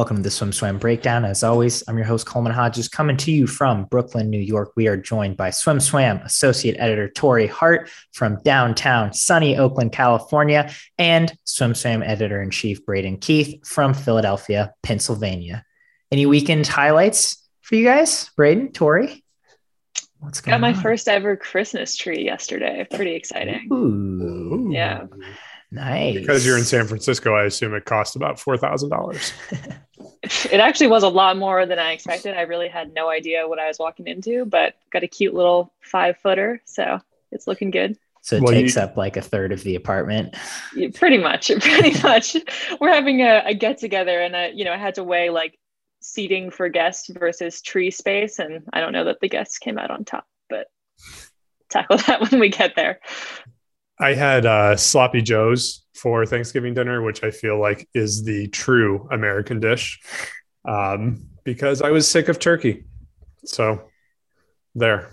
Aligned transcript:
Welcome 0.00 0.16
to 0.16 0.22
the 0.22 0.30
Swim 0.30 0.50
Swam 0.50 0.78
Breakdown. 0.78 1.26
As 1.26 1.44
always, 1.44 1.84
I'm 1.86 1.98
your 1.98 2.06
host, 2.06 2.24
Coleman 2.24 2.54
Hodges, 2.54 2.88
coming 2.88 3.18
to 3.18 3.30
you 3.30 3.46
from 3.46 3.84
Brooklyn, 3.84 4.30
New 4.30 4.38
York. 4.38 4.72
We 4.74 4.88
are 4.88 4.96
joined 4.96 5.36
by 5.36 5.50
Swim 5.50 5.78
Swam 5.78 6.16
Associate 6.24 6.74
Editor 6.78 7.10
Torrey 7.10 7.46
Hart 7.46 7.90
from 8.14 8.40
downtown 8.42 9.12
sunny 9.12 9.58
Oakland, 9.58 9.92
California, 9.92 10.72
and 10.96 11.30
Swim 11.44 11.74
Swam 11.74 12.02
Editor 12.02 12.40
in 12.40 12.48
Chief 12.48 12.82
Braden 12.86 13.18
Keith 13.18 13.66
from 13.66 13.92
Philadelphia, 13.92 14.72
Pennsylvania. 14.82 15.66
Any 16.10 16.24
weekend 16.24 16.66
highlights 16.66 17.46
for 17.60 17.74
you 17.74 17.84
guys? 17.84 18.30
Braden, 18.36 18.72
Torrey? 18.72 19.22
What's 20.18 20.40
going 20.40 20.54
Got 20.54 20.62
my 20.62 20.72
on? 20.72 20.80
first 20.80 21.08
ever 21.08 21.36
Christmas 21.36 21.94
tree 21.94 22.24
yesterday. 22.24 22.86
Pretty 22.90 23.16
exciting. 23.16 23.68
Ooh. 23.70 24.70
Yeah. 24.72 25.04
Nice. 25.72 26.18
Because 26.18 26.44
you're 26.44 26.58
in 26.58 26.64
San 26.64 26.86
Francisco, 26.86 27.34
I 27.34 27.44
assume 27.44 27.74
it 27.74 27.84
cost 27.84 28.16
about 28.16 28.40
four 28.40 28.56
thousand 28.56 28.90
dollars. 28.90 29.32
it 30.22 30.60
actually 30.60 30.88
was 30.88 31.02
a 31.02 31.08
lot 31.08 31.36
more 31.36 31.64
than 31.66 31.78
I 31.78 31.92
expected. 31.92 32.36
I 32.36 32.42
really 32.42 32.68
had 32.68 32.92
no 32.92 33.08
idea 33.08 33.46
what 33.46 33.58
I 33.58 33.68
was 33.68 33.78
walking 33.78 34.06
into, 34.06 34.44
but 34.44 34.74
got 34.90 35.04
a 35.04 35.08
cute 35.08 35.34
little 35.34 35.72
five 35.80 36.16
footer, 36.18 36.60
so 36.64 37.00
it's 37.30 37.46
looking 37.46 37.70
good. 37.70 37.96
So 38.22 38.36
it 38.36 38.42
well, 38.42 38.52
takes 38.52 38.76
you, 38.76 38.82
up 38.82 38.96
like 38.96 39.16
a 39.16 39.22
third 39.22 39.52
of 39.52 39.62
the 39.62 39.76
apartment. 39.76 40.34
Pretty 40.94 41.18
much, 41.18 41.50
pretty 41.60 42.00
much. 42.02 42.36
We're 42.80 42.92
having 42.92 43.22
a, 43.22 43.42
a 43.46 43.54
get 43.54 43.78
together, 43.78 44.20
and 44.20 44.36
I, 44.36 44.48
you 44.48 44.64
know, 44.64 44.72
I 44.72 44.76
had 44.76 44.96
to 44.96 45.04
weigh 45.04 45.30
like 45.30 45.58
seating 46.02 46.50
for 46.50 46.68
guests 46.68 47.08
versus 47.08 47.62
tree 47.62 47.90
space, 47.90 48.38
and 48.38 48.64
I 48.72 48.80
don't 48.80 48.92
know 48.92 49.04
that 49.04 49.20
the 49.20 49.28
guests 49.28 49.58
came 49.58 49.78
out 49.78 49.90
on 49.90 50.04
top, 50.04 50.26
but 50.48 50.66
tackle 51.70 51.96
that 52.06 52.30
when 52.30 52.40
we 52.40 52.48
get 52.48 52.76
there. 52.76 53.00
I 54.00 54.14
had 54.14 54.46
uh, 54.46 54.76
sloppy 54.76 55.20
joes 55.20 55.84
for 55.94 56.24
Thanksgiving 56.24 56.72
dinner, 56.72 57.02
which 57.02 57.22
I 57.22 57.30
feel 57.30 57.60
like 57.60 57.86
is 57.92 58.24
the 58.24 58.48
true 58.48 59.06
American 59.10 59.60
dish, 59.60 60.00
um, 60.64 61.26
because 61.44 61.82
I 61.82 61.90
was 61.90 62.08
sick 62.08 62.28
of 62.28 62.38
turkey. 62.38 62.84
So 63.44 63.82
there, 64.74 65.10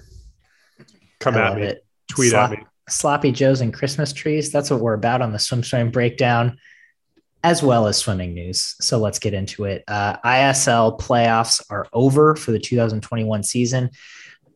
come 1.19 1.35
I 1.35 1.51
at 1.51 1.55
me, 1.57 1.63
it. 1.63 1.85
tweet 2.09 2.31
Slop- 2.31 2.51
at 2.51 2.59
me. 2.59 2.65
Sloppy 2.87 3.33
joes 3.33 3.59
and 3.59 3.73
Christmas 3.73 4.13
trees. 4.13 4.53
That's 4.53 4.71
what 4.71 4.79
we're 4.79 4.93
about 4.93 5.21
on 5.21 5.33
the 5.33 5.39
swim 5.39 5.61
swim 5.61 5.91
breakdown, 5.91 6.57
as 7.43 7.61
well 7.61 7.87
as 7.87 7.97
swimming 7.97 8.33
news. 8.33 8.75
So 8.79 8.97
let's 8.97 9.19
get 9.19 9.33
into 9.33 9.65
it. 9.65 9.83
Uh, 9.89 10.15
ISL 10.23 10.97
playoffs 10.97 11.61
are 11.69 11.85
over 11.91 12.37
for 12.37 12.51
the 12.51 12.59
2021 12.59 13.43
season. 13.43 13.89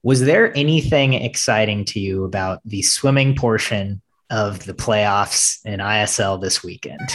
Was 0.03 0.21
there 0.21 0.55
anything 0.55 1.13
exciting 1.13 1.83
to 1.85 1.99
you 1.99 2.23
about 2.23 2.61
the 2.63 2.81
swimming 2.81 3.35
portion 3.35 4.01
of 4.31 4.65
the 4.65 4.73
playoffs 4.73 5.63
in 5.65 5.79
ISL 5.79 6.41
this 6.41 6.63
weekend? 6.63 7.09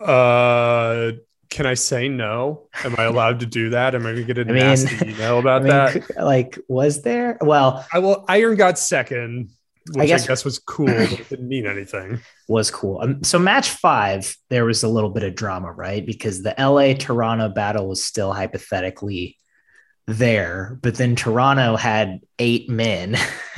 Uh, 0.00 1.12
can 1.50 1.66
I 1.66 1.74
say 1.74 2.08
no? 2.08 2.68
Am 2.84 2.94
I 2.98 3.04
allowed 3.04 3.40
to 3.40 3.46
do 3.46 3.70
that? 3.70 3.94
Am 3.94 4.02
I 4.02 4.12
going 4.12 4.26
to 4.26 4.34
get 4.34 4.38
a 4.38 4.42
I 4.42 4.44
mean, 4.44 4.56
nasty 4.56 5.10
email 5.10 5.38
about 5.38 5.62
I 5.62 5.64
mean, 5.64 6.04
that? 6.06 6.24
Like, 6.24 6.58
was 6.68 7.02
there? 7.02 7.38
Well, 7.40 7.86
I 7.92 7.98
will. 7.98 8.24
Iron 8.28 8.56
got 8.56 8.78
second, 8.78 9.50
which 9.92 10.04
I 10.04 10.06
guess, 10.06 10.24
I 10.24 10.28
guess 10.28 10.44
was 10.44 10.58
cool, 10.58 10.86
but 10.86 11.12
it 11.12 11.28
didn't 11.28 11.48
mean 11.48 11.66
anything. 11.66 12.20
Was 12.48 12.70
cool. 12.70 13.00
Um, 13.02 13.22
so 13.22 13.38
match 13.38 13.68
five, 13.68 14.34
there 14.48 14.64
was 14.64 14.82
a 14.82 14.88
little 14.88 15.10
bit 15.10 15.22
of 15.22 15.34
drama, 15.34 15.70
right? 15.70 16.04
Because 16.04 16.42
the 16.42 16.54
LA 16.58 16.94
Toronto 16.94 17.50
battle 17.50 17.86
was 17.86 18.02
still 18.02 18.32
hypothetically 18.32 19.36
there, 20.08 20.78
but 20.80 20.94
then 20.94 21.14
Toronto 21.14 21.76
had 21.76 22.20
eight 22.38 22.68
men, 22.68 23.16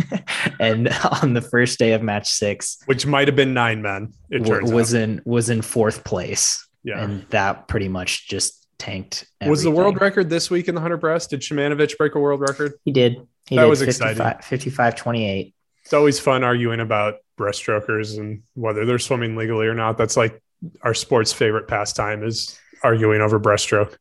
and 0.60 0.88
on 1.22 1.32
the 1.32 1.40
first 1.40 1.78
day 1.78 1.92
of 1.92 2.02
match 2.02 2.28
six, 2.28 2.78
which 2.86 3.06
might 3.06 3.28
have 3.28 3.36
been 3.36 3.54
nine 3.54 3.80
men, 3.80 4.12
it 4.30 4.42
w- 4.42 4.74
was 4.74 4.94
out. 4.94 5.00
in 5.00 5.22
was 5.24 5.48
in 5.48 5.62
fourth 5.62 6.04
place. 6.04 6.66
Yeah, 6.82 7.02
and 7.02 7.24
that 7.30 7.68
pretty 7.68 7.88
much 7.88 8.28
just 8.28 8.66
tanked. 8.78 9.26
Everything. 9.40 9.50
Was 9.50 9.62
the 9.62 9.70
world 9.70 10.00
record 10.00 10.28
this 10.28 10.50
week 10.50 10.66
in 10.66 10.74
the 10.74 10.80
hundred 10.80 10.98
breast? 10.98 11.30
Did 11.30 11.40
Shymanovich 11.40 11.96
break 11.96 12.16
a 12.16 12.18
world 12.20 12.40
record? 12.40 12.72
He 12.84 12.90
did. 12.90 13.26
He 13.48 13.56
that 13.56 13.62
did 13.62 13.68
was 13.68 13.80
55, 13.80 14.10
exciting. 14.10 14.42
55 14.42 14.96
28. 14.96 15.54
It's 15.84 15.92
always 15.92 16.18
fun 16.18 16.42
arguing 16.42 16.80
about 16.80 17.16
breaststrokers 17.38 18.18
and 18.18 18.42
whether 18.54 18.84
they're 18.84 18.98
swimming 18.98 19.36
legally 19.36 19.66
or 19.66 19.74
not. 19.74 19.96
That's 19.98 20.16
like 20.16 20.42
our 20.82 20.94
sport's 20.94 21.32
favorite 21.32 21.68
pastime 21.68 22.24
is 22.24 22.58
arguing 22.82 23.20
over 23.20 23.38
breaststroke. 23.38 23.96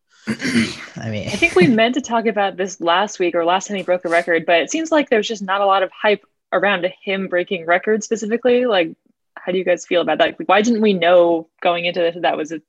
I 0.97 1.09
mean, 1.09 1.27
I 1.27 1.31
think 1.31 1.55
we 1.55 1.67
meant 1.81 1.95
to 1.95 2.01
talk 2.01 2.25
about 2.25 2.57
this 2.57 2.79
last 2.79 3.19
week 3.19 3.35
or 3.35 3.45
last 3.45 3.67
time 3.67 3.77
he 3.77 3.83
broke 3.83 4.05
a 4.05 4.09
record, 4.09 4.45
but 4.45 4.61
it 4.61 4.71
seems 4.71 4.91
like 4.91 5.09
there's 5.09 5.27
just 5.27 5.41
not 5.41 5.61
a 5.61 5.65
lot 5.65 5.83
of 5.83 5.91
hype 5.91 6.23
around 6.51 6.85
him 7.01 7.27
breaking 7.27 7.65
records 7.65 8.05
specifically. 8.05 8.65
Like, 8.65 8.95
how 9.35 9.51
do 9.51 9.57
you 9.57 9.63
guys 9.63 9.85
feel 9.85 10.01
about 10.01 10.19
that? 10.19 10.39
Like, 10.39 10.49
why 10.49 10.61
didn't 10.61 10.81
we 10.81 10.93
know 10.93 11.49
going 11.61 11.85
into 11.85 11.99
this 11.99 12.15
that, 12.15 12.21
that 12.21 12.37
was 12.37 12.51
a, 12.51 12.61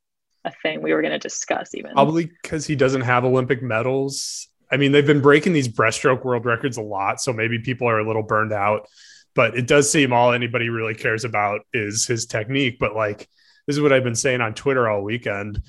a 0.44 0.52
thing 0.62 0.82
we 0.82 0.92
were 0.94 1.02
going 1.02 1.12
to 1.12 1.18
discuss 1.18 1.74
even? 1.74 1.92
Probably 1.92 2.26
because 2.26 2.66
he 2.66 2.76
doesn't 2.76 3.02
have 3.02 3.24
Olympic 3.24 3.62
medals. 3.62 4.48
I 4.72 4.76
mean, 4.76 4.92
they've 4.92 5.06
been 5.06 5.20
breaking 5.20 5.52
these 5.52 5.68
breaststroke 5.68 6.24
world 6.24 6.46
records 6.46 6.76
a 6.76 6.82
lot, 6.82 7.20
so 7.20 7.32
maybe 7.32 7.58
people 7.58 7.88
are 7.88 7.98
a 7.98 8.06
little 8.06 8.22
burned 8.22 8.52
out. 8.52 8.88
But 9.34 9.56
it 9.56 9.66
does 9.66 9.90
seem 9.90 10.12
all 10.12 10.32
anybody 10.32 10.68
really 10.70 10.94
cares 10.94 11.24
about 11.24 11.60
is 11.72 12.06
his 12.06 12.26
technique. 12.26 12.78
But 12.78 12.94
like, 12.94 13.28
this 13.66 13.76
is 13.76 13.80
what 13.80 13.92
I've 13.92 14.04
been 14.04 14.14
saying 14.14 14.40
on 14.40 14.54
Twitter 14.54 14.88
all 14.88 15.02
weekend 15.02 15.62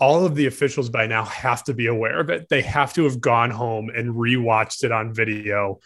all 0.00 0.24
of 0.24 0.34
the 0.34 0.46
officials 0.46 0.88
by 0.88 1.06
now 1.06 1.24
have 1.26 1.62
to 1.64 1.74
be 1.74 1.86
aware 1.86 2.18
of 2.20 2.30
it. 2.30 2.48
They 2.48 2.62
have 2.62 2.92
to 2.94 3.04
have 3.04 3.20
gone 3.20 3.50
home 3.50 3.90
and 3.94 4.14
rewatched 4.14 4.82
it 4.82 4.90
on 4.90 5.14
video 5.14 5.78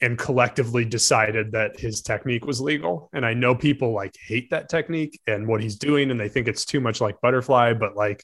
and 0.00 0.18
collectively 0.18 0.84
decided 0.84 1.52
that 1.52 1.80
his 1.80 2.02
technique 2.02 2.44
was 2.44 2.60
legal. 2.60 3.08
And 3.14 3.24
I 3.24 3.32
know 3.32 3.54
people 3.54 3.94
like 3.94 4.14
hate 4.20 4.50
that 4.50 4.68
technique 4.68 5.18
and 5.26 5.48
what 5.48 5.62
he's 5.62 5.76
doing 5.76 6.10
and 6.10 6.20
they 6.20 6.28
think 6.28 6.46
it's 6.46 6.66
too 6.66 6.80
much 6.80 7.00
like 7.00 7.22
butterfly, 7.22 7.72
but 7.72 7.96
like 7.96 8.22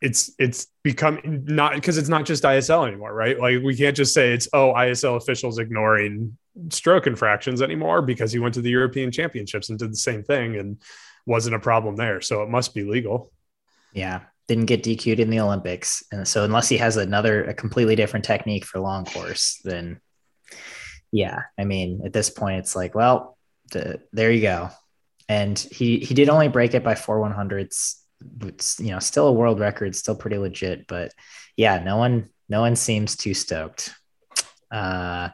it's 0.00 0.32
it's 0.38 0.66
become 0.82 1.20
not 1.24 1.74
because 1.74 1.98
it's 1.98 2.08
not 2.08 2.24
just 2.24 2.44
ISL 2.44 2.86
anymore, 2.86 3.12
right? 3.12 3.38
Like 3.38 3.62
we 3.62 3.76
can't 3.76 3.96
just 3.96 4.14
say 4.14 4.32
it's 4.32 4.48
oh 4.52 4.72
ISL 4.72 5.16
officials 5.16 5.58
ignoring 5.58 6.36
stroke 6.70 7.08
infractions 7.08 7.60
anymore 7.60 8.02
because 8.02 8.32
he 8.32 8.38
went 8.38 8.54
to 8.54 8.62
the 8.62 8.70
European 8.70 9.10
Championships 9.10 9.68
and 9.68 9.78
did 9.78 9.90
the 9.90 9.96
same 9.96 10.22
thing 10.22 10.56
and 10.56 10.80
wasn't 11.26 11.56
a 11.56 11.60
problem 11.60 11.96
there. 11.96 12.20
So 12.20 12.42
it 12.42 12.48
must 12.48 12.74
be 12.74 12.84
legal. 12.84 13.32
Yeah, 13.92 14.22
didn't 14.48 14.66
get 14.66 14.82
DQ'd 14.82 15.20
in 15.20 15.30
the 15.30 15.40
Olympics, 15.40 16.02
and 16.12 16.26
so 16.26 16.44
unless 16.44 16.68
he 16.68 16.76
has 16.78 16.96
another 16.96 17.44
a 17.44 17.54
completely 17.54 17.96
different 17.96 18.24
technique 18.24 18.64
for 18.64 18.80
long 18.80 19.04
course, 19.04 19.60
then 19.64 20.00
yeah, 21.10 21.42
I 21.58 21.64
mean 21.64 22.02
at 22.04 22.12
this 22.12 22.30
point 22.30 22.58
it's 22.58 22.74
like, 22.74 22.94
well, 22.94 23.38
the, 23.70 24.00
there 24.12 24.30
you 24.30 24.42
go. 24.42 24.70
And 25.28 25.58
he 25.58 25.98
he 25.98 26.14
did 26.14 26.28
only 26.28 26.48
break 26.48 26.74
it 26.74 26.84
by 26.84 26.94
four 26.94 27.20
one 27.20 27.32
hundredths. 27.32 28.02
It's 28.42 28.80
you 28.80 28.90
know 28.90 28.98
still 28.98 29.28
a 29.28 29.32
world 29.32 29.60
record, 29.60 29.94
still 29.94 30.16
pretty 30.16 30.38
legit, 30.38 30.86
but 30.86 31.12
yeah, 31.56 31.82
no 31.82 31.96
one 31.96 32.30
no 32.48 32.60
one 32.60 32.76
seems 32.76 33.16
too 33.16 33.34
stoked. 33.34 33.94
Uh, 34.70 35.28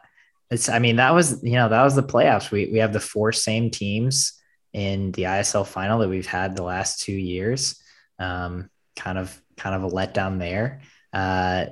it's 0.51 0.69
I 0.69 0.79
mean 0.79 0.97
that 0.97 1.13
was 1.13 1.43
you 1.43 1.53
know 1.53 1.69
that 1.69 1.83
was 1.83 1.95
the 1.95 2.03
playoffs. 2.03 2.51
We 2.51 2.69
we 2.71 2.79
have 2.79 2.93
the 2.93 2.99
four 2.99 3.31
same 3.31 3.69
teams 3.71 4.33
in 4.73 5.11
the 5.13 5.23
ISL 5.23 5.65
final 5.65 5.99
that 5.99 6.09
we've 6.09 6.27
had 6.27 6.55
the 6.55 6.63
last 6.63 7.01
two 7.01 7.13
years. 7.13 7.81
Um, 8.19 8.69
kind 8.95 9.17
of 9.17 9.41
kind 9.57 9.75
of 9.75 9.83
a 9.83 9.95
letdown 9.95 10.39
there. 10.39 10.81
Uh, 11.13 11.67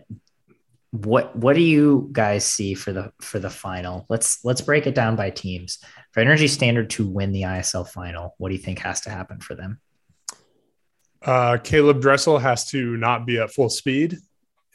what 0.91 1.35
what 1.35 1.55
do 1.55 1.61
you 1.61 2.09
guys 2.11 2.45
see 2.45 2.73
for 2.73 2.93
the 2.93 3.11
for 3.21 3.39
the 3.39 3.49
final? 3.49 4.05
Let's 4.09 4.43
let's 4.45 4.61
break 4.61 4.87
it 4.87 4.95
down 4.95 5.15
by 5.15 5.29
teams. 5.29 5.79
For 6.11 6.21
Energy 6.21 6.47
Standard 6.47 6.89
to 6.91 7.07
win 7.07 7.31
the 7.31 7.43
ISL 7.43 7.87
final, 7.87 8.35
what 8.37 8.49
do 8.49 8.55
you 8.55 8.61
think 8.61 8.79
has 8.79 9.01
to 9.01 9.09
happen 9.09 9.39
for 9.39 9.55
them? 9.55 9.79
Uh, 11.21 11.57
Caeleb 11.57 12.01
Dressel 12.01 12.39
has 12.39 12.69
to 12.69 12.95
not 12.97 13.25
be 13.25 13.37
at 13.39 13.51
full 13.51 13.69
speed, 13.69 14.17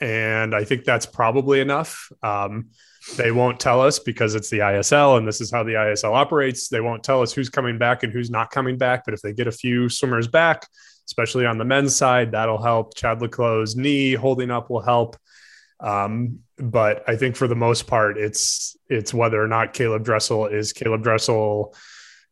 and 0.01 0.55
I 0.55 0.65
think 0.65 0.85
that's 0.85 1.07
probably 1.07 1.61
enough. 1.61 2.11
Um, 2.23 2.71
they 3.17 3.33
won't 3.33 3.59
tell 3.59 3.81
us 3.81 3.99
because 3.99 4.35
it's 4.35 4.51
the 4.51 4.61
ISL 4.61 5.19
and 5.19 5.27
this 5.27 5.41
is 5.41 5.51
how 5.51 5.65
the 5.65 5.73
ISL 5.73 6.15
operates. 6.15 6.69
They 6.69 6.81
won't 6.81 7.03
tell 7.03 7.21
us 7.21 7.33
who's 7.33 7.49
coming 7.49 7.77
back 7.77 8.05
and 8.05 8.13
who's 8.13 8.31
not 8.31 8.51
coming 8.51 8.79
back. 8.79 9.05
But 9.05 9.15
if 9.15 9.23
they 9.23 9.33
get 9.33 9.49
a 9.49 9.53
few 9.53 9.89
swimmers 9.89 10.29
back, 10.29 10.69
especially 11.07 11.47
on 11.47 11.59
the 11.59 11.65
men's 11.65 11.97
side. 11.97 12.33
That'll 12.33 12.63
help. 12.63 12.95
Chad 12.95 13.21
le 13.21 13.29
Clos' 13.29 13.77
knee 13.77 14.15
holding 14.15 14.51
up 14.51 14.71
will 14.71 14.81
help. 14.81 15.17
Um, 15.81 16.41
but 16.57 17.09
I 17.09 17.17
think 17.17 17.37
for 17.37 17.49
the 17.49 17.57
most 17.57 17.87
part, 17.87 18.17
it's 18.17 18.77
it's 18.89 19.13
whether 19.13 19.43
or 19.43 19.49
not 19.49 19.75
Caeleb 19.75 20.05
Dressel 20.05 20.47
is 20.47 20.73
Caeleb 20.73 21.03
Dressel 21.03 21.75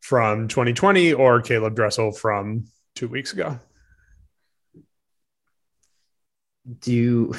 from 0.00 0.48
2020 0.48 1.12
or 1.14 1.42
Caeleb 1.42 1.74
Dressel 1.74 2.12
from 2.12 2.66
two 2.94 3.08
weeks 3.08 3.32
ago. 3.32 3.58
Do 6.80 7.34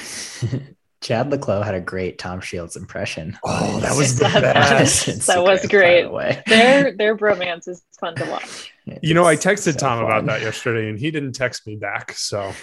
Chad 1.01 1.31
le 1.31 1.37
Clos 1.37 1.65
had 1.65 1.73
a 1.73 1.81
great 1.81 2.19
Tom 2.19 2.39
Shields 2.39 2.75
impression. 2.75 3.37
Oh, 3.43 3.79
that 3.79 3.97
was 3.97 4.17
the 4.17 4.25
best. 4.25 5.25
that 5.27 5.43
was 5.43 5.65
great. 5.65 6.05
Their 6.47 6.95
their 6.95 7.17
bromance 7.17 7.67
is 7.67 7.83
fun 7.99 8.15
to 8.15 8.25
watch. 8.29 8.71
You 9.01 9.13
know, 9.13 9.25
I 9.25 9.35
texted 9.35 9.73
so 9.73 9.79
Tom 9.79 9.99
fun. 9.99 10.05
about 10.05 10.25
that 10.27 10.41
yesterday, 10.41 10.89
and 10.89 10.99
he 10.99 11.11
didn't 11.11 11.33
text 11.33 11.65
me 11.65 11.75
back. 11.75 12.13
So 12.13 12.53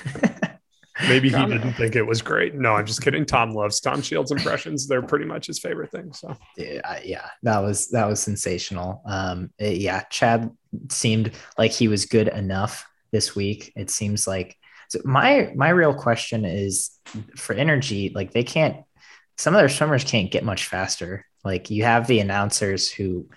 maybe 1.09 1.29
he 1.31 1.47
didn't 1.47 1.73
think 1.75 1.97
it 1.97 2.03
was 2.03 2.23
great. 2.23 2.55
No, 2.55 2.75
I'm 2.75 2.87
just 2.87 3.03
kidding. 3.03 3.25
Tom 3.25 3.53
loves 3.53 3.81
Tom 3.81 4.03
Shields 4.03 4.31
impressions. 4.31 4.87
They're 4.87 5.03
pretty 5.03 5.25
much 5.25 5.47
his 5.47 5.59
favorite 5.59 5.91
thing. 5.91 6.13
So 6.13 6.37
yeah, 6.57 7.01
yeah, 7.05 7.27
that 7.43 7.59
was 7.59 7.89
that 7.89 8.07
was 8.07 8.21
sensational. 8.21 9.03
Um, 9.05 9.51
it, 9.59 9.79
yeah, 9.79 10.03
Chad 10.11 10.51
seemed 10.91 11.33
like 11.57 11.73
he 11.73 11.89
was 11.89 12.07
good 12.07 12.29
enough 12.29 12.87
this 13.11 13.35
week. 13.35 13.73
It 13.75 13.91
seems 13.91 14.29
like 14.29 14.57
So 14.89 15.01
my 15.05 15.53
my 15.55 15.69
real 15.69 15.95
question 15.95 16.45
is 16.45 16.91
for 17.37 17.55
energy, 17.55 18.13
like 18.15 18.33
they 18.33 18.45
can't 18.45 18.85
some 19.37 19.55
of 19.55 19.61
their 19.61 19.69
swimmers 19.69 20.05
can't 20.05 20.31
get 20.31 20.45
much 20.45 20.67
faster. 20.67 21.25
Like 21.45 21.71
you 21.71 21.85
have 21.85 22.07
the 22.07 22.21
announcers 22.21 22.91
who 22.91 23.29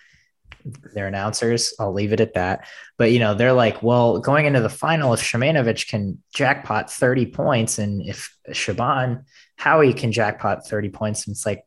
they're 0.93 1.07
announcers. 1.07 1.73
I'll 1.79 1.93
leave 1.93 2.13
it 2.13 2.19
at 2.19 2.33
that. 2.33 2.67
But 2.97 3.11
you 3.11 3.19
know, 3.19 3.33
they're 3.33 3.53
like, 3.53 3.81
well, 3.81 4.19
going 4.19 4.45
into 4.45 4.61
the 4.61 4.69
final, 4.69 5.13
if 5.13 5.21
Shymanovich 5.21 5.87
can 5.87 6.21
jackpot 6.33 6.91
30 6.91 7.27
points, 7.27 7.79
and 7.79 8.01
if 8.01 8.35
Siobhan 8.49 9.25
Haughey 9.59 9.95
can 9.95 10.11
jackpot 10.11 10.67
30 10.67 10.89
points, 10.89 11.27
and 11.27 11.35
it's 11.35 11.45
like 11.45 11.65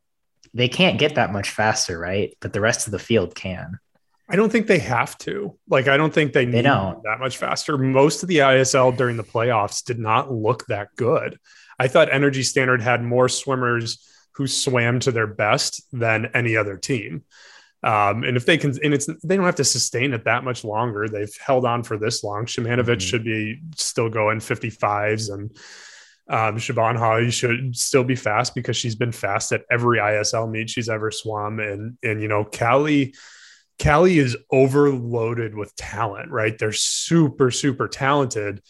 they 0.52 0.68
can't 0.68 0.98
get 0.98 1.16
that 1.16 1.32
much 1.32 1.50
faster, 1.50 1.98
right? 1.98 2.36
But 2.40 2.52
the 2.52 2.60
rest 2.60 2.86
of 2.86 2.92
the 2.92 2.98
field 2.98 3.34
can. 3.34 3.78
I 4.28 4.36
don't 4.36 4.50
think 4.50 4.66
they 4.66 4.78
have 4.78 5.18
to. 5.18 5.58
Like, 5.68 5.86
I 5.86 5.96
don't 5.96 6.12
think 6.12 6.32
they, 6.32 6.46
they 6.46 6.62
don't. 6.62 7.02
that 7.02 7.20
much 7.20 7.36
faster. 7.36 7.76
Most 7.76 8.22
of 8.22 8.28
the 8.28 8.38
ISL 8.38 8.96
during 8.96 9.16
the 9.16 9.24
playoffs 9.24 9.84
did 9.84 9.98
not 9.98 10.32
look 10.32 10.66
that 10.66 10.88
good. 10.96 11.38
I 11.78 11.88
thought 11.88 12.12
Energy 12.12 12.42
Standard 12.42 12.80
had 12.80 13.02
more 13.02 13.28
swimmers 13.28 14.08
who 14.36 14.46
swam 14.46 15.00
to 15.00 15.12
their 15.12 15.26
best 15.26 15.82
than 15.92 16.30
any 16.34 16.56
other 16.56 16.76
team. 16.76 17.24
Um, 17.82 18.24
and 18.24 18.36
if 18.36 18.46
they 18.46 18.56
can, 18.56 18.70
and 18.82 18.94
it's 18.94 19.06
they 19.22 19.36
don't 19.36 19.44
have 19.44 19.56
to 19.56 19.64
sustain 19.64 20.14
it 20.14 20.24
that 20.24 20.42
much 20.42 20.64
longer. 20.64 21.06
They've 21.06 21.36
held 21.38 21.66
on 21.66 21.82
for 21.82 21.98
this 21.98 22.24
long. 22.24 22.46
Shymanovich 22.46 22.84
mm-hmm. 22.84 22.98
should 22.98 23.24
be 23.24 23.60
still 23.76 24.08
going 24.08 24.38
55s, 24.38 25.30
and 25.30 25.50
um, 26.26 26.56
Siobhan 26.56 26.96
Haughey 26.96 27.30
should 27.30 27.76
still 27.76 28.04
be 28.04 28.16
fast 28.16 28.54
because 28.54 28.78
she's 28.78 28.94
been 28.94 29.12
fast 29.12 29.52
at 29.52 29.66
every 29.70 29.98
ISL 29.98 30.50
meet 30.50 30.70
she's 30.70 30.88
ever 30.88 31.10
swum. 31.10 31.60
And 31.60 31.98
and 32.02 32.22
you 32.22 32.28
know, 32.28 32.44
Cali, 32.44 33.14
Cali 33.78 34.18
is 34.18 34.36
overloaded 34.50 35.54
with 35.54 35.74
talent. 35.76 36.30
Right, 36.30 36.56
they're 36.58 36.72
super 36.72 37.50
super 37.50 37.88
talented 37.88 38.60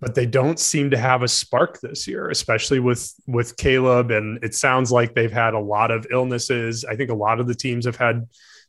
but 0.00 0.14
they 0.14 0.26
don't 0.26 0.58
seem 0.58 0.90
to 0.90 0.98
have 0.98 1.22
a 1.22 1.28
spark 1.28 1.80
this 1.80 2.06
year, 2.06 2.30
especially 2.30 2.80
with 2.80 3.12
with 3.26 3.56
Caeleb. 3.56 4.16
And 4.16 4.42
it 4.42 4.54
sounds 4.54 4.90
like 4.90 5.14
they've 5.14 5.32
had 5.32 5.54
a 5.54 5.60
lot 5.60 5.90
of 5.90 6.06
illnesses. 6.10 6.84
I 6.84 6.96
think 6.96 7.10
a 7.10 7.14
lot 7.14 7.40
of 7.40 7.46
the 7.46 7.54
teams 7.54 7.84
have 7.84 7.96
had 7.96 8.26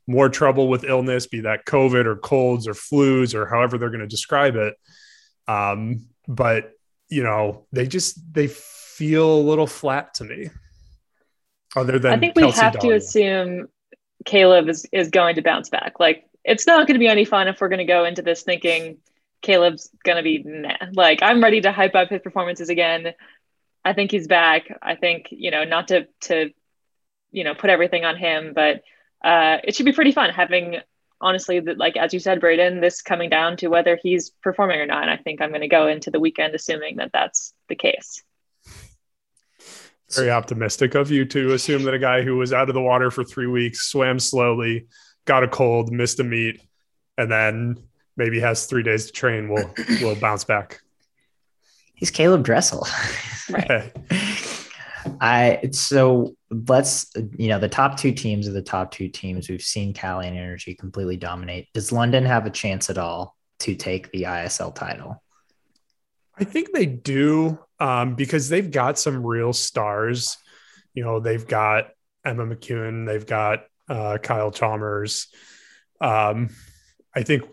more 0.07 0.29
trouble 0.29 0.67
with 0.67 0.83
illness, 0.83 1.27
be 1.27 1.41
that 1.41 1.65
COVID 1.65 2.05
or 2.05 2.17
colds 2.17 2.67
or 2.67 2.73
flus 2.73 3.33
or 3.33 3.45
however 3.45 3.77
they're 3.77 3.89
going 3.89 4.01
to 4.01 4.07
describe 4.07 4.55
it. 4.55 4.75
Um, 5.47 6.07
but 6.27 6.71
you 7.09 7.23
know, 7.23 7.65
they 7.71 7.87
just 7.87 8.19
they 8.33 8.47
feel 8.47 9.35
a 9.35 9.41
little 9.41 9.67
flat 9.67 10.13
to 10.15 10.23
me. 10.23 10.49
Other 11.75 11.99
than 11.99 12.13
I 12.13 12.19
think 12.19 12.35
we 12.35 12.43
Kelsi 12.43 12.61
have 12.61 12.73
Dahlia. 12.73 12.91
to 12.91 12.97
assume 12.97 13.67
Caeleb 14.25 14.69
is 14.69 14.85
is 14.91 15.09
going 15.09 15.35
to 15.35 15.41
bounce 15.41 15.69
back. 15.69 15.99
Like 15.99 16.25
it's 16.43 16.67
not 16.67 16.87
going 16.87 16.95
to 16.95 16.99
be 16.99 17.07
any 17.07 17.25
fun 17.25 17.47
if 17.47 17.61
we're 17.61 17.69
going 17.69 17.79
to 17.79 17.85
go 17.85 18.05
into 18.05 18.21
this 18.21 18.43
thinking 18.43 18.97
Caeleb's 19.43 19.89
going 20.03 20.17
to 20.17 20.23
be 20.23 20.43
nah. 20.45 20.75
Like 20.93 21.21
I'm 21.21 21.41
ready 21.43 21.61
to 21.61 21.71
hype 21.71 21.95
up 21.95 22.09
his 22.09 22.21
performances 22.21 22.69
again. 22.69 23.13
I 23.83 23.93
think 23.93 24.11
he's 24.11 24.27
back. 24.27 24.77
I 24.81 24.95
think 24.95 25.27
you 25.31 25.51
know 25.51 25.63
not 25.63 25.89
to 25.89 26.07
to 26.21 26.51
you 27.31 27.43
know 27.43 27.55
put 27.55 27.69
everything 27.69 28.05
on 28.05 28.17
him, 28.17 28.53
but 28.53 28.83
uh, 29.23 29.57
it 29.63 29.75
should 29.75 29.85
be 29.85 29.93
pretty 29.93 30.11
fun 30.11 30.31
having 30.31 30.77
honestly 31.21 31.59
that 31.59 31.77
like 31.77 31.95
as 31.95 32.13
you 32.13 32.19
said 32.19 32.41
braden 32.41 32.81
this 32.81 33.01
coming 33.01 33.29
down 33.29 33.55
to 33.55 33.67
whether 33.67 33.97
he's 34.01 34.31
performing 34.41 34.79
or 34.79 34.87
not 34.87 35.07
i 35.07 35.17
think 35.17 35.39
i'm 35.39 35.49
going 35.49 35.61
to 35.61 35.67
go 35.67 35.87
into 35.87 36.09
the 36.09 36.19
weekend 36.19 36.55
assuming 36.55 36.95
that 36.95 37.11
that's 37.13 37.53
the 37.69 37.75
case 37.75 38.23
very 40.15 40.29
optimistic 40.29 40.95
of 40.95 41.11
you 41.11 41.25
to 41.25 41.53
assume 41.53 41.83
that 41.83 41.93
a 41.93 41.99
guy 41.99 42.21
who 42.21 42.37
was 42.37 42.53
out 42.53 42.69
of 42.69 42.75
the 42.75 42.81
water 42.81 43.11
for 43.11 43.23
three 43.23 43.47
weeks 43.47 43.87
swam 43.87 44.19
slowly 44.19 44.87
got 45.25 45.43
a 45.43 45.47
cold 45.47 45.91
missed 45.91 46.19
a 46.19 46.23
meet 46.23 46.61
and 47.17 47.31
then 47.31 47.77
maybe 48.17 48.39
has 48.39 48.65
three 48.65 48.83
days 48.83 49.07
to 49.07 49.11
train 49.11 49.49
will 49.49 49.73
will 50.01 50.15
bounce 50.15 50.43
back 50.43 50.81
he's 51.95 52.11
Caeleb 52.11 52.43
Dressel 52.43 52.87
right 53.49 53.93
I 55.19 55.69
so 55.71 56.35
let's 56.49 57.11
you 57.37 57.49
know 57.49 57.59
the 57.59 57.69
top 57.69 57.97
two 57.97 58.11
teams 58.11 58.47
are 58.47 58.53
the 58.53 58.61
top 58.61 58.91
two 58.91 59.07
teams. 59.07 59.49
We've 59.49 59.61
seen 59.61 59.93
Cali 59.93 60.27
and 60.27 60.37
Energy 60.37 60.75
completely 60.75 61.17
dominate. 61.17 61.69
Does 61.73 61.91
London 61.91 62.25
have 62.25 62.45
a 62.45 62.51
chance 62.51 62.89
at 62.89 62.97
all 62.97 63.35
to 63.59 63.75
take 63.75 64.11
the 64.11 64.23
ISL 64.23 64.73
title? 64.73 65.21
I 66.39 66.43
think 66.43 66.71
they 66.71 66.85
do 66.85 67.59
um, 67.79 68.15
because 68.15 68.49
they've 68.49 68.69
got 68.69 68.97
some 68.97 69.25
real 69.25 69.53
stars. 69.53 70.37
You 70.93 71.03
know, 71.03 71.19
they've 71.19 71.45
got 71.45 71.89
Emma 72.25 72.45
McKeon, 72.45 73.05
they've 73.05 73.25
got 73.25 73.65
uh, 73.89 74.17
Kyle 74.21 74.51
Chalmers. 74.51 75.27
Um, 75.99 76.49
I 77.15 77.23
think. 77.23 77.43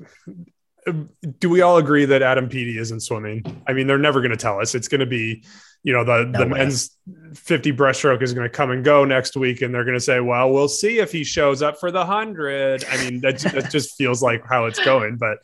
Do 1.39 1.51
we 1.51 1.61
all 1.61 1.77
agree 1.77 2.07
that 2.07 2.23
Adam 2.23 2.49
Peaty 2.49 2.79
isn't 2.79 3.01
swimming? 3.01 3.63
I 3.67 3.75
mean, 3.75 3.87
they're 3.87 3.99
never 3.99 4.23
going 4.23 4.31
to 4.31 4.39
tell 4.39 4.59
us. 4.59 4.75
It's 4.75 4.89
going 4.89 5.01
to 5.01 5.07
be 5.07 5.45
you 5.83 5.93
know 5.93 6.05
the 6.05 6.25
no 6.25 6.41
the 6.41 6.47
way. 6.47 6.59
men's 6.59 6.91
50 7.35 7.73
breaststroke 7.73 8.23
is 8.23 8.35
going 8.35 8.49
to 8.49 8.55
come 8.55 8.71
and 8.71 8.85
go 8.85 9.05
next 9.05 9.37
week 9.37 9.63
and 9.63 9.75
they're 9.75 9.85
going 9.85 9.97
to 9.97 10.05
say 10.05 10.21
well 10.21 10.51
we'll 10.51 10.69
see 10.69 10.99
if 10.99 11.13
he 11.13 11.25
shows 11.25 11.63
up 11.63 11.79
for 11.79 11.91
the 11.91 11.99
100 11.99 12.85
i 12.85 12.97
mean 13.05 13.21
that, 13.21 13.39
that 13.39 13.71
just 13.71 13.97
feels 13.97 14.23
like 14.23 14.45
how 14.47 14.67
it's 14.67 14.83
going 14.85 15.17
but 15.17 15.39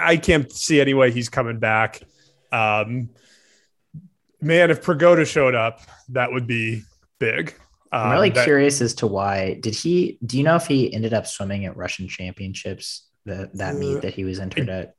i 0.00 0.16
can't 0.16 0.50
see 0.52 0.80
any 0.80 0.94
way 0.94 1.10
he's 1.10 1.28
coming 1.28 1.58
back 1.58 2.02
um, 2.52 3.10
man 4.40 4.70
if 4.70 4.82
Prigoda 4.82 5.26
showed 5.26 5.54
up 5.54 5.80
that 6.10 6.32
would 6.32 6.46
be 6.46 6.82
big. 7.18 7.54
Um, 7.94 8.04
i'm 8.04 8.12
really 8.12 8.30
that, 8.30 8.44
curious 8.44 8.80
as 8.80 8.94
to 8.94 9.06
why. 9.06 9.54
Did 9.54 9.74
he 9.74 10.18
do 10.24 10.38
you 10.38 10.44
know 10.44 10.56
if 10.56 10.66
he 10.66 10.92
ended 10.92 11.12
up 11.12 11.26
swimming 11.26 11.66
at 11.66 11.76
russian 11.76 12.08
championships 12.08 13.06
that 13.26 13.54
that 13.56 13.74
uh, 13.74 13.78
meet 13.78 14.02
that 14.02 14.14
he 14.14 14.24
was 14.24 14.40
entered 14.40 14.70
I, 14.70 14.72
at? 14.72 14.94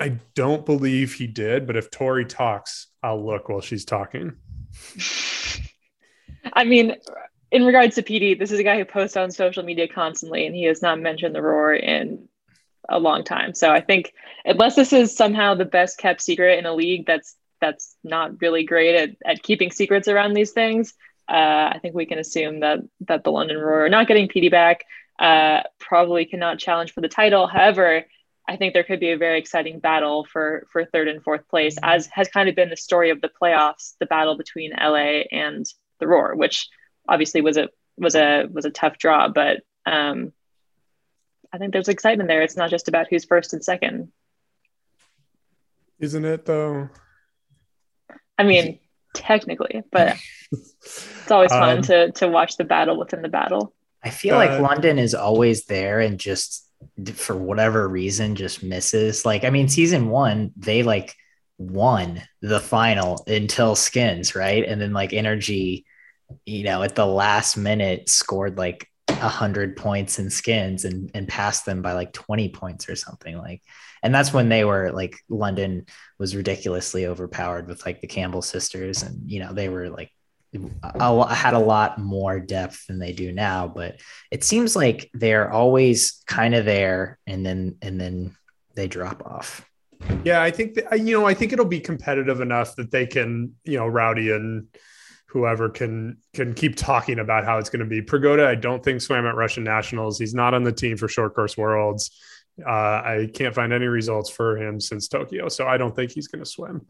I 0.00 0.18
don't 0.34 0.64
believe 0.64 1.14
he 1.14 1.26
did, 1.26 1.66
but 1.66 1.76
if 1.76 1.90
Torrey 1.90 2.24
talks, 2.24 2.86
I'll 3.02 3.24
look 3.24 3.48
while 3.48 3.60
she's 3.60 3.84
talking. 3.84 4.36
I 6.52 6.64
mean, 6.64 6.96
in 7.50 7.64
regards 7.64 7.96
to 7.96 8.02
Peaty, 8.02 8.34
this 8.34 8.52
is 8.52 8.60
a 8.60 8.62
guy 8.62 8.78
who 8.78 8.84
posts 8.84 9.16
on 9.16 9.30
social 9.30 9.62
media 9.62 9.88
constantly, 9.88 10.46
and 10.46 10.54
he 10.54 10.64
has 10.64 10.82
not 10.82 11.00
mentioned 11.00 11.34
the 11.34 11.42
roar 11.42 11.74
in 11.74 12.28
a 12.88 12.98
long 12.98 13.24
time. 13.24 13.54
So 13.54 13.70
I 13.70 13.80
think 13.80 14.12
unless 14.44 14.76
this 14.76 14.92
is 14.92 15.16
somehow 15.16 15.54
the 15.54 15.64
best 15.64 15.98
kept 15.98 16.20
secret 16.20 16.58
in 16.58 16.66
a 16.66 16.74
league 16.74 17.06
that's 17.06 17.36
that's 17.60 17.96
not 18.04 18.40
really 18.40 18.62
great 18.64 18.94
at, 18.94 19.10
at 19.26 19.42
keeping 19.42 19.72
secrets 19.72 20.06
around 20.06 20.32
these 20.34 20.52
things, 20.52 20.94
uh, 21.28 21.72
I 21.74 21.78
think 21.82 21.94
we 21.94 22.06
can 22.06 22.18
assume 22.18 22.60
that 22.60 22.80
that 23.08 23.24
the 23.24 23.32
London 23.32 23.58
Roar 23.58 23.86
are 23.86 23.90
not 23.90 24.06
getting 24.06 24.28
Peaty 24.28 24.48
back 24.48 24.84
uh, 25.18 25.62
probably 25.78 26.24
cannot 26.24 26.58
challenge 26.58 26.92
for 26.92 27.00
the 27.00 27.08
title. 27.08 27.46
However, 27.46 28.04
I 28.48 28.56
think 28.56 28.72
there 28.72 28.84
could 28.84 29.00
be 29.00 29.10
a 29.10 29.18
very 29.18 29.38
exciting 29.38 29.78
battle 29.80 30.24
for 30.24 30.66
for 30.72 30.84
third 30.84 31.08
and 31.08 31.22
fourth 31.22 31.46
place, 31.48 31.76
as 31.82 32.06
has 32.06 32.28
kind 32.28 32.48
of 32.48 32.54
been 32.54 32.70
the 32.70 32.76
story 32.76 33.10
of 33.10 33.20
the 33.20 33.30
playoffs, 33.30 33.94
the 34.00 34.06
battle 34.06 34.36
between 34.36 34.72
LA 34.72 35.22
and 35.30 35.66
the 36.00 36.06
Roar, 36.06 36.34
which 36.34 36.68
obviously 37.08 37.42
was 37.42 37.58
a 37.58 37.68
was 37.98 38.14
a 38.14 38.46
was 38.50 38.64
a 38.64 38.70
tough 38.70 38.96
draw, 38.96 39.28
but 39.28 39.62
um, 39.84 40.32
I 41.52 41.58
think 41.58 41.72
there's 41.72 41.88
excitement 41.88 42.28
there. 42.28 42.42
It's 42.42 42.56
not 42.56 42.70
just 42.70 42.88
about 42.88 43.06
who's 43.08 43.24
first 43.24 43.52
and 43.52 43.64
second, 43.64 44.12
isn't 45.98 46.24
it? 46.24 46.44
Though. 46.44 46.88
I 48.36 48.44
mean, 48.44 48.78
technically, 49.14 49.82
but 49.90 50.16
it's 50.52 51.30
always 51.30 51.50
fun 51.50 51.78
um, 51.78 51.82
to 51.82 52.12
to 52.12 52.28
watch 52.28 52.56
the 52.56 52.64
battle 52.64 52.98
within 52.98 53.22
the 53.22 53.28
battle. 53.28 53.74
I 54.02 54.10
feel 54.10 54.34
uh, 54.34 54.38
like 54.38 54.60
London 54.60 54.98
is 54.98 55.14
always 55.14 55.64
there 55.64 56.00
and 56.00 56.18
just 56.18 56.68
for 57.14 57.36
whatever 57.36 57.88
reason 57.88 58.36
just 58.36 58.62
misses. 58.62 59.26
Like, 59.26 59.44
I 59.44 59.50
mean, 59.50 59.68
season 59.68 60.08
one, 60.08 60.52
they 60.56 60.82
like 60.82 61.14
won 61.58 62.22
the 62.40 62.60
final 62.60 63.24
until 63.26 63.74
skins, 63.74 64.34
right? 64.34 64.64
And 64.64 64.80
then 64.80 64.92
like 64.92 65.12
energy, 65.12 65.84
you 66.46 66.64
know, 66.64 66.82
at 66.82 66.94
the 66.94 67.06
last 67.06 67.56
minute 67.56 68.08
scored 68.08 68.56
like 68.56 68.88
a 69.20 69.28
hundred 69.28 69.76
points 69.76 70.18
in 70.18 70.30
skins 70.30 70.84
and 70.84 71.10
and 71.14 71.28
passed 71.28 71.66
them 71.66 71.82
by 71.82 71.92
like 71.92 72.12
20 72.12 72.48
points 72.50 72.88
or 72.88 72.96
something 72.96 73.36
like 73.36 73.62
and 74.02 74.14
that's 74.14 74.32
when 74.32 74.48
they 74.48 74.64
were 74.64 74.90
like 74.92 75.16
london 75.28 75.84
was 76.18 76.36
ridiculously 76.36 77.06
overpowered 77.06 77.68
with 77.68 77.84
like 77.84 78.00
the 78.00 78.06
campbell 78.06 78.42
sisters 78.42 79.02
and 79.02 79.30
you 79.30 79.40
know 79.40 79.52
they 79.52 79.68
were 79.68 79.88
like 79.88 80.10
I 80.92 81.34
had 81.34 81.54
a 81.54 81.58
lot 81.58 81.98
more 81.98 82.40
depth 82.40 82.86
than 82.86 82.98
they 82.98 83.12
do 83.12 83.32
now, 83.32 83.68
but 83.68 84.00
it 84.30 84.44
seems 84.44 84.74
like 84.74 85.10
they're 85.12 85.52
always 85.52 86.22
kind 86.26 86.54
of 86.54 86.64
there, 86.64 87.18
and 87.26 87.44
then 87.44 87.76
and 87.82 88.00
then 88.00 88.34
they 88.74 88.88
drop 88.88 89.26
off. 89.26 89.68
Yeah, 90.24 90.40
I 90.40 90.50
think 90.50 90.74
that, 90.74 91.00
you 91.00 91.18
know 91.18 91.26
I 91.26 91.34
think 91.34 91.52
it'll 91.52 91.66
be 91.66 91.80
competitive 91.80 92.40
enough 92.40 92.76
that 92.76 92.90
they 92.90 93.06
can 93.06 93.54
you 93.64 93.78
know 93.78 93.86
Rowdy 93.86 94.30
and 94.30 94.68
whoever 95.28 95.68
can 95.68 96.18
can 96.34 96.54
keep 96.54 96.76
talking 96.76 97.18
about 97.18 97.44
how 97.44 97.58
it's 97.58 97.70
going 97.70 97.80
to 97.80 97.86
be. 97.86 98.02
Prigoda, 98.02 98.46
I 98.46 98.54
don't 98.54 98.82
think 98.82 99.00
swam 99.00 99.26
at 99.26 99.34
Russian 99.34 99.64
nationals. 99.64 100.18
He's 100.18 100.34
not 100.34 100.54
on 100.54 100.64
the 100.64 100.72
team 100.72 100.96
for 100.96 101.08
short 101.08 101.34
course 101.34 101.56
worlds. 101.56 102.10
Uh, 102.66 102.70
I 102.70 103.30
can't 103.32 103.54
find 103.54 103.72
any 103.72 103.86
results 103.86 104.30
for 104.30 104.56
him 104.56 104.80
since 104.80 105.06
Tokyo, 105.06 105.48
so 105.48 105.66
I 105.66 105.76
don't 105.76 105.94
think 105.94 106.10
he's 106.10 106.28
going 106.28 106.42
to 106.42 106.50
swim. 106.50 106.86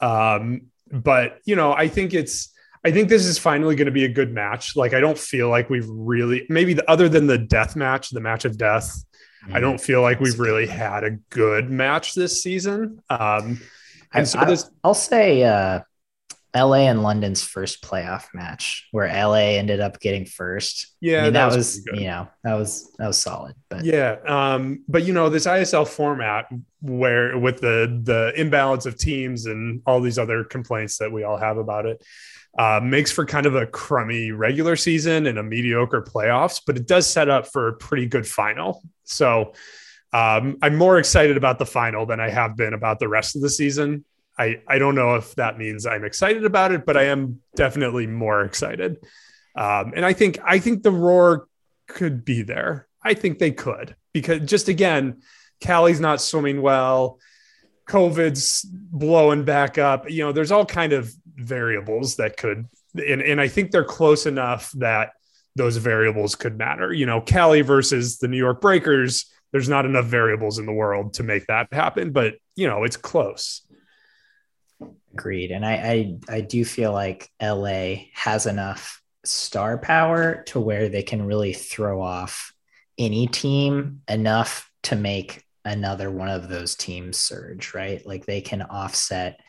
Um, 0.00 0.66
but 0.90 1.38
you 1.44 1.56
know, 1.56 1.72
I 1.72 1.88
think 1.88 2.14
it's 2.14 2.52
I 2.84 2.90
think 2.90 3.08
this 3.08 3.26
is 3.26 3.38
finally 3.38 3.74
going 3.74 3.86
to 3.86 3.92
be 3.92 4.04
a 4.04 4.08
good 4.08 4.32
match. 4.32 4.76
Like, 4.76 4.94
I 4.94 5.00
don't 5.00 5.18
feel 5.18 5.48
like 5.48 5.68
we've 5.68 5.88
really, 5.88 6.46
maybe 6.48 6.74
the, 6.74 6.88
other 6.90 7.08
than 7.08 7.26
the 7.26 7.38
death 7.38 7.74
match, 7.74 8.10
the 8.10 8.20
match 8.20 8.44
of 8.44 8.56
death, 8.56 9.04
mm-hmm. 9.44 9.56
I 9.56 9.60
don't 9.60 9.80
feel 9.80 10.00
like 10.00 10.20
we've 10.20 10.38
really 10.38 10.66
had 10.66 11.04
a 11.04 11.10
good 11.30 11.70
match 11.70 12.14
this 12.14 12.42
season. 12.42 13.02
Um, 13.10 13.60
I, 14.12 14.20
And 14.20 14.28
so 14.28 14.38
I, 14.38 14.44
this- 14.44 14.70
I'll 14.84 14.94
say 14.94 15.42
uh, 15.42 15.80
LA 16.56 16.88
and 16.88 17.02
London's 17.02 17.42
first 17.42 17.82
playoff 17.82 18.26
match, 18.32 18.88
where 18.90 19.06
LA 19.06 19.58
ended 19.58 19.80
up 19.80 20.00
getting 20.00 20.24
first. 20.24 20.94
Yeah, 21.00 21.20
I 21.20 21.22
mean, 21.24 21.32
that 21.34 21.50
that, 21.50 21.56
was 21.56 21.82
was, 21.86 22.00
you 22.00 22.06
know 22.06 22.28
that 22.44 22.54
was 22.54 22.92
that 22.98 23.06
was 23.06 23.18
solid. 23.18 23.54
But 23.68 23.84
Yeah, 23.84 24.16
um, 24.26 24.82
but 24.88 25.04
you 25.04 25.12
know 25.12 25.28
this 25.28 25.46
ISL 25.46 25.86
format 25.86 26.46
where 26.80 27.38
with 27.38 27.60
the 27.60 28.00
the 28.02 28.32
imbalance 28.40 28.86
of 28.86 28.96
teams 28.96 29.46
and 29.46 29.82
all 29.86 30.00
these 30.00 30.18
other 30.18 30.44
complaints 30.44 30.98
that 30.98 31.12
we 31.12 31.24
all 31.24 31.36
have 31.36 31.58
about 31.58 31.86
it 31.86 32.02
uh, 32.58 32.80
makes 32.82 33.12
for 33.12 33.24
kind 33.24 33.46
of 33.46 33.54
a 33.54 33.66
crummy 33.66 34.32
regular 34.32 34.74
season 34.76 35.26
and 35.26 35.38
a 35.38 35.42
mediocre 35.42 36.02
playoffs, 36.02 36.60
but 36.66 36.76
it 36.76 36.86
does 36.86 37.06
set 37.06 37.28
up 37.28 37.46
for 37.46 37.68
a 37.68 37.72
pretty 37.74 38.06
good 38.06 38.26
final. 38.26 38.82
So 39.04 39.52
um, 40.12 40.58
I'm 40.62 40.76
more 40.76 40.98
excited 40.98 41.36
about 41.36 41.58
the 41.58 41.66
final 41.66 42.06
than 42.06 42.20
I 42.20 42.30
have 42.30 42.56
been 42.56 42.74
about 42.74 42.98
the 42.98 43.08
rest 43.08 43.36
of 43.36 43.42
the 43.42 43.50
season. 43.50 44.04
I 44.38 44.60
I 44.66 44.78
don't 44.78 44.94
know 44.94 45.16
if 45.16 45.34
that 45.34 45.58
means 45.58 45.86
I'm 45.86 46.04
excited 46.04 46.44
about 46.44 46.72
it, 46.72 46.86
but 46.86 46.96
I 46.96 47.04
am 47.04 47.40
definitely 47.56 48.06
more 48.06 48.42
excited. 48.42 48.98
Um, 49.56 49.92
and 49.96 50.04
I 50.04 50.12
think 50.12 50.38
I 50.44 50.58
think 50.58 50.82
the 50.82 50.92
roar 50.92 51.46
could 51.88 52.24
be 52.24 52.42
there. 52.42 52.86
I 53.02 53.14
think 53.14 53.38
they 53.38 53.50
could 53.50 53.96
because 54.12 54.48
just 54.48 54.68
again, 54.68 55.22
Cali's 55.60 56.00
not 56.00 56.20
swimming 56.20 56.62
well. 56.62 57.18
COVID's 57.88 58.62
blowing 58.62 59.44
back 59.44 59.78
up. 59.78 60.10
You 60.10 60.26
know, 60.26 60.32
there's 60.32 60.52
all 60.52 60.66
kind 60.66 60.92
of 60.92 61.12
variables 61.36 62.16
that 62.16 62.36
could, 62.36 62.68
and, 62.94 63.22
and 63.22 63.40
I 63.40 63.48
think 63.48 63.70
they're 63.70 63.84
close 63.84 64.26
enough 64.26 64.70
that 64.72 65.12
those 65.56 65.78
variables 65.78 66.34
could 66.34 66.58
matter. 66.58 66.92
You 66.92 67.06
know, 67.06 67.20
Cali 67.20 67.62
versus 67.62 68.18
the 68.18 68.28
New 68.28 68.36
York 68.36 68.60
Breakers, 68.60 69.26
there's 69.52 69.68
not 69.68 69.86
enough 69.86 70.04
variables 70.04 70.58
in 70.58 70.66
the 70.66 70.72
world 70.72 71.14
to 71.14 71.22
make 71.22 71.46
that 71.46 71.72
happen, 71.72 72.12
but 72.12 72.34
you 72.56 72.68
know, 72.68 72.84
it's 72.84 72.96
close. 72.96 73.62
Agreed. 75.12 75.50
And 75.50 75.64
I, 75.64 75.72
I 75.74 76.36
I 76.36 76.40
do 76.40 76.64
feel 76.64 76.92
like 76.92 77.30
LA 77.42 77.94
has 78.12 78.46
enough 78.46 79.02
star 79.24 79.78
power 79.78 80.42
to 80.46 80.60
where 80.60 80.88
they 80.88 81.02
can 81.02 81.26
really 81.26 81.52
throw 81.52 82.00
off 82.00 82.52
any 82.96 83.26
team 83.26 84.02
enough 84.08 84.70
to 84.84 84.96
make 84.96 85.44
another 85.64 86.10
one 86.10 86.28
of 86.28 86.48
those 86.48 86.74
teams 86.74 87.18
surge, 87.18 87.74
right? 87.74 88.04
Like 88.06 88.26
they 88.26 88.40
can 88.40 88.62
offset 88.62 89.40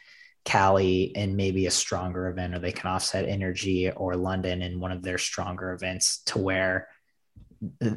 Cali 0.45 1.03
in 1.03 1.35
maybe 1.35 1.65
a 1.65 1.71
stronger 1.71 2.27
event, 2.27 2.55
or 2.55 2.59
they 2.59 2.71
can 2.71 2.89
offset 2.89 3.27
Energy 3.27 3.91
or 3.91 4.15
London 4.15 4.61
in 4.61 4.79
one 4.79 4.91
of 4.91 5.03
their 5.03 5.17
stronger 5.17 5.73
events 5.73 6.21
to 6.25 6.39
where 6.39 6.87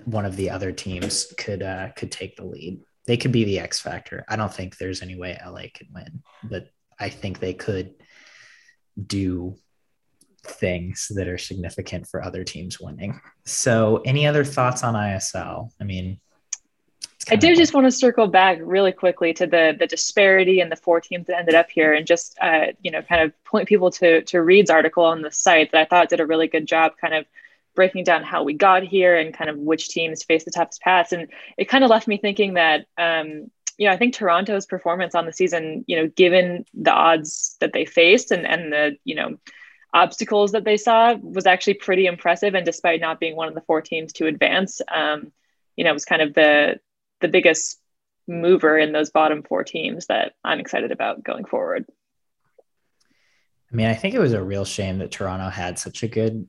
one 0.04 0.24
of 0.24 0.36
the 0.36 0.50
other 0.50 0.72
teams 0.72 1.32
could 1.38 1.62
uh, 1.62 1.90
could 1.92 2.12
take 2.12 2.36
the 2.36 2.44
lead. 2.44 2.80
They 3.06 3.16
could 3.16 3.32
be 3.32 3.44
the 3.44 3.60
X 3.60 3.80
factor. 3.80 4.24
I 4.28 4.36
don't 4.36 4.52
think 4.52 4.76
there's 4.76 5.02
any 5.02 5.16
way 5.16 5.38
LA 5.44 5.62
could 5.74 5.88
win, 5.92 6.22
but 6.44 6.68
I 7.02 7.08
think 7.08 7.40
they 7.40 7.54
could 7.54 7.94
do 9.06 9.56
things 10.44 11.10
that 11.14 11.28
are 11.28 11.38
significant 11.38 12.06
for 12.06 12.22
other 12.22 12.44
teams 12.44 12.80
winning. 12.80 13.20
So, 13.44 14.02
any 14.04 14.26
other 14.26 14.44
thoughts 14.44 14.82
on 14.82 14.94
ISL? 14.94 15.70
I 15.80 15.84
mean, 15.84 16.20
I 17.28 17.36
kinda- 17.36 17.56
just 17.56 17.74
want 17.74 17.86
to 17.86 17.92
circle 17.92 18.26
back 18.26 18.58
really 18.60 18.92
quickly 18.92 19.32
to 19.34 19.46
the 19.46 19.76
the 19.78 19.86
disparity 19.86 20.60
and 20.60 20.70
the 20.70 20.76
four 20.76 21.00
teams 21.00 21.26
that 21.26 21.38
ended 21.38 21.54
up 21.54 21.70
here, 21.70 21.92
and 21.92 22.06
just 22.06 22.36
uh, 22.40 22.66
you 22.82 22.90
know, 22.90 23.02
kind 23.02 23.22
of 23.22 23.44
point 23.44 23.68
people 23.68 23.90
to 23.92 24.22
to 24.22 24.42
Reed's 24.42 24.70
article 24.70 25.04
on 25.04 25.22
the 25.22 25.30
site 25.30 25.72
that 25.72 25.80
I 25.80 25.84
thought 25.84 26.08
did 26.08 26.20
a 26.20 26.26
really 26.26 26.48
good 26.48 26.66
job, 26.66 26.92
kind 27.00 27.14
of 27.14 27.26
breaking 27.74 28.04
down 28.04 28.22
how 28.22 28.42
we 28.42 28.54
got 28.54 28.82
here 28.82 29.16
and 29.16 29.34
kind 29.34 29.50
of 29.50 29.58
which 29.58 29.88
teams 29.88 30.22
face 30.22 30.44
the 30.44 30.50
toughest 30.50 30.82
paths. 30.82 31.12
And 31.12 31.28
it 31.56 31.68
kind 31.68 31.84
of 31.84 31.90
left 31.90 32.08
me 32.08 32.18
thinking 32.18 32.54
that 32.54 32.86
um, 32.98 33.50
you 33.78 33.88
know, 33.88 33.94
I 33.94 33.96
think 33.96 34.14
Toronto's 34.14 34.66
performance 34.66 35.14
on 35.14 35.26
the 35.26 35.32
season, 35.32 35.84
you 35.86 35.96
know, 35.96 36.08
given 36.08 36.64
the 36.74 36.92
odds 36.92 37.56
that 37.60 37.72
they 37.72 37.84
faced 37.84 38.30
and 38.30 38.46
and 38.46 38.72
the 38.72 38.96
you 39.04 39.14
know 39.14 39.38
obstacles 39.94 40.52
that 40.52 40.64
they 40.64 40.76
saw 40.76 41.14
was 41.14 41.46
actually 41.46 41.74
pretty 41.74 42.06
impressive. 42.06 42.54
And 42.54 42.64
despite 42.64 43.00
not 43.00 43.20
being 43.20 43.36
one 43.36 43.48
of 43.48 43.54
the 43.54 43.60
four 43.62 43.82
teams 43.82 44.12
to 44.14 44.26
advance, 44.26 44.80
um, 44.90 45.32
you 45.76 45.84
know, 45.84 45.90
it 45.90 45.94
was 45.94 46.04
kind 46.04 46.22
of 46.22 46.34
the 46.34 46.80
the 47.20 47.28
biggest 47.28 47.80
mover 48.28 48.78
in 48.78 48.92
those 48.92 49.10
bottom 49.10 49.42
four 49.42 49.64
teams 49.64 50.06
that 50.06 50.34
I'm 50.44 50.60
excited 50.60 50.92
about 50.92 51.24
going 51.24 51.44
forward. 51.44 51.86
I 53.72 53.74
mean, 53.74 53.86
I 53.86 53.94
think 53.94 54.14
it 54.14 54.20
was 54.20 54.32
a 54.32 54.42
real 54.42 54.64
shame 54.64 54.98
that 54.98 55.10
Toronto 55.10 55.48
had 55.48 55.78
such 55.78 56.02
a 56.02 56.08
good 56.08 56.48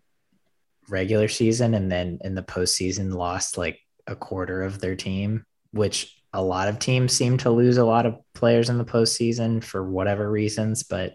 regular 0.89 1.27
season 1.27 1.73
and 1.73 1.91
then 1.91 2.19
in 2.23 2.35
the 2.35 2.43
postseason 2.43 3.13
lost 3.13 3.57
like 3.57 3.79
a 4.07 4.15
quarter 4.15 4.63
of 4.63 4.79
their 4.79 4.95
team, 4.95 5.45
which 5.71 6.15
a 6.33 6.41
lot 6.41 6.67
of 6.67 6.79
teams 6.79 7.13
seem 7.13 7.37
to 7.37 7.49
lose 7.49 7.77
a 7.77 7.85
lot 7.85 8.05
of 8.05 8.17
players 8.33 8.69
in 8.69 8.77
the 8.77 8.85
postseason 8.85 9.63
for 9.63 9.87
whatever 9.87 10.29
reasons. 10.29 10.83
But 10.83 11.13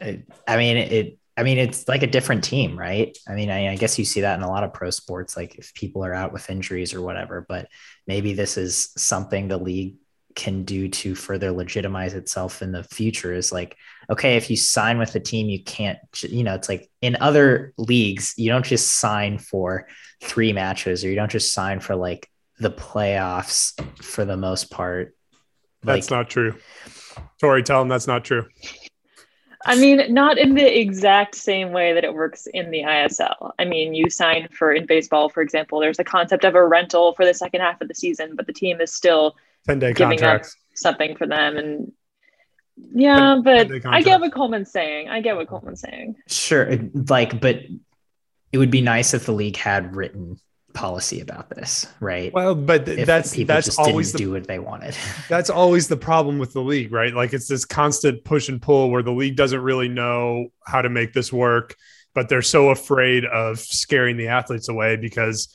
it, 0.00 0.28
I 0.46 0.56
mean, 0.56 0.76
it, 0.76 1.18
I 1.36 1.42
mean, 1.42 1.58
it's 1.58 1.86
like 1.88 2.02
a 2.02 2.06
different 2.06 2.44
team, 2.44 2.78
right? 2.78 3.16
I 3.28 3.34
mean, 3.34 3.50
I, 3.50 3.72
I 3.72 3.76
guess 3.76 3.98
you 3.98 4.04
see 4.04 4.22
that 4.22 4.38
in 4.38 4.44
a 4.44 4.48
lot 4.48 4.64
of 4.64 4.72
pro 4.72 4.90
sports, 4.90 5.36
like 5.36 5.56
if 5.56 5.74
people 5.74 6.04
are 6.04 6.14
out 6.14 6.32
with 6.32 6.48
injuries 6.48 6.94
or 6.94 7.02
whatever, 7.02 7.44
but 7.46 7.68
maybe 8.06 8.32
this 8.32 8.56
is 8.56 8.90
something 8.96 9.48
the 9.48 9.58
league 9.58 9.96
can 10.36 10.62
do 10.62 10.88
to 10.88 11.14
further 11.14 11.50
legitimize 11.50 12.14
itself 12.14 12.62
in 12.62 12.70
the 12.70 12.84
future 12.84 13.32
is 13.32 13.50
like, 13.50 13.76
okay, 14.08 14.36
if 14.36 14.48
you 14.50 14.56
sign 14.56 14.98
with 14.98 15.14
a 15.16 15.20
team, 15.20 15.48
you 15.48 15.64
can't, 15.64 15.98
you 16.22 16.44
know, 16.44 16.54
it's 16.54 16.68
like 16.68 16.88
in 17.02 17.16
other 17.20 17.72
leagues, 17.78 18.34
you 18.36 18.48
don't 18.48 18.64
just 18.64 18.98
sign 18.98 19.38
for 19.38 19.88
three 20.22 20.52
matches 20.52 21.04
or 21.04 21.08
you 21.08 21.16
don't 21.16 21.30
just 21.30 21.52
sign 21.52 21.80
for 21.80 21.96
like 21.96 22.30
the 22.60 22.70
playoffs 22.70 23.72
for 24.02 24.24
the 24.24 24.36
most 24.36 24.70
part. 24.70 25.16
That's 25.82 26.10
Like, 26.10 26.18
not 26.18 26.30
true. 26.30 26.54
Torrey, 27.40 27.62
tell 27.62 27.80
them 27.80 27.88
that's 27.88 28.06
not 28.06 28.24
true. 28.24 28.46
I 29.64 29.74
mean, 29.74 30.14
not 30.14 30.38
in 30.38 30.54
the 30.54 30.80
exact 30.80 31.34
same 31.34 31.72
way 31.72 31.92
that 31.92 32.04
it 32.04 32.14
works 32.14 32.46
in 32.46 32.70
the 32.70 32.82
ISL. 32.82 33.52
I 33.58 33.64
mean, 33.64 33.94
you 33.94 34.08
sign 34.10 34.48
for 34.52 34.72
in 34.72 34.86
baseball, 34.86 35.28
for 35.28 35.42
example, 35.42 35.80
there's 35.80 35.98
a 35.98 36.04
concept 36.04 36.44
of 36.44 36.54
a 36.54 36.64
rental 36.64 37.14
for 37.14 37.24
the 37.24 37.34
second 37.34 37.62
half 37.62 37.80
of 37.80 37.88
the 37.88 37.94
season, 37.94 38.36
but 38.36 38.46
the 38.46 38.52
team 38.52 38.80
is 38.80 38.92
still 38.92 39.34
10 39.66 39.78
day 39.78 39.92
giving 39.92 40.18
contracts. 40.18 40.48
up 40.48 40.78
something 40.78 41.16
for 41.16 41.26
them. 41.26 41.56
And 41.56 41.92
yeah, 42.92 43.40
but 43.42 43.70
I 43.86 44.02
get 44.02 44.20
what 44.20 44.32
Coleman's 44.32 44.70
saying. 44.70 45.08
I 45.08 45.20
get 45.20 45.36
what 45.36 45.48
Coleman's 45.48 45.80
saying. 45.80 46.16
sure. 46.28 46.78
Like, 47.08 47.40
but 47.40 47.60
it 48.52 48.58
would 48.58 48.70
be 48.70 48.80
nice 48.80 49.14
if 49.14 49.26
the 49.26 49.32
league 49.32 49.56
had 49.56 49.94
written 49.96 50.38
policy 50.76 51.20
about 51.20 51.48
this, 51.50 51.86
right? 52.00 52.32
Well, 52.32 52.54
but 52.54 52.86
if 52.86 53.06
that's 53.06 53.34
people 53.34 53.54
that's 53.54 53.66
just 53.66 53.78
always 53.78 54.12
didn't 54.12 54.18
the 54.18 54.24
do 54.26 54.32
what 54.32 54.46
they 54.46 54.58
wanted. 54.58 54.94
that's 55.28 55.50
always 55.50 55.88
the 55.88 55.96
problem 55.96 56.38
with 56.38 56.52
the 56.52 56.60
league, 56.60 56.92
right? 56.92 57.12
Like 57.12 57.32
it's 57.32 57.48
this 57.48 57.64
constant 57.64 58.22
push 58.24 58.48
and 58.48 58.62
pull 58.62 58.90
where 58.90 59.02
the 59.02 59.10
league 59.10 59.36
doesn't 59.36 59.60
really 59.60 59.88
know 59.88 60.48
how 60.64 60.82
to 60.82 60.90
make 60.90 61.12
this 61.12 61.32
work, 61.32 61.74
but 62.14 62.28
they're 62.28 62.42
so 62.42 62.68
afraid 62.68 63.24
of 63.24 63.58
scaring 63.58 64.16
the 64.16 64.28
athletes 64.28 64.68
away 64.68 64.96
because 64.96 65.48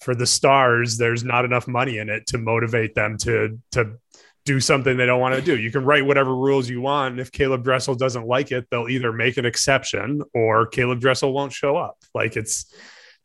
for 0.00 0.14
the 0.14 0.26
stars, 0.26 0.96
there's 0.96 1.24
not 1.24 1.44
enough 1.44 1.68
money 1.68 1.98
in 1.98 2.08
it 2.08 2.26
to 2.28 2.38
motivate 2.38 2.94
them 2.94 3.16
to 3.18 3.58
to 3.72 3.98
do 4.46 4.58
something 4.58 4.96
they 4.96 5.06
don't 5.06 5.20
want 5.20 5.34
to 5.34 5.42
do. 5.42 5.58
You 5.58 5.70
can 5.70 5.84
write 5.84 6.06
whatever 6.06 6.34
rules 6.34 6.68
you 6.68 6.80
want. 6.80 7.12
And 7.12 7.20
if 7.20 7.30
Caeleb 7.30 7.62
Dressel 7.62 7.94
doesn't 7.94 8.26
like 8.26 8.52
it, 8.52 8.66
they'll 8.70 8.88
either 8.88 9.12
make 9.12 9.36
an 9.36 9.44
exception 9.44 10.22
or 10.34 10.68
Caeleb 10.68 11.00
Dressel 11.00 11.32
won't 11.32 11.52
show 11.52 11.76
up. 11.76 11.98
Like 12.14 12.36
it's 12.36 12.72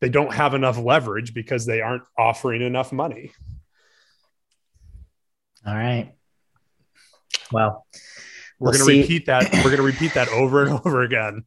they 0.01 0.09
don't 0.09 0.33
have 0.33 0.53
enough 0.53 0.77
leverage 0.77 1.33
because 1.33 1.65
they 1.65 1.81
aren't 1.81 2.03
offering 2.17 2.61
enough 2.61 2.91
money. 2.91 3.31
All 5.65 5.73
right. 5.73 6.13
Well, 7.51 7.85
We're 8.59 8.71
We'll 8.71 8.79
going 8.79 8.91
to 8.91 9.01
repeat 9.01 9.25
that. 9.27 9.51
We're 9.53 9.63
going 9.63 9.77
to 9.77 9.83
repeat 9.83 10.13
that 10.13 10.29
over 10.29 10.63
and 10.63 10.79
over 10.85 11.01
again 11.01 11.45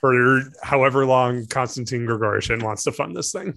for 0.00 0.42
however 0.62 1.06
long 1.06 1.46
Konstantin 1.46 2.06
Grigorishin 2.06 2.62
wants 2.62 2.82
to 2.84 2.92
fund 2.92 3.16
this 3.16 3.32
thing. 3.32 3.54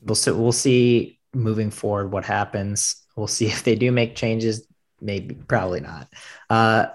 We'll 0.00 0.14
see, 0.14 0.30
we'll 0.30 0.52
see 0.52 1.18
moving 1.34 1.70
forward 1.70 2.12
what 2.12 2.24
happens. 2.24 3.02
We'll 3.16 3.26
see 3.26 3.46
if 3.54 3.64
they 3.64 3.74
do 3.74 3.92
make 3.92 4.16
changes. 4.16 4.66
Maybe, 5.00 5.34
probably 5.34 5.80
not. 5.80 6.08
Uh, 6.48 6.86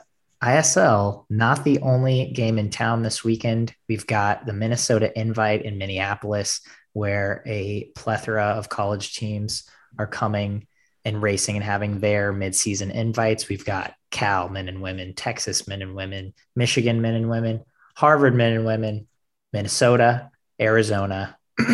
ISL, 0.43 1.25
not 1.29 1.63
the 1.63 1.79
only 1.81 2.31
game 2.31 2.57
in 2.57 2.71
town 2.71 3.03
this 3.03 3.23
weekend. 3.23 3.75
We've 3.87 4.07
got 4.07 4.45
the 4.47 4.53
Minnesota 4.53 5.17
Invite 5.19 5.63
in 5.63 5.77
Minneapolis, 5.77 6.61
where 6.93 7.43
a 7.45 7.91
plethora 7.95 8.45
of 8.45 8.67
college 8.67 9.15
teams 9.15 9.69
are 9.99 10.07
coming 10.07 10.67
and 11.05 11.21
racing 11.21 11.55
and 11.55 11.63
having 11.63 11.99
their 11.99 12.33
midseason 12.33 12.91
invites. 12.91 13.49
We've 13.49 13.65
got 13.65 13.93
Cal 14.09 14.49
men 14.49 14.67
and 14.67 14.81
women, 14.81 15.13
Texas 15.13 15.67
men 15.67 15.81
and 15.81 15.95
women, 15.95 16.33
Michigan 16.55 17.01
men 17.01 17.13
and 17.13 17.29
women, 17.29 17.63
Harvard 17.95 18.35
men 18.35 18.53
and 18.53 18.65
women, 18.65 19.07
Minnesota, 19.53 20.31
Arizona. 20.59 21.37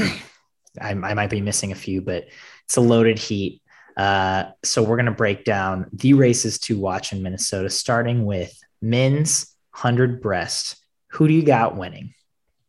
I, 0.82 0.90
I 0.92 1.14
might 1.14 1.30
be 1.30 1.42
missing 1.42 1.72
a 1.72 1.76
few, 1.76 2.02
but 2.02 2.28
it's 2.66 2.78
a 2.78 2.82
loaded 2.82 3.20
heat. 3.20 3.62
Uh, 3.96 4.52
so 4.64 4.84
we're 4.84 4.96
going 4.98 5.06
to 5.08 5.12
break 5.12 5.44
down 5.44 5.90
the 5.94 6.14
races 6.14 6.60
to 6.60 6.78
watch 6.78 7.12
in 7.14 7.24
Minnesota, 7.24 7.70
starting 7.70 8.26
with 8.26 8.54
men's 8.82 9.56
100 9.72 10.22
breast. 10.22 10.78
Who 11.14 11.28
do 11.28 11.34
you 11.34 11.44
got 11.44 11.76
winning? 11.76 12.14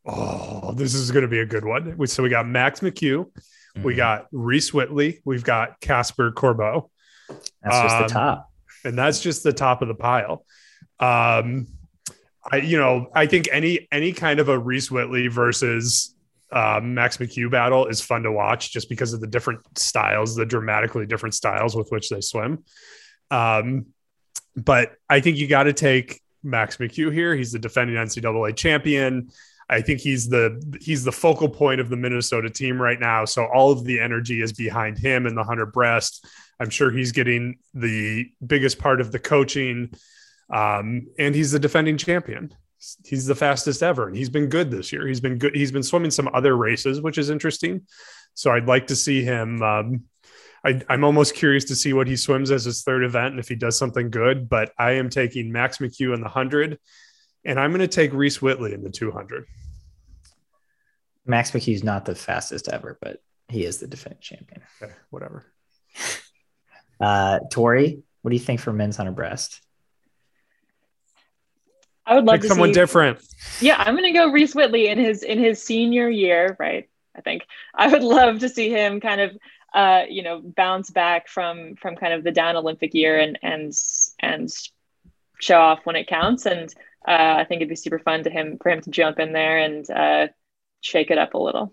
Oh, 0.06 0.72
this 0.72 0.94
is 0.94 1.10
going 1.10 1.22
to 1.22 1.28
be 1.28 1.40
a 1.40 1.46
good 1.46 1.64
one. 1.64 2.06
So 2.06 2.22
we 2.22 2.30
got 2.30 2.46
Max 2.48 2.80
McHugh, 2.80 3.26
we 3.82 3.92
Mhm. 3.92 3.96
got 3.96 4.26
Reese 4.32 4.72
Whitley, 4.72 5.20
we've 5.26 5.44
got 5.44 5.80
Caspar 5.80 6.30
Corbeau, 6.32 6.88
that's 7.28 7.76
just 7.82 7.94
um, 7.96 8.02
the 8.04 8.08
top. 8.08 8.50
and 8.84 8.96
that's 8.96 9.20
just 9.20 9.42
the 9.42 9.52
top 9.52 9.82
of 9.82 9.88
the 9.88 9.94
pile. 9.94 10.46
Um, 10.98 11.66
I, 12.50 12.56
you 12.58 12.78
know, 12.78 13.08
I 13.14 13.26
think 13.26 13.48
any 13.52 13.86
any 13.92 14.12
kind 14.14 14.40
of 14.40 14.48
a 14.48 14.58
Reese 14.58 14.90
Whitley 14.90 15.28
versus 15.28 16.14
uh, 16.50 16.80
Max 16.82 17.18
McHugh 17.18 17.50
battle 17.50 17.86
is 17.86 18.00
fun 18.00 18.22
to 18.22 18.32
watch 18.32 18.72
just 18.72 18.88
because 18.88 19.12
of 19.12 19.20
the 19.20 19.26
different 19.26 19.60
styles, 19.78 20.34
the 20.34 20.46
dramatically 20.46 21.06
different 21.06 21.34
styles 21.34 21.76
with 21.76 21.90
which 21.90 22.08
they 22.08 22.20
swim. 22.20 22.64
Um, 23.30 23.86
but 24.56 24.92
I 25.08 25.20
think 25.20 25.36
you 25.36 25.46
got 25.46 25.64
to 25.64 25.72
take 25.72 26.20
Max 26.42 26.78
McHugh 26.78 27.12
here. 27.12 27.34
He's 27.34 27.52
the 27.52 27.58
defending 27.58 27.96
NCAA 27.96 28.56
champion. 28.56 29.30
I 29.70 29.82
think 29.82 30.00
he's 30.00 30.28
the 30.28 30.78
he's 30.80 31.04
the 31.04 31.12
focal 31.12 31.48
point 31.48 31.80
of 31.80 31.90
the 31.90 31.96
Minnesota 31.96 32.48
team 32.48 32.80
right 32.80 32.98
now. 32.98 33.26
So 33.26 33.44
all 33.44 33.70
of 33.70 33.84
the 33.84 34.00
energy 34.00 34.40
is 34.40 34.52
behind 34.52 34.98
him 34.98 35.26
and 35.26 35.36
the 35.36 35.44
Hunter 35.44 35.66
Breast. 35.66 36.26
I'm 36.58 36.70
sure 36.70 36.90
he's 36.90 37.12
getting 37.12 37.58
the 37.74 38.30
biggest 38.44 38.78
part 38.78 39.00
of 39.00 39.12
the 39.12 39.18
coaching, 39.18 39.92
um, 40.50 41.08
and 41.18 41.34
he's 41.34 41.52
the 41.52 41.58
defending 41.58 41.98
champion. 41.98 42.52
He's 43.04 43.26
the 43.26 43.34
fastest 43.34 43.82
ever, 43.82 44.06
and 44.06 44.16
he's 44.16 44.28
been 44.28 44.48
good 44.48 44.70
this 44.70 44.92
year. 44.92 45.06
He's 45.06 45.20
been 45.20 45.38
good. 45.38 45.54
He's 45.54 45.72
been 45.72 45.82
swimming 45.82 46.10
some 46.10 46.28
other 46.32 46.56
races, 46.56 47.00
which 47.00 47.18
is 47.18 47.30
interesting. 47.30 47.86
So 48.34 48.52
I'd 48.52 48.68
like 48.68 48.86
to 48.88 48.96
see 48.96 49.24
him. 49.24 49.62
Um, 49.62 50.04
I, 50.64 50.80
am 50.88 51.04
almost 51.04 51.34
curious 51.34 51.64
to 51.66 51.76
see 51.76 51.92
what 51.92 52.06
he 52.06 52.16
swims 52.16 52.50
as 52.50 52.64
his 52.64 52.82
third 52.82 53.04
event 53.04 53.32
and 53.32 53.40
if 53.40 53.48
he 53.48 53.56
does 53.56 53.76
something 53.76 54.10
good. 54.10 54.48
But 54.48 54.72
I 54.78 54.92
am 54.92 55.10
taking 55.10 55.50
Max 55.50 55.78
McHugh 55.78 56.14
in 56.14 56.20
the 56.20 56.28
hundred, 56.28 56.78
and 57.44 57.58
I'm 57.58 57.70
going 57.70 57.80
to 57.80 57.88
take 57.88 58.12
Reese 58.12 58.40
Whitley 58.40 58.74
in 58.74 58.82
the 58.82 58.90
200. 58.90 59.44
Max 61.26 61.50
McHugh's 61.50 61.84
not 61.84 62.04
the 62.04 62.14
fastest 62.14 62.68
ever, 62.68 62.98
but 63.00 63.20
he 63.48 63.64
is 63.64 63.78
the 63.78 63.86
defending 63.86 64.20
champion. 64.20 64.62
Okay, 64.82 64.92
whatever. 65.10 65.44
Uh, 67.00 67.40
Torrey, 67.50 68.02
what 68.22 68.30
do 68.30 68.36
you 68.36 68.42
think 68.42 68.60
for 68.60 68.72
men's 68.72 68.96
hunter 68.96 69.12
breast? 69.12 69.60
I 72.08 72.14
would 72.14 72.24
love 72.24 72.34
Pick 72.34 72.42
to 72.42 72.48
someone 72.48 72.70
see, 72.70 72.74
different. 72.74 73.20
Yeah, 73.60 73.76
I'm 73.78 73.94
gonna 73.94 74.12
go 74.12 74.30
Reese 74.30 74.54
Whitley 74.54 74.88
in 74.88 74.98
his 74.98 75.22
in 75.22 75.38
his 75.38 75.62
senior 75.62 76.08
year, 76.08 76.56
right? 76.58 76.88
I 77.14 77.20
think 77.20 77.46
I 77.74 77.88
would 77.88 78.02
love 78.02 78.38
to 78.40 78.48
see 78.48 78.70
him 78.70 79.00
kind 79.00 79.20
of 79.20 79.36
uh, 79.74 80.04
you 80.08 80.22
know, 80.22 80.40
bounce 80.40 80.90
back 80.90 81.28
from 81.28 81.76
from 81.76 81.96
kind 81.96 82.12
of 82.12 82.24
the 82.24 82.32
down 82.32 82.56
Olympic 82.56 82.94
year 82.94 83.18
and 83.18 83.38
and 83.42 83.72
and 84.20 84.50
show 85.40 85.60
off 85.60 85.80
when 85.84 85.96
it 85.96 86.08
counts. 86.08 86.46
And 86.46 86.72
uh, 87.06 87.36
I 87.38 87.44
think 87.44 87.60
it'd 87.60 87.68
be 87.68 87.76
super 87.76 87.98
fun 87.98 88.24
to 88.24 88.30
him 88.30 88.58
for 88.62 88.70
him 88.70 88.80
to 88.80 88.90
jump 88.90 89.18
in 89.18 89.32
there 89.32 89.58
and 89.58 89.88
uh, 89.90 90.28
shake 90.80 91.10
it 91.10 91.18
up 91.18 91.34
a 91.34 91.38
little. 91.38 91.72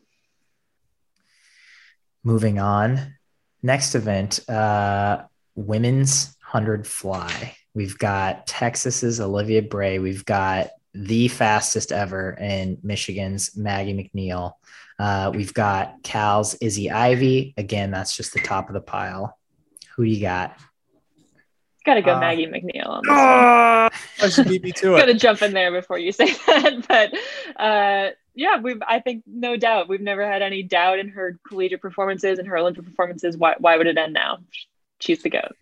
Moving 2.23 2.59
on, 2.59 3.15
next 3.61 3.95
event, 3.95 4.47
uh, 4.49 5.23
women's 5.55 6.35
hundred 6.41 6.85
fly. 6.87 7.55
We've 7.75 7.97
got 7.97 8.47
Texas's 8.47 9.19
Olivia 9.19 9.61
Bray. 9.61 9.99
We've 9.99 10.25
got 10.25 10.69
the 10.93 11.27
fastest 11.27 11.91
ever 11.91 12.31
in 12.31 12.77
Michigan's 12.81 13.55
Maggie 13.57 13.93
MacNeil. 13.93 14.53
Uh, 14.97 15.31
we've 15.35 15.53
got 15.53 16.01
Cal's 16.01 16.53
Izzy 16.55 16.89
Ivey. 16.89 17.53
Again, 17.57 17.91
that's 17.91 18.15
just 18.15 18.33
the 18.33 18.39
top 18.39 18.69
of 18.69 18.73
the 18.73 18.81
pile. 18.81 19.37
Who 19.95 20.05
do 20.05 20.09
you 20.09 20.21
got? 20.21 20.57
Got 21.85 21.95
to 21.95 22.01
go 22.01 22.15
uh, 22.15 22.19
Maggie 22.21 22.47
MacNeil. 22.47 22.87
On 22.87 23.01
this 23.03 23.11
oh, 23.11 23.89
I 24.25 24.29
should 24.29 24.47
beat 24.47 24.63
me 24.63 24.71
to 24.71 24.95
it. 24.95 24.99
Got 24.99 25.05
to 25.07 25.13
jump 25.13 25.41
in 25.41 25.53
there 25.53 25.71
before 25.71 25.99
you 25.99 26.13
say 26.13 26.31
that, 26.47 26.87
but 26.87 27.61
uh, 27.61 28.11
yeah, 28.33 28.59
we've. 28.59 28.81
I 28.87 29.01
think 29.01 29.23
no 29.27 29.57
doubt 29.57 29.89
we've 29.89 30.01
never 30.01 30.25
had 30.25 30.41
any 30.41 30.63
doubt 30.63 30.99
in 30.99 31.09
her 31.09 31.37
collegiate 31.47 31.81
performances 31.81 32.39
and 32.39 32.47
her 32.47 32.57
Olympic 32.57 32.85
performances. 32.85 33.37
Why? 33.37 33.55
Why 33.59 33.77
would 33.77 33.87
it 33.87 33.97
end 33.97 34.13
now? 34.13 34.39
She's 34.99 35.21
the 35.21 35.29
goat. 35.29 35.55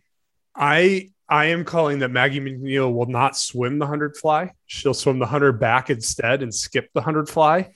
I 0.55 1.10
I 1.34 1.46
am 1.46 1.66
calling 1.66 1.98
that 2.00 2.12
Maggie 2.12 2.40
MacNeil 2.40 2.94
will 2.94 3.08
not 3.08 3.36
swim 3.36 3.80
the 3.80 3.88
hundred 3.88 4.16
fly. 4.16 4.52
She'll 4.68 4.94
swim 4.94 5.18
the 5.18 5.25
hundred 5.25 5.54
back 5.54 5.89
instead 5.89 6.43
and 6.43 6.54
skip 6.54 6.91
the 6.93 7.02
hundred 7.02 7.28
fly. 7.28 7.74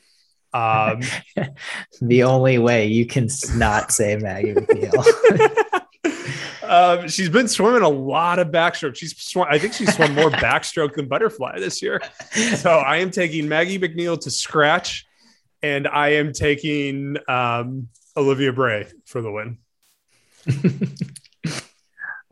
Um, 0.53 1.01
the 2.01 2.21
only 2.21 2.59
way 2.59 2.85
you 2.85 3.07
can 3.07 3.29
not 3.55 3.91
say 3.91 4.15
Maggie 4.15 4.53
MacNeil. 4.53 5.81
um, 6.69 7.07
she's 7.07 7.29
been 7.29 7.47
swimming 7.47 7.81
a 7.81 7.89
lot 7.89 8.37
of 8.37 8.49
backstroke. 8.49 8.95
She's 8.95 9.17
swum, 9.17 9.47
I 9.49 9.57
think 9.57 9.73
she's 9.73 9.91
swum 9.95 10.13
more 10.13 10.29
backstroke 10.29 10.93
than 10.93 11.07
butterfly 11.07 11.57
this 11.57 11.81
year. 11.81 11.99
So 12.57 12.69
I 12.69 12.97
am 12.97 13.09
taking 13.09 13.49
Maggie 13.49 13.79
MacNeil 13.79 14.21
to 14.21 14.29
scratch, 14.29 15.07
and 15.63 15.87
I 15.87 16.09
am 16.09 16.31
taking 16.31 17.17
um, 17.27 17.89
Olivia 18.15 18.53
Bray 18.53 18.85
for 19.05 19.23
the 19.23 19.31
win. 19.31 19.57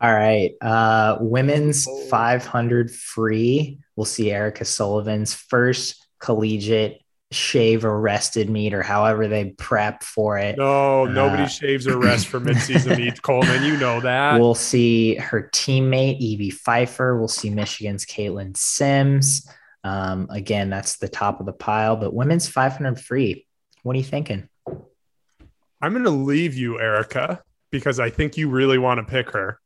All 0.05 0.13
right. 0.13 0.53
Uh, 0.61 1.17
women's 1.19 1.87
500 2.11 2.91
free. 2.91 3.79
We'll 3.95 4.05
see 4.05 4.31
Erica 4.31 4.63
Sullivan's 4.63 5.33
first 5.33 6.05
collegiate 6.19 7.01
shave 7.31 7.83
or 7.83 7.99
rested 7.99 8.47
meet 8.47 8.75
or 8.75 8.83
however 8.83 9.27
they 9.27 9.45
prep 9.57 10.03
for 10.03 10.37
it. 10.37 10.59
No, 10.59 11.05
nobody 11.05 11.41
uh, 11.41 11.47
shaves 11.47 11.87
or 11.87 11.97
rests 11.97 12.23
for 12.23 12.39
midseason 12.39 12.97
meet, 13.03 13.19
Coleman. 13.23 13.63
You 13.63 13.77
know 13.77 13.99
that. 14.01 14.39
We'll 14.39 14.53
see 14.53 15.15
her 15.15 15.49
teammate, 15.51 16.19
Evie 16.19 16.51
Pfeiffer. 16.51 17.17
We'll 17.17 17.27
see 17.27 17.49
Michigan's 17.49 18.05
Kaitlynn 18.05 18.55
Sims. 18.55 19.49
Um, 19.83 20.27
again, 20.29 20.69
that's 20.69 20.97
the 20.97 21.09
top 21.09 21.39
of 21.39 21.47
the 21.47 21.53
pile, 21.53 21.95
but 21.95 22.13
women's 22.13 22.47
500 22.47 22.99
free. 22.99 23.47
What 23.81 23.95
are 23.95 23.97
you 23.97 24.05
thinking? 24.05 24.49
I'm 25.81 25.93
going 25.93 26.03
to 26.03 26.11
leave 26.11 26.53
you, 26.53 26.79
Erica, 26.79 27.41
because 27.71 27.99
I 27.99 28.11
think 28.11 28.37
you 28.37 28.49
really 28.49 28.77
want 28.77 28.99
to 28.99 29.03
pick 29.03 29.31
her. 29.31 29.59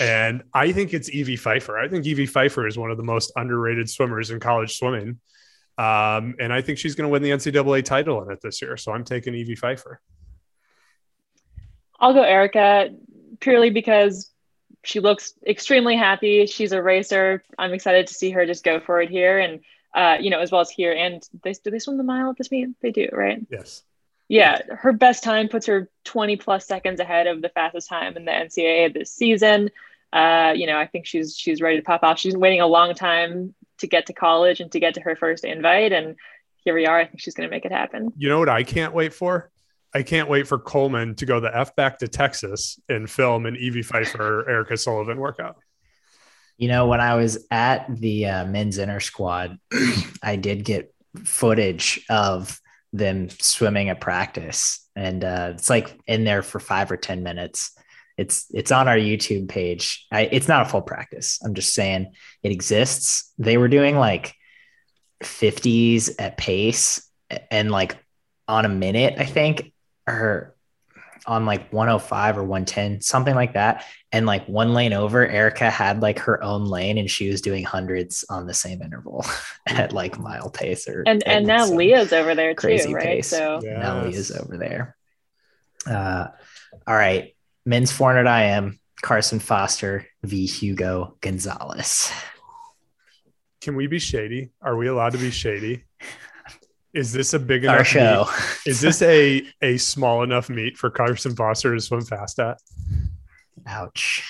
And 0.00 0.42
I 0.52 0.72
think 0.72 0.92
it's 0.92 1.08
Evie 1.10 1.36
Pfeiffer. 1.36 1.78
I 1.78 1.88
think 1.88 2.04
Evie 2.06 2.26
Pfeiffer 2.26 2.66
is 2.66 2.76
one 2.76 2.90
of 2.90 2.96
the 2.96 3.04
most 3.04 3.32
underrated 3.36 3.88
swimmers 3.88 4.30
in 4.30 4.40
college 4.40 4.76
swimming. 4.76 5.20
Um, 5.78 6.34
and 6.40 6.52
I 6.52 6.62
think 6.62 6.78
she's 6.78 6.94
going 6.94 7.08
to 7.08 7.12
win 7.12 7.22
the 7.22 7.30
NCAA 7.30 7.84
title 7.84 8.22
in 8.22 8.30
it 8.30 8.40
this 8.42 8.60
year. 8.60 8.76
So 8.76 8.92
I'm 8.92 9.04
taking 9.04 9.34
Evie 9.34 9.56
Pfeiffer. 9.56 10.00
I'll 11.98 12.12
go 12.12 12.22
Erica 12.22 12.90
purely 13.40 13.70
because 13.70 14.30
she 14.84 15.00
looks 15.00 15.34
extremely 15.46 15.96
happy. 15.96 16.46
She's 16.46 16.72
a 16.72 16.82
racer. 16.82 17.42
I'm 17.58 17.72
excited 17.72 18.08
to 18.08 18.14
see 18.14 18.30
her 18.30 18.46
just 18.46 18.64
go 18.64 18.80
for 18.80 19.00
it 19.00 19.10
here. 19.10 19.38
And, 19.38 19.60
uh, 19.94 20.16
you 20.20 20.30
know, 20.30 20.40
as 20.40 20.50
well 20.50 20.60
as 20.60 20.70
here. 20.70 20.92
And 20.92 21.22
they, 21.42 21.52
do 21.52 21.70
they 21.70 21.78
swim 21.78 21.96
the 21.96 22.04
mile 22.04 22.30
at 22.30 22.36
this 22.36 22.50
meet? 22.50 22.68
They 22.82 22.90
do, 22.90 23.08
right? 23.12 23.44
Yes. 23.50 23.82
Yeah. 24.34 24.58
Her 24.68 24.92
best 24.92 25.22
time 25.22 25.48
puts 25.48 25.66
her 25.66 25.88
20 26.06 26.38
plus 26.38 26.66
seconds 26.66 26.98
ahead 26.98 27.28
of 27.28 27.40
the 27.40 27.50
fastest 27.50 27.88
time 27.88 28.16
in 28.16 28.24
the 28.24 28.32
NCAA 28.32 28.92
this 28.92 29.12
season. 29.12 29.70
Uh, 30.12 30.52
you 30.56 30.66
know, 30.66 30.76
I 30.76 30.88
think 30.88 31.06
she's 31.06 31.36
she's 31.36 31.60
ready 31.60 31.76
to 31.76 31.84
pop 31.84 32.02
off. 32.02 32.18
She's 32.18 32.36
waiting 32.36 32.60
a 32.60 32.66
long 32.66 32.94
time 32.94 33.54
to 33.78 33.86
get 33.86 34.06
to 34.06 34.12
college 34.12 34.58
and 34.58 34.72
to 34.72 34.80
get 34.80 34.94
to 34.94 35.00
her 35.02 35.14
first 35.14 35.44
invite. 35.44 35.92
And 35.92 36.16
here 36.64 36.74
we 36.74 36.84
are. 36.84 36.98
I 36.98 37.06
think 37.06 37.20
she's 37.20 37.34
going 37.34 37.48
to 37.48 37.50
make 37.50 37.64
it 37.64 37.70
happen. 37.70 38.12
You 38.16 38.28
know 38.28 38.40
what 38.40 38.48
I 38.48 38.64
can't 38.64 38.92
wait 38.92 39.14
for? 39.14 39.52
I 39.94 40.02
can't 40.02 40.28
wait 40.28 40.48
for 40.48 40.58
Coleman 40.58 41.14
to 41.16 41.26
go 41.26 41.38
the 41.38 41.56
F 41.56 41.76
back 41.76 42.00
to 42.00 42.08
Texas 42.08 42.80
and 42.88 43.08
film 43.08 43.46
an 43.46 43.54
Evie 43.54 43.82
Pfeiffer, 43.82 44.50
Erica 44.50 44.76
Sullivan 44.76 45.18
workout. 45.18 45.58
You 46.58 46.66
know, 46.66 46.88
when 46.88 47.00
I 47.00 47.14
was 47.14 47.46
at 47.52 47.86
the 47.88 48.26
uh, 48.26 48.46
men's 48.46 48.78
inner 48.78 48.98
squad, 48.98 49.60
I 50.24 50.34
did 50.34 50.64
get 50.64 50.92
footage 51.22 52.04
of 52.10 52.60
them 52.94 53.28
swimming 53.28 53.90
at 53.90 54.00
practice. 54.00 54.88
And 54.96 55.22
uh, 55.22 55.52
it's 55.54 55.68
like 55.68 55.98
in 56.06 56.24
there 56.24 56.42
for 56.42 56.60
five 56.60 56.90
or 56.90 56.96
10 56.96 57.22
minutes 57.22 57.76
it's 58.16 58.46
it's 58.52 58.70
on 58.70 58.88
our 58.88 58.96
YouTube 58.96 59.48
page. 59.48 60.06
I, 60.12 60.22
it's 60.30 60.48
not 60.48 60.62
a 60.62 60.68
full 60.68 60.82
practice. 60.82 61.40
I'm 61.44 61.54
just 61.54 61.74
saying 61.74 62.12
it 62.42 62.52
exists. 62.52 63.32
They 63.38 63.56
were 63.56 63.68
doing 63.68 63.96
like 63.96 64.34
50s 65.22 66.14
at 66.18 66.36
pace 66.36 67.08
and 67.50 67.70
like 67.70 67.96
on 68.46 68.64
a 68.64 68.68
minute, 68.68 69.14
I 69.18 69.24
think, 69.24 69.72
or 70.06 70.53
on 71.26 71.46
like 71.46 71.72
105 71.72 72.38
or 72.38 72.44
110, 72.44 73.00
something 73.00 73.34
like 73.34 73.54
that. 73.54 73.84
And 74.12 74.26
like 74.26 74.46
one 74.46 74.74
lane 74.74 74.92
over, 74.92 75.26
Erica 75.26 75.70
had 75.70 76.02
like 76.02 76.18
her 76.20 76.42
own 76.42 76.66
lane 76.66 76.98
and 76.98 77.10
she 77.10 77.28
was 77.28 77.40
doing 77.40 77.64
hundreds 77.64 78.24
on 78.28 78.46
the 78.46 78.54
same 78.54 78.82
interval 78.82 79.24
at 79.66 79.92
like 79.92 80.18
mile 80.18 80.50
pace 80.50 80.88
or 80.88 81.02
and 81.06 81.26
and 81.26 81.46
now 81.46 81.66
Leah's 81.66 82.12
over 82.12 82.34
there 82.34 82.54
too, 82.54 82.68
right? 82.92 83.02
Pace. 83.02 83.28
So 83.28 83.60
yes. 83.62 83.78
now 83.82 84.04
Leah's 84.04 84.30
over 84.30 84.56
there. 84.56 84.96
Uh 85.86 86.28
all 86.86 86.94
right 86.94 87.34
men's 87.66 87.92
400 87.92 88.28
IM, 88.28 88.80
Carson 89.02 89.38
Foster 89.38 90.06
v. 90.22 90.46
Hugo 90.46 91.16
Gonzalez. 91.20 92.10
Can 93.60 93.76
we 93.76 93.86
be 93.86 93.98
shady? 93.98 94.50
Are 94.60 94.76
we 94.76 94.88
allowed 94.88 95.12
to 95.12 95.18
be 95.18 95.30
shady? 95.30 95.84
Is 96.94 97.12
this 97.12 97.34
a 97.34 97.38
big 97.38 97.64
enough 97.64 97.78
Our 97.78 97.84
show? 97.84 98.26
Is 98.66 98.80
this 98.80 99.02
a 99.02 99.42
a 99.62 99.76
small 99.78 100.22
enough 100.22 100.48
meet 100.48 100.78
for 100.78 100.90
Carson 100.90 101.34
Foster 101.36 101.74
to 101.74 101.80
swim 101.80 102.02
fast 102.02 102.38
at? 102.38 102.58
Ouch. 103.66 104.22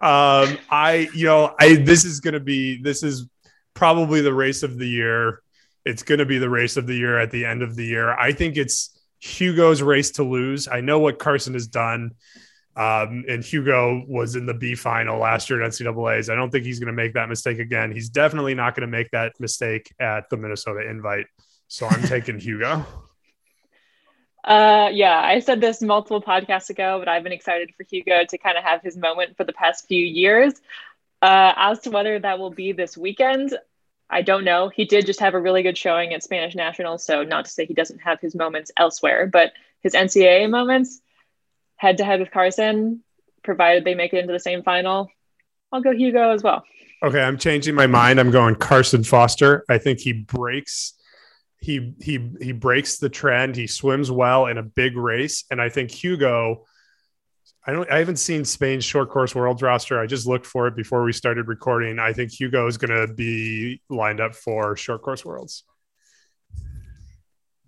Um, 0.00 0.58
I 0.70 1.08
you 1.14 1.26
know 1.26 1.54
I 1.60 1.76
this 1.76 2.04
is 2.04 2.20
gonna 2.20 2.40
be 2.40 2.80
this 2.82 3.02
is 3.02 3.26
probably 3.74 4.20
the 4.20 4.34
race 4.34 4.62
of 4.62 4.78
the 4.78 4.88
year. 4.88 5.42
It's 5.84 6.02
gonna 6.02 6.26
be 6.26 6.38
the 6.38 6.50
race 6.50 6.76
of 6.76 6.86
the 6.86 6.94
year 6.96 7.18
at 7.18 7.30
the 7.30 7.44
end 7.44 7.62
of 7.62 7.76
the 7.76 7.84
year. 7.84 8.12
I 8.12 8.32
think 8.32 8.56
it's 8.56 8.98
Hugo's 9.20 9.82
race 9.82 10.12
to 10.12 10.22
lose. 10.24 10.68
I 10.68 10.80
know 10.80 10.98
what 11.00 11.18
Carson 11.18 11.54
has 11.54 11.66
done 11.66 12.12
Um, 12.76 13.24
and 13.28 13.44
Hugo 13.44 14.04
was 14.06 14.36
in 14.36 14.46
the 14.46 14.54
B 14.54 14.76
final 14.76 15.18
last 15.18 15.50
year 15.50 15.60
at 15.62 15.70
NCAA's. 15.72 16.30
I 16.30 16.36
don't 16.36 16.50
think 16.50 16.64
he's 16.64 16.78
going 16.78 16.86
to 16.86 16.92
make 16.92 17.14
that 17.14 17.28
mistake 17.28 17.58
again. 17.58 17.90
He's 17.90 18.08
definitely 18.08 18.54
not 18.54 18.76
going 18.76 18.88
to 18.88 18.96
make 18.96 19.10
that 19.10 19.32
mistake 19.40 19.92
at 19.98 20.30
the 20.30 20.36
Minnesota 20.36 20.88
invite. 20.88 21.26
So 21.68 21.86
I'm 21.86 22.02
taking 22.02 22.38
Hugo. 22.38 22.84
Uh, 24.44 24.88
yeah, 24.94 25.20
I 25.20 25.40
said 25.40 25.60
this 25.60 25.82
multiple 25.82 26.22
podcasts 26.22 26.70
ago, 26.70 26.98
but 26.98 27.06
I've 27.06 27.22
been 27.22 27.32
excited 27.32 27.70
for 27.76 27.82
Hugo 27.82 28.24
to 28.26 28.38
kind 28.38 28.56
of 28.56 28.64
have 28.64 28.80
his 28.80 28.96
moment 28.96 29.36
for 29.36 29.44
the 29.44 29.52
past 29.52 29.86
few 29.86 30.02
years. 30.02 30.54
Uh, 31.20 31.52
as 31.54 31.80
to 31.80 31.90
whether 31.90 32.18
that 32.18 32.38
will 32.38 32.52
be 32.52 32.72
this 32.72 32.96
weekend, 32.96 33.58
I 34.08 34.22
don't 34.22 34.44
know. 34.44 34.70
He 34.70 34.86
did 34.86 35.04
just 35.04 35.20
have 35.20 35.34
a 35.34 35.40
really 35.40 35.62
good 35.62 35.76
showing 35.76 36.14
at 36.14 36.22
Spanish 36.22 36.54
Nationals, 36.54 37.04
so 37.04 37.24
not 37.24 37.44
to 37.44 37.50
say 37.50 37.66
he 37.66 37.74
doesn't 37.74 37.98
have 37.98 38.20
his 38.20 38.34
moments 38.34 38.70
elsewhere, 38.78 39.26
but 39.26 39.52
his 39.82 39.92
NCAA 39.92 40.48
moments, 40.48 41.02
head 41.76 41.98
to 41.98 42.04
head 42.04 42.20
with 42.20 42.30
Carson, 42.30 43.02
provided 43.42 43.84
they 43.84 43.94
make 43.94 44.14
it 44.14 44.18
into 44.18 44.32
the 44.32 44.40
same 44.40 44.62
final, 44.62 45.10
I'll 45.72 45.82
go 45.82 45.92
Hugo 45.92 46.30
as 46.30 46.42
well. 46.42 46.64
Okay, 47.02 47.20
I'm 47.20 47.36
changing 47.36 47.74
my 47.74 47.86
mind. 47.86 48.18
I'm 48.18 48.30
going 48.30 48.54
Carson 48.54 49.04
Foster. 49.04 49.64
I 49.68 49.76
think 49.76 50.00
he 50.00 50.12
breaks 50.12 50.94
he 51.60 51.94
he 52.00 52.30
he 52.40 52.52
breaks 52.52 52.98
the 52.98 53.08
trend. 53.08 53.56
He 53.56 53.66
swims 53.66 54.10
well 54.10 54.46
in 54.46 54.58
a 54.58 54.62
big 54.62 54.96
race, 54.96 55.44
and 55.50 55.60
I 55.60 55.68
think 55.68 55.90
Hugo. 55.90 56.64
I 57.66 57.72
don't. 57.72 57.90
I 57.90 57.98
haven't 57.98 58.16
seen 58.16 58.44
Spain's 58.44 58.84
short 58.84 59.10
course 59.10 59.34
worlds 59.34 59.60
roster. 59.60 60.00
I 60.00 60.06
just 60.06 60.26
looked 60.26 60.46
for 60.46 60.68
it 60.68 60.76
before 60.76 61.02
we 61.04 61.12
started 61.12 61.48
recording. 61.48 61.98
I 61.98 62.12
think 62.12 62.32
Hugo 62.32 62.66
is 62.66 62.78
going 62.78 62.96
to 62.96 63.12
be 63.12 63.82
lined 63.90 64.20
up 64.20 64.34
for 64.34 64.76
short 64.76 65.02
course 65.02 65.24
worlds. 65.24 65.64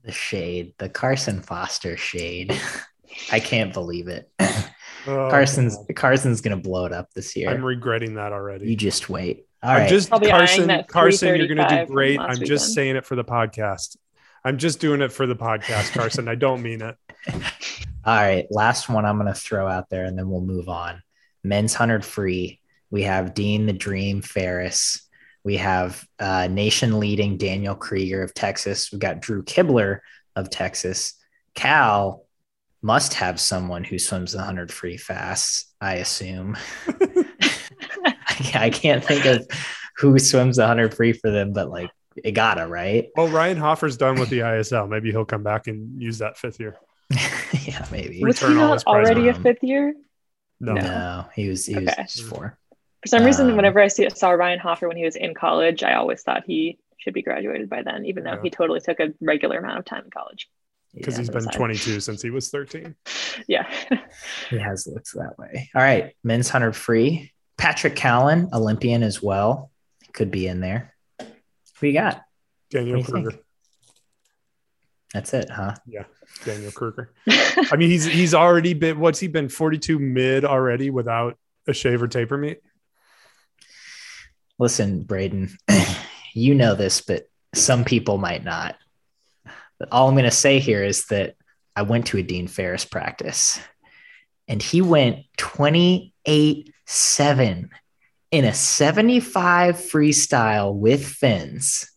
The 0.04 0.12
shade, 0.12 0.74
the 0.78 0.88
Carson 0.88 1.42
Foster 1.42 1.96
shade. 1.96 2.58
I 3.32 3.40
can't 3.40 3.72
believe 3.72 4.08
it. 4.08 4.30
Oh, 5.06 5.30
Carson's. 5.30 5.78
Carson's 5.96 6.42
going 6.42 6.54
to 6.54 6.62
blow 6.62 6.84
it 6.84 6.92
up 6.92 7.08
this 7.14 7.34
year. 7.34 7.48
I'm 7.48 7.64
regretting 7.64 8.16
that 8.16 8.34
already. 8.34 8.68
You 8.68 8.76
just 8.76 9.08
wait. 9.08 9.46
All 9.62 9.70
I'm 9.70 9.80
right. 9.80 9.88
just 9.88 10.10
Carson. 10.10 10.84
Carson, 10.88 11.36
you're 11.36 11.46
going 11.46 11.68
to 11.68 11.84
do 11.84 11.92
great. 11.92 12.18
I'm 12.18 12.30
weekend. 12.30 12.46
just 12.46 12.74
saying 12.74 12.96
it 12.96 13.04
for 13.04 13.14
the 13.14 13.24
podcast. 13.24 13.96
I'm 14.44 14.56
just 14.56 14.80
doing 14.80 15.02
it 15.02 15.12
for 15.12 15.26
the 15.26 15.36
podcast, 15.36 15.92
Carson. 15.92 16.28
I 16.28 16.34
don't 16.34 16.62
mean 16.62 16.80
it. 16.80 16.96
All 18.04 18.14
right, 18.14 18.46
last 18.50 18.88
one 18.88 19.04
I'm 19.04 19.18
going 19.18 19.32
to 19.32 19.38
throw 19.38 19.68
out 19.68 19.90
there, 19.90 20.06
and 20.06 20.16
then 20.18 20.30
we'll 20.30 20.40
move 20.40 20.70
on. 20.70 21.02
Men's 21.44 21.74
hundred 21.74 22.04
free. 22.04 22.60
We 22.90 23.02
have 23.02 23.34
Dean 23.34 23.66
the 23.66 23.74
Dream 23.74 24.22
Farris. 24.22 25.06
We 25.44 25.58
have 25.58 26.06
uh, 26.18 26.48
nation 26.48 26.98
leading 26.98 27.36
Daniel 27.36 27.74
Krueger 27.74 28.22
of 28.22 28.32
Texas. 28.34 28.90
We've 28.90 29.00
got 29.00 29.20
Drew 29.20 29.42
Kibler 29.42 30.00
of 30.36 30.48
Texas. 30.48 31.14
Cal 31.54 32.24
must 32.82 33.14
have 33.14 33.38
someone 33.38 33.84
who 33.84 33.98
swims 33.98 34.32
the 34.32 34.38
100 34.38 34.72
free 34.72 34.96
fast, 34.96 35.72
I 35.80 35.96
assume. 35.96 36.56
I 38.54 38.70
can't 38.70 39.04
think 39.04 39.24
of 39.26 39.46
who 39.96 40.18
swims 40.18 40.56
the 40.56 40.62
100 40.62 40.94
free 40.94 41.12
for 41.12 41.30
them, 41.30 41.52
but 41.52 41.70
like 41.70 41.90
it 42.16 42.32
gotta, 42.32 42.66
right? 42.66 43.08
Well, 43.16 43.28
Ryan 43.28 43.56
Hoffer's 43.56 43.96
done 43.96 44.18
with 44.18 44.30
the 44.30 44.40
ISL. 44.40 44.88
Maybe 44.88 45.10
he'll 45.10 45.24
come 45.24 45.42
back 45.42 45.66
and 45.66 46.00
use 46.00 46.18
that 46.18 46.36
fifth 46.36 46.58
year. 46.58 46.76
yeah, 47.10 47.86
maybe. 47.90 48.22
Was 48.22 48.40
he 48.40 48.54
not 48.54 48.86
already 48.86 49.28
a 49.28 49.34
fifth 49.34 49.62
year? 49.62 49.94
No. 50.60 50.74
no, 50.74 51.24
he 51.34 51.48
was 51.48 51.66
he 51.66 51.76
okay. 51.76 51.94
was 51.98 52.20
four. 52.20 52.58
For 53.02 53.08
some 53.08 53.24
reason, 53.24 53.50
um, 53.50 53.56
whenever 53.56 53.80
I 53.80 53.88
see, 53.88 54.08
saw 54.10 54.30
Ryan 54.30 54.58
Hoffer 54.58 54.86
when 54.86 54.96
he 54.96 55.04
was 55.04 55.16
in 55.16 55.34
college, 55.34 55.82
I 55.82 55.94
always 55.94 56.22
thought 56.22 56.44
he 56.46 56.78
should 56.98 57.14
be 57.14 57.22
graduated 57.22 57.70
by 57.70 57.82
then, 57.82 58.04
even 58.04 58.24
though 58.24 58.34
yeah. 58.34 58.42
he 58.42 58.50
totally 58.50 58.80
took 58.80 59.00
a 59.00 59.14
regular 59.20 59.58
amount 59.58 59.78
of 59.78 59.84
time 59.86 60.04
in 60.04 60.10
college. 60.10 60.48
Because 60.94 61.14
yeah, 61.14 61.20
he's 61.20 61.30
been 61.30 61.46
22 61.46 62.00
since 62.00 62.20
he 62.20 62.30
was 62.30 62.50
13. 62.50 62.94
Yeah. 63.48 63.70
he 64.50 64.58
has 64.58 64.86
looks 64.86 65.12
that 65.12 65.38
way. 65.38 65.70
All 65.74 65.80
right. 65.80 66.14
Men's 66.22 66.48
100 66.48 66.76
free. 66.76 67.32
Patrick 67.60 67.94
Callan, 67.94 68.48
Olympian 68.54 69.02
as 69.02 69.22
well, 69.22 69.70
could 70.14 70.30
be 70.30 70.46
in 70.46 70.60
there. 70.60 70.94
Who 71.78 71.88
you 71.88 71.92
got? 71.92 72.22
Daniel 72.70 73.04
Krueger. 73.04 73.38
That's 75.12 75.34
it, 75.34 75.50
huh? 75.50 75.74
Yeah, 75.86 76.04
Daniel 76.44 76.72
Krueger. 76.72 77.12
I 77.28 77.76
mean, 77.76 77.90
he's 77.90 78.06
he's 78.06 78.32
already 78.32 78.72
been 78.72 78.98
what's 78.98 79.18
he 79.18 79.28
been 79.28 79.50
42 79.50 79.98
mid 79.98 80.46
already 80.46 80.88
without 80.88 81.36
a 81.68 81.74
shave 81.74 82.02
or 82.02 82.08
taper 82.08 82.38
meet. 82.38 82.60
Listen, 84.58 85.02
Braden, 85.02 85.50
you 86.32 86.54
know 86.54 86.74
this, 86.74 87.02
but 87.02 87.28
some 87.54 87.84
people 87.84 88.16
might 88.16 88.42
not. 88.42 88.76
But 89.78 89.90
all 89.92 90.08
I'm 90.08 90.14
going 90.14 90.24
to 90.24 90.30
say 90.30 90.60
here 90.60 90.82
is 90.82 91.06
that 91.06 91.34
I 91.76 91.82
went 91.82 92.06
to 92.08 92.18
a 92.18 92.22
Dean 92.22 92.46
Farris 92.46 92.86
practice 92.86 93.60
and 94.48 94.62
he 94.62 94.80
went 94.82 95.24
28 95.36 96.72
7 96.90 97.70
in 98.32 98.44
a 98.44 98.52
75 98.52 99.76
freestyle 99.76 100.74
with 100.74 101.06
fins. 101.06 101.90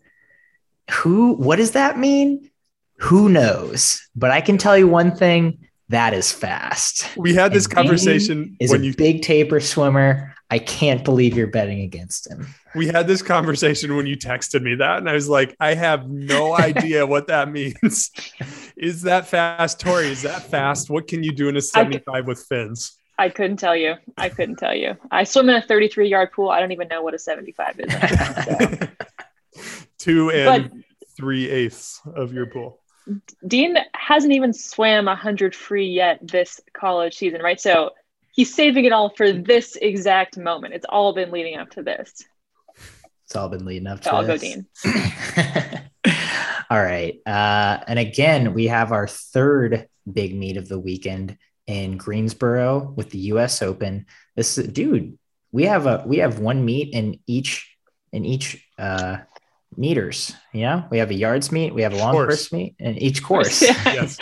Who, 0.92 1.34
what 1.34 1.56
does 1.56 1.72
that 1.72 1.98
mean? 1.98 2.52
Who 2.98 3.28
knows? 3.28 4.08
But 4.16 4.32
I 4.32 4.42
can 4.42 4.58
tell 4.58 4.78
you 4.78 4.88
one 4.88 5.16
thing 5.16 5.68
that 5.90 6.14
is 6.14 6.32
fast. 6.32 7.10
We 7.18 7.34
had 7.34 7.54
this 7.54 7.66
and 7.66 7.74
conversation 7.74 8.56
is 8.60 8.72
when 8.72 8.82
a 8.82 8.86
you 8.86 8.96
big 8.96 9.24
taper 9.24 9.60
swimmer. 9.60 10.36
I 10.52 10.60
can't 10.60 11.04
believe 11.04 11.36
you're 11.36 11.48
betting 11.48 11.82
against 11.82 12.30
him. 12.30 12.48
We 12.76 12.86
had 12.86 13.08
this 13.08 13.24
conversation 13.24 13.96
when 13.96 14.06
you 14.06 14.16
texted 14.16 14.62
me 14.62 14.76
that, 14.76 15.00
and 15.00 15.10
I 15.10 15.14
was 15.14 15.28
like, 15.28 15.56
I 15.60 15.74
have 15.74 16.08
no 16.08 16.54
idea 16.56 17.08
what 17.08 17.28
that 17.28 17.50
means. 17.52 18.12
is 18.78 19.02
that 19.04 19.28
fast, 19.28 19.80
Torrey? 19.80 20.10
Is 20.10 20.22
that 20.22 20.44
fast? 20.44 20.92
What 20.92 21.08
can 21.08 21.24
you 21.24 21.32
do 21.32 21.50
in 21.50 21.58
a 21.58 21.62
75 21.62 22.28
with 22.28 22.46
fins? 22.48 22.98
I 23.18 23.30
couldn't 23.30 23.58
tell 23.58 23.76
you. 23.76 23.96
I 24.18 24.30
couldn't 24.30 24.58
tell 24.58 24.76
you. 24.76 24.98
I 25.12 25.24
swim 25.24 25.50
in 25.50 25.56
a 25.56 25.62
33 25.62 26.08
yard 26.08 26.32
pool. 26.32 26.50
I 26.50 26.60
don't 26.60 26.72
even 26.72 26.88
know 26.88 27.02
what 27.02 27.14
a 27.14 27.20
75 27.20 27.80
is. 27.80 27.94
So. 28.44 28.88
Two 30.00 30.32
and 30.32 30.70
but 30.70 30.72
three 31.16 31.50
eighths 31.50 32.02
of 32.16 32.34
your 32.34 32.48
pool. 32.48 32.82
Dean 33.48 33.78
hasn't 33.94 34.34
even 34.34 34.54
swam 34.54 35.06
100 35.06 35.56
free 35.56 35.88
yet 35.88 36.20
this 36.22 36.60
college 36.74 37.16
season, 37.16 37.42
right? 37.42 37.60
So 37.60 37.92
he's 38.32 38.54
saving 38.54 38.86
it 38.86 38.92
all 38.92 39.10
for 39.10 39.32
this 39.32 39.76
exact 39.76 40.38
moment. 40.38 40.74
It's 40.74 40.86
all 40.90 41.14
been 41.14 41.32
leading 41.32 41.58
up 41.58 41.70
to 41.72 41.84
this. 41.84 42.24
It's 43.26 43.36
all 43.36 43.50
been 43.50 43.66
leading 43.66 43.88
up 43.88 44.02
to 44.02 44.10
so 44.10 44.16
I'll 44.16 44.24
this. 44.26 44.42
go 44.42 44.48
Dean. 44.48 44.66
all 46.70 46.82
right. 46.82 47.20
Uh, 47.26 47.84
and 47.88 48.00
again, 48.00 48.54
we 48.54 48.68
have 48.68 48.92
our 48.92 49.08
third 49.08 49.88
big 50.12 50.36
meet 50.36 50.58
of 50.58 50.68
the 50.68 50.80
weekend 50.80 51.38
in 51.68 51.98
Greensboro 51.98 52.94
with 52.96 53.10
the 53.10 53.20
US 53.20 53.62
Open. 53.62 54.06
This 54.36 54.56
dude, 54.56 55.18
we 55.52 55.64
have 55.64 55.86
a 55.86 56.04
we 56.06 56.18
have 56.18 56.40
one 56.40 56.66
meet 56.66 56.94
in 56.94 57.20
each 57.28 57.76
in 58.12 58.26
each 58.26 58.66
uh 58.78 59.18
meters. 59.78 60.36
You 60.54 60.62
know, 60.62 60.86
we 60.92 61.00
have 61.00 61.10
a 61.10 61.16
yards 61.16 61.52
meet, 61.52 61.74
we 61.74 61.82
have 61.84 61.94
a 61.94 61.98
long 61.98 62.14
course, 62.14 62.28
course 62.28 62.54
meet 62.54 62.76
in 62.80 62.98
each 62.98 63.24
course. 63.24 63.62
yes, 63.86 64.18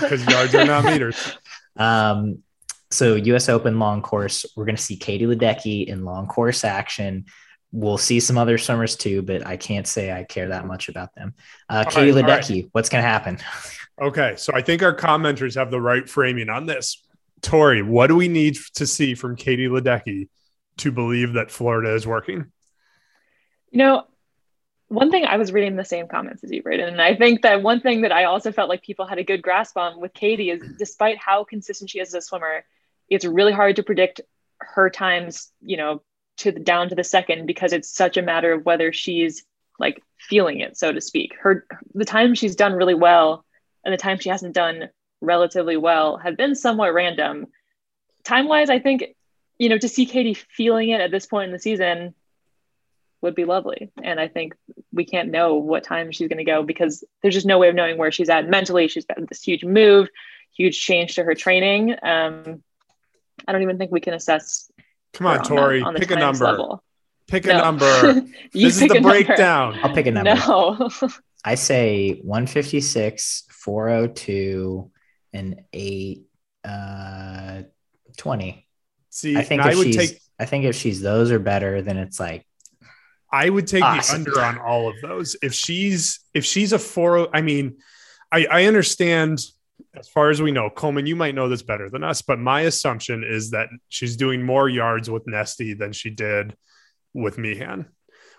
because 0.00 0.24
yards 0.26 0.54
are 0.54 0.64
not 0.64 0.84
meters. 0.84 1.36
Um, 1.78 2.42
so 2.90 3.16
US 3.16 3.50
Open 3.50 3.78
long 3.78 4.00
course, 4.00 4.46
we're 4.56 4.64
going 4.64 4.76
to 4.76 4.82
see 4.82 4.96
Katie 4.96 5.26
Ledecky 5.26 5.84
in 5.86 6.06
long 6.06 6.26
course 6.26 6.64
action. 6.64 7.26
We'll 7.70 7.98
see 7.98 8.18
some 8.18 8.38
other 8.38 8.56
swimmers 8.56 8.96
too, 8.96 9.20
but 9.20 9.46
I 9.46 9.58
can't 9.58 9.86
say 9.86 10.10
I 10.10 10.24
care 10.24 10.48
that 10.48 10.66
much 10.66 10.88
about 10.88 11.14
them. 11.14 11.34
Uh, 11.68 11.84
Katie 11.84 12.12
right, 12.12 12.24
Ledecky, 12.24 12.62
right. 12.62 12.68
what's 12.72 12.88
going 12.88 13.04
to 13.04 13.08
happen? 13.08 13.38
Okay, 14.00 14.34
so 14.36 14.52
I 14.54 14.60
think 14.60 14.82
our 14.82 14.94
commenters 14.94 15.54
have 15.56 15.70
the 15.70 15.80
right 15.80 16.08
framing 16.08 16.50
on 16.50 16.66
this. 16.66 17.02
Torrey, 17.40 17.82
what 17.82 18.08
do 18.08 18.16
we 18.16 18.28
need 18.28 18.56
to 18.74 18.86
see 18.86 19.14
from 19.14 19.36
Katie 19.36 19.68
Ledecky 19.68 20.28
to 20.78 20.92
believe 20.92 21.34
that 21.34 21.50
Florida 21.50 21.94
is 21.94 22.06
working? 22.06 22.52
You 23.70 23.78
know, 23.78 24.04
one 24.88 25.10
thing 25.10 25.24
I 25.24 25.36
was 25.38 25.52
reading 25.52 25.76
the 25.76 25.84
same 25.84 26.08
comments 26.08 26.44
as 26.44 26.52
you, 26.52 26.62
Braden, 26.62 26.88
and 26.88 27.00
I 27.00 27.14
think 27.14 27.42
that 27.42 27.62
one 27.62 27.80
thing 27.80 28.02
that 28.02 28.12
I 28.12 28.24
also 28.24 28.52
felt 28.52 28.68
like 28.68 28.82
people 28.82 29.06
had 29.06 29.18
a 29.18 29.24
good 29.24 29.42
grasp 29.42 29.76
on 29.76 30.00
with 30.00 30.14
Katie 30.14 30.50
is 30.50 30.62
despite 30.78 31.18
how 31.18 31.44
consistent 31.44 31.90
she 31.90 31.98
is 31.98 32.08
as 32.08 32.24
a 32.24 32.26
swimmer, 32.26 32.64
it's 33.08 33.24
really 33.24 33.52
hard 33.52 33.76
to 33.76 33.82
predict 33.82 34.20
her 34.60 34.90
times, 34.90 35.50
you 35.60 35.76
know, 35.76 36.02
to 36.38 36.52
the 36.52 36.60
down 36.60 36.90
to 36.90 36.94
the 36.94 37.04
second 37.04 37.46
because 37.46 37.72
it's 37.72 37.90
such 37.90 38.16
a 38.16 38.22
matter 38.22 38.52
of 38.52 38.64
whether 38.64 38.92
she's 38.92 39.44
like 39.78 40.02
feeling 40.18 40.60
it, 40.60 40.76
so 40.76 40.92
to 40.92 41.00
speak. 41.00 41.34
Her 41.40 41.66
the 41.94 42.04
time 42.04 42.34
she's 42.34 42.56
done 42.56 42.74
really 42.74 42.94
well 42.94 43.44
and 43.86 43.92
the 43.92 43.96
time 43.96 44.18
she 44.18 44.28
hasn't 44.28 44.52
done 44.52 44.90
relatively 45.20 45.76
well 45.76 46.18
have 46.18 46.36
been 46.36 46.56
somewhat 46.56 46.92
random. 46.92 47.46
Time 48.24 48.48
wise, 48.48 48.68
I 48.68 48.80
think, 48.80 49.04
you 49.58 49.68
know, 49.68 49.78
to 49.78 49.88
see 49.88 50.04
Katie 50.06 50.34
feeling 50.34 50.90
it 50.90 51.00
at 51.00 51.12
this 51.12 51.24
point 51.24 51.46
in 51.46 51.52
the 51.52 51.58
season 51.60 52.12
would 53.22 53.36
be 53.36 53.44
lovely. 53.44 53.92
And 54.02 54.18
I 54.18 54.26
think 54.26 54.56
we 54.92 55.04
can't 55.04 55.30
know 55.30 55.54
what 55.54 55.84
time 55.84 56.10
she's 56.10 56.28
going 56.28 56.38
to 56.38 56.44
go 56.44 56.64
because 56.64 57.04
there's 57.22 57.34
just 57.34 57.46
no 57.46 57.58
way 57.58 57.68
of 57.68 57.76
knowing 57.76 57.96
where 57.96 58.10
she's 58.10 58.28
at 58.28 58.48
mentally. 58.48 58.88
She's 58.88 59.06
got 59.06 59.18
this 59.28 59.42
huge 59.42 59.64
move, 59.64 60.08
huge 60.52 60.78
change 60.78 61.14
to 61.14 61.22
her 61.22 61.34
training. 61.34 61.92
Um, 62.02 62.64
I 63.46 63.52
don't 63.52 63.62
even 63.62 63.78
think 63.78 63.92
we 63.92 64.00
can 64.00 64.14
assess. 64.14 64.68
Come 65.12 65.28
on, 65.28 65.44
Torrey, 65.44 65.80
on 65.80 65.94
pick 65.94 66.10
a 66.10 66.16
number. 66.16 66.44
Level. 66.44 66.82
Pick 67.28 67.44
no. 67.44 67.52
a 67.54 67.58
number. 67.58 68.20
this 68.52 68.82
is 68.82 68.88
the 68.88 69.00
breakdown. 69.00 69.78
I'll 69.80 69.94
pick 69.94 70.06
a 70.06 70.10
number. 70.10 70.34
No. 70.34 70.90
I 71.46 71.54
say 71.54 72.20
156, 72.22 73.44
402, 73.50 74.90
and 75.32 75.62
eight, 75.72 76.24
uh, 76.64 77.62
20. 78.18 78.66
See, 79.10 79.36
I 79.36 79.42
think 79.42 79.60
if 79.60 79.66
I 79.66 79.74
would 79.76 79.86
she's 79.86 79.96
take 79.96 80.20
I 80.38 80.44
think 80.44 80.64
if 80.64 80.76
she's 80.76 81.00
those 81.00 81.30
or 81.30 81.38
better, 81.38 81.80
then 81.82 81.96
it's 81.96 82.18
like 82.18 82.44
I 83.32 83.48
would 83.48 83.66
take 83.66 83.82
Awesome. 83.82 84.24
the 84.24 84.30
under 84.30 84.40
on 84.42 84.58
all 84.58 84.88
of 84.88 84.96
those. 85.00 85.36
If 85.40 85.54
she's 85.54 86.20
if 86.34 86.44
she's 86.44 86.72
a 86.72 86.78
four, 86.78 87.34
I 87.34 87.42
mean, 87.42 87.76
I, 88.32 88.46
I 88.46 88.64
understand 88.64 89.40
as 89.94 90.08
far 90.08 90.30
as 90.30 90.42
we 90.42 90.52
know, 90.52 90.68
Coleman, 90.68 91.06
you 91.06 91.16
might 91.16 91.34
know 91.34 91.48
this 91.48 91.62
better 91.62 91.88
than 91.88 92.02
us, 92.04 92.22
but 92.22 92.38
my 92.38 92.62
assumption 92.62 93.24
is 93.24 93.52
that 93.52 93.68
she's 93.88 94.16
doing 94.16 94.42
more 94.42 94.68
yards 94.68 95.08
with 95.08 95.26
Nesty 95.26 95.74
than 95.74 95.92
she 95.92 96.10
did 96.10 96.56
with 97.14 97.38
Meehan, 97.38 97.86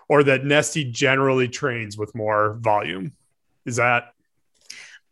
or 0.08 0.22
that 0.24 0.44
Nesty 0.44 0.84
generally 0.84 1.48
trains 1.48 1.96
with 1.98 2.14
more 2.14 2.56
volume. 2.60 3.12
Is 3.66 3.76
that 3.76 4.12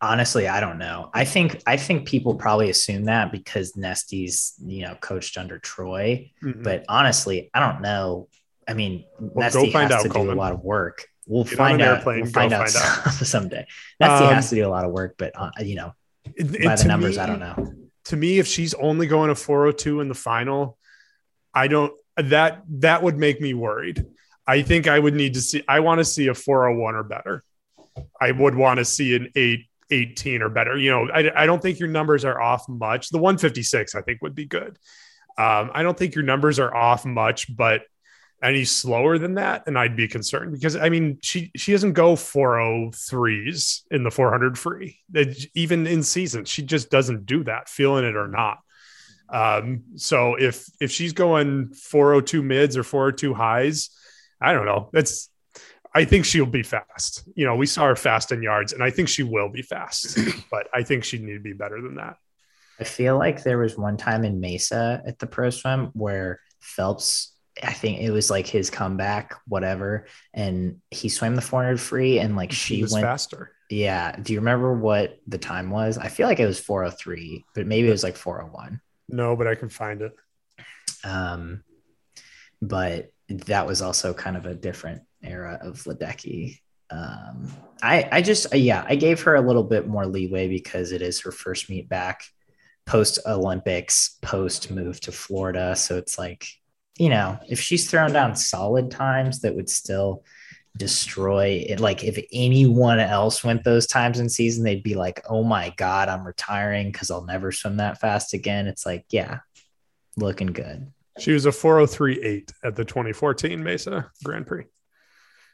honestly, 0.00 0.46
I 0.48 0.60
don't 0.60 0.78
know. 0.78 1.10
I 1.14 1.24
think 1.24 1.62
I 1.66 1.76
think 1.76 2.06
people 2.06 2.34
probably 2.34 2.70
assume 2.70 3.04
that 3.04 3.32
because 3.32 3.76
Nesty's, 3.76 4.54
you 4.64 4.82
know, 4.82 4.94
coached 5.00 5.36
under 5.38 5.58
Troy. 5.58 6.30
Mhm. 6.42 6.62
But 6.62 6.84
honestly, 6.88 7.50
I 7.54 7.60
don't 7.60 7.80
know. 7.82 8.28
I 8.68 8.74
mean, 8.74 9.04
Well, 9.18 9.44
Nesty 9.44 9.70
has 9.70 9.90
out, 9.92 10.02
to 10.02 10.08
do 10.08 10.30
a 10.30 10.34
lot 10.34 10.52
of 10.52 10.60
work. 10.60 11.06
We'll 11.26 11.44
Get 11.44 11.56
find 11.56 11.82
out. 11.82 11.98
airplane, 11.98 12.22
We'll 12.22 12.30
find 12.32 12.52
out, 12.52 12.68
find 12.70 13.14
someday. 13.26 13.66
Nesty 14.00 14.24
Um, 14.26 14.34
has 14.34 14.48
to 14.50 14.54
do 14.56 14.66
a 14.66 14.68
lot 14.70 14.84
of 14.84 14.92
work, 14.92 15.14
but 15.18 15.32
uh, 15.34 15.50
you 15.60 15.74
know, 15.76 15.92
And- 16.38 16.52
by 16.64 16.76
the 16.76 16.84
numbers, 16.84 17.16
me- 17.16 17.22
I 17.22 17.26
don't 17.26 17.40
know. 17.40 17.72
to 18.04 18.16
me, 18.16 18.38
if 18.38 18.46
she's 18.46 18.74
only 18.74 19.06
going 19.06 19.28
to 19.28 19.34
402 19.34 20.00
in 20.00 20.08
the 20.08 20.14
final, 20.14 20.78
I 21.54 21.68
don't 21.68 21.92
that 22.16 22.62
that 22.80 23.02
would 23.02 23.16
make 23.18 23.40
me 23.40 23.54
worried. 23.54 24.06
I 24.46 24.62
think 24.62 24.86
I 24.86 24.98
would 24.98 25.14
need 25.14 25.34
to 25.34 25.40
see 25.40 25.62
I 25.66 25.80
want 25.80 25.98
to 25.98 26.04
see 26.04 26.28
a 26.28 26.34
401 26.34 26.94
or 26.94 27.02
better. 27.02 27.42
I 28.20 28.30
would 28.30 28.54
want 28.54 28.78
to 28.78 28.84
see 28.84 29.16
an 29.16 29.32
8 29.34 29.60
18 29.90 30.42
or 30.42 30.48
better. 30.48 30.76
You 30.76 30.90
know, 30.90 31.08
I, 31.12 31.42
I 31.42 31.46
don't 31.46 31.62
think 31.62 31.78
your 31.78 31.88
numbers 31.88 32.24
are 32.24 32.40
off 32.40 32.68
much. 32.68 33.10
The 33.10 33.18
156 33.18 33.94
I 33.94 34.02
think 34.02 34.20
would 34.22 34.34
be 34.34 34.44
good. 34.46 34.78
Um, 35.38 35.70
I 35.74 35.82
don't 35.82 35.96
think 35.98 36.14
your 36.14 36.24
numbers 36.24 36.58
are 36.58 36.74
off 36.74 37.04
much, 37.04 37.54
but 37.54 37.82
any 38.42 38.64
slower 38.64 39.18
than 39.18 39.34
that, 39.34 39.64
and 39.66 39.78
I'd 39.78 39.96
be 39.96 40.08
concerned 40.08 40.52
because 40.52 40.76
I 40.76 40.88
mean 40.88 41.18
she 41.22 41.50
she 41.56 41.72
doesn't 41.72 41.94
go 41.94 42.14
403s 42.14 43.82
in 43.90 44.04
the 44.04 44.10
400 44.10 44.58
free. 44.58 44.98
That- 45.10 45.36
Even 45.54 45.86
in 45.86 46.02
season, 46.02 46.44
she 46.44 46.62
just 46.62 46.90
doesn't 46.90 47.26
do 47.26 47.44
that, 47.44 47.68
feeling 47.68 48.04
it 48.04 48.16
or 48.16 48.28
not. 48.28 48.58
Um, 49.28 49.82
so 49.96 50.36
if 50.36 50.68
if 50.80 50.90
she's 50.90 51.12
going 51.12 51.72
402 51.74 52.42
mids 52.42 52.76
or 52.76 52.84
402 52.84 53.34
highs, 53.34 53.90
I 54.40 54.52
don't 54.52 54.66
know. 54.66 54.90
That's 54.92 55.30
I 55.94 56.04
think 56.04 56.24
she'll 56.26 56.44
be 56.44 56.62
fast. 56.62 57.26
You 57.34 57.46
know, 57.46 57.56
we 57.56 57.64
saw 57.66 57.86
her 57.86 57.96
fast 57.96 58.30
in 58.32 58.42
yards, 58.42 58.72
and 58.74 58.82
I 58.82 58.90
think 58.90 59.08
she 59.08 59.22
will 59.22 59.48
be 59.48 59.62
fast, 59.62 60.18
but 60.50 60.68
I 60.74 60.82
think 60.82 61.04
she'd 61.04 61.22
need 61.22 61.34
to 61.34 61.40
be 61.40 61.54
better 61.54 61.80
than 61.80 61.94
that. 61.94 62.16
I 62.78 62.84
feel 62.84 63.16
like 63.16 63.42
there 63.42 63.56
was 63.56 63.78
one 63.78 63.96
time 63.96 64.22
in 64.24 64.38
Mesa 64.38 65.02
at 65.06 65.18
the 65.18 65.26
pro 65.26 65.48
swim 65.48 65.86
where 65.94 66.40
Phelps, 66.60 67.34
I 67.62 67.72
think 67.72 68.00
it 68.00 68.10
was 68.10 68.30
like 68.30 68.46
his 68.46 68.68
comeback, 68.68 69.34
whatever, 69.48 70.06
and 70.34 70.82
he 70.90 71.08
swam 71.08 71.34
the 71.34 71.40
400 71.40 71.80
free 71.80 72.18
and 72.18 72.36
like 72.36 72.52
She 72.52 72.76
she 72.76 72.82
was 72.82 72.92
went. 72.92 73.06
faster. 73.06 73.52
Yeah. 73.70 74.14
Do 74.14 74.34
you 74.34 74.40
remember 74.40 74.74
what 74.74 75.18
the 75.26 75.38
time 75.38 75.70
was? 75.70 75.96
I 75.96 76.08
feel 76.08 76.26
like 76.28 76.38
it 76.38 76.46
was 76.46 76.60
403, 76.60 77.46
but 77.54 77.66
maybe 77.66 77.88
it 77.88 77.92
was 77.92 78.04
like 78.04 78.16
401. 78.16 78.82
No, 79.08 79.34
but 79.34 79.46
I 79.46 79.54
can 79.54 79.70
find 79.70 80.02
it. 80.02 80.12
Um, 81.02 81.62
but 82.60 83.10
that 83.28 83.66
was 83.66 83.82
also 83.82 84.14
kind 84.14 84.36
of 84.36 84.46
a 84.46 84.54
different 84.54 85.02
era 85.22 85.58
of 85.62 85.82
Ledecky. 85.84 86.60
Um, 86.90 87.52
I, 87.82 88.08
I 88.12 88.22
just, 88.22 88.54
yeah, 88.54 88.84
I 88.88 88.96
gave 88.96 89.22
her 89.22 89.34
a 89.34 89.40
little 89.40 89.64
bit 89.64 89.88
more 89.88 90.06
leeway 90.06 90.48
because 90.48 90.92
it 90.92 91.02
is 91.02 91.20
her 91.22 91.32
first 91.32 91.68
meet 91.68 91.88
back 91.88 92.22
post 92.86 93.18
Olympics, 93.26 94.16
post 94.22 94.70
move 94.70 95.00
to 95.00 95.12
Florida. 95.12 95.74
So 95.74 95.98
it's 95.98 96.18
like, 96.18 96.46
you 96.98 97.08
know, 97.08 97.38
if 97.48 97.60
she's 97.60 97.90
thrown 97.90 98.12
down 98.12 98.36
solid 98.36 98.90
times 98.90 99.40
that 99.40 99.54
would 99.54 99.68
still 99.68 100.24
destroy 100.76 101.64
it, 101.68 101.80
like 101.80 102.04
if 102.04 102.18
anyone 102.32 103.00
else 103.00 103.42
went 103.42 103.64
those 103.64 103.86
times 103.86 104.20
in 104.20 104.28
season, 104.28 104.62
they'd 104.62 104.82
be 104.82 104.94
like, 104.94 105.20
oh 105.28 105.42
my 105.42 105.74
God, 105.76 106.08
I'm 106.08 106.26
retiring 106.26 106.92
because 106.92 107.10
I'll 107.10 107.24
never 107.24 107.50
swim 107.50 107.78
that 107.78 108.00
fast 108.00 108.34
again. 108.34 108.68
It's 108.68 108.86
like, 108.86 109.04
yeah, 109.10 109.40
looking 110.16 110.48
good. 110.48 110.92
She 111.18 111.32
was 111.32 111.46
a 111.46 111.50
403.8 111.50 112.52
at 112.64 112.76
the 112.76 112.84
2014 112.84 113.62
Mesa 113.62 114.10
Grand 114.24 114.46
Prix. 114.46 114.64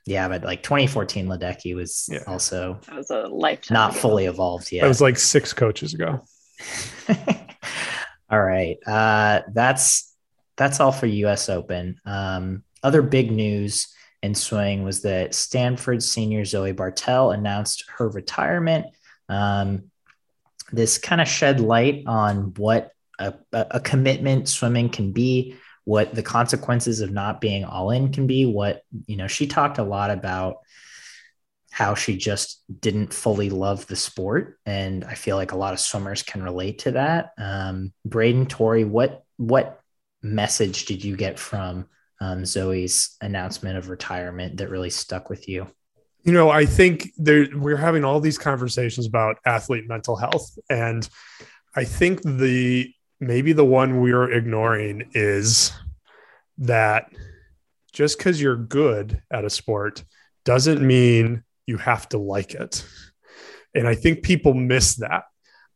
Yeah, 0.04 0.28
but 0.28 0.42
like 0.42 0.62
2014 0.62 1.26
Ledecky 1.26 1.74
was 1.76 2.08
Yeah. 2.10 2.24
also 2.26 2.80
That 2.88 2.96
was 2.96 3.10
a 3.10 3.28
lifetime. 3.28 3.74
not 3.74 3.90
ago. 3.92 4.00
fully 4.00 4.26
evolved 4.26 4.72
yet. 4.72 4.82
That 4.82 4.88
was 4.88 5.00
like 5.00 5.18
six 5.18 5.52
coaches 5.52 5.94
ago. 5.94 6.24
all 8.30 8.40
right. 8.42 8.76
Uh, 8.86 9.42
that's 9.52 10.14
that's 10.56 10.80
all 10.80 10.92
for 10.92 11.06
US 11.06 11.48
Open. 11.48 11.96
Um, 12.04 12.62
other 12.82 13.02
big 13.02 13.30
news 13.30 13.88
in 14.22 14.34
swimming 14.34 14.84
was 14.84 15.02
that 15.02 15.34
Stanford 15.34 16.02
senior 16.02 16.44
Zoe 16.44 16.72
Bartel 16.72 17.30
announced 17.32 17.84
her 17.96 18.08
retirement. 18.08 18.86
Um, 19.28 19.90
this 20.72 20.98
kind 20.98 21.20
of 21.20 21.28
shed 21.28 21.60
light 21.60 22.04
on 22.06 22.54
what 22.56 22.91
a, 23.18 23.34
a 23.52 23.80
commitment 23.80 24.48
swimming 24.48 24.88
can 24.88 25.12
be, 25.12 25.56
what 25.84 26.14
the 26.14 26.22
consequences 26.22 27.00
of 27.00 27.10
not 27.10 27.40
being 27.40 27.64
all 27.64 27.90
in 27.90 28.12
can 28.12 28.26
be. 28.26 28.46
What 28.46 28.82
you 29.06 29.16
know, 29.16 29.26
she 29.26 29.46
talked 29.46 29.78
a 29.78 29.84
lot 29.84 30.10
about 30.10 30.58
how 31.70 31.94
she 31.94 32.16
just 32.16 32.62
didn't 32.80 33.14
fully 33.14 33.50
love 33.50 33.86
the 33.86 33.96
sport, 33.96 34.58
and 34.66 35.04
I 35.04 35.14
feel 35.14 35.36
like 35.36 35.52
a 35.52 35.56
lot 35.56 35.72
of 35.72 35.80
swimmers 35.80 36.22
can 36.22 36.42
relate 36.42 36.80
to 36.80 36.92
that. 36.92 37.30
Um, 37.38 37.92
Braden, 38.04 38.46
Tori, 38.46 38.84
what 38.84 39.24
what 39.36 39.80
message 40.22 40.84
did 40.84 41.04
you 41.04 41.16
get 41.16 41.38
from 41.38 41.86
um, 42.20 42.44
Zoe's 42.44 43.16
announcement 43.20 43.76
of 43.76 43.88
retirement 43.88 44.58
that 44.58 44.70
really 44.70 44.90
stuck 44.90 45.28
with 45.28 45.48
you? 45.48 45.66
You 46.22 46.32
know, 46.32 46.50
I 46.50 46.66
think 46.66 47.10
there 47.16 47.48
we're 47.52 47.76
having 47.76 48.04
all 48.04 48.20
these 48.20 48.38
conversations 48.38 49.06
about 49.06 49.38
athlete 49.44 49.88
mental 49.88 50.14
health, 50.14 50.56
and 50.70 51.08
I 51.74 51.84
think 51.84 52.22
the 52.22 52.94
maybe 53.22 53.52
the 53.52 53.64
one 53.64 54.00
we're 54.00 54.30
ignoring 54.30 55.10
is 55.14 55.72
that 56.58 57.10
just 57.92 58.18
because 58.18 58.42
you're 58.42 58.56
good 58.56 59.22
at 59.30 59.44
a 59.44 59.50
sport 59.50 60.04
doesn't 60.44 60.84
mean 60.84 61.44
you 61.66 61.76
have 61.76 62.08
to 62.08 62.18
like 62.18 62.54
it. 62.54 62.84
And 63.74 63.86
I 63.86 63.94
think 63.94 64.22
people 64.22 64.54
miss 64.54 64.96
that. 64.96 65.24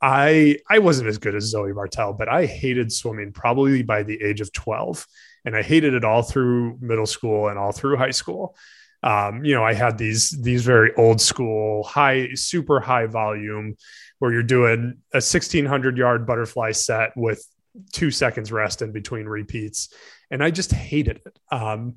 I 0.02 0.58
I 0.68 0.80
wasn't 0.80 1.08
as 1.08 1.18
good 1.18 1.34
as 1.34 1.44
Zoe 1.44 1.72
Bartel, 1.72 2.12
but 2.12 2.28
I 2.28 2.44
hated 2.44 2.92
swimming 2.92 3.32
probably 3.32 3.82
by 3.82 4.02
the 4.02 4.20
age 4.22 4.40
of 4.40 4.52
12. 4.52 5.06
And 5.44 5.56
I 5.56 5.62
hated 5.62 5.94
it 5.94 6.04
all 6.04 6.22
through 6.22 6.78
middle 6.80 7.06
school 7.06 7.48
and 7.48 7.58
all 7.58 7.72
through 7.72 7.96
high 7.96 8.10
school. 8.10 8.56
Um, 9.02 9.44
you 9.44 9.54
know, 9.54 9.64
I 9.64 9.72
had 9.72 9.96
these 9.96 10.30
these 10.42 10.64
very 10.64 10.92
old 10.96 11.20
school, 11.20 11.84
high, 11.84 12.34
super 12.34 12.80
high 12.80 13.06
volume 13.06 13.76
where 14.18 14.32
you're 14.32 14.42
doing 14.42 14.98
a 15.12 15.16
1600 15.18 15.96
yard 15.96 16.26
butterfly 16.26 16.72
set 16.72 17.12
with 17.16 17.44
two 17.92 18.10
seconds 18.10 18.50
rest 18.50 18.82
in 18.82 18.92
between 18.92 19.26
repeats. 19.26 19.92
And 20.30 20.42
I 20.42 20.50
just 20.50 20.72
hated 20.72 21.20
it. 21.24 21.38
Um, 21.50 21.96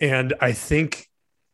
and 0.00 0.34
I 0.40 0.52
think 0.52 1.08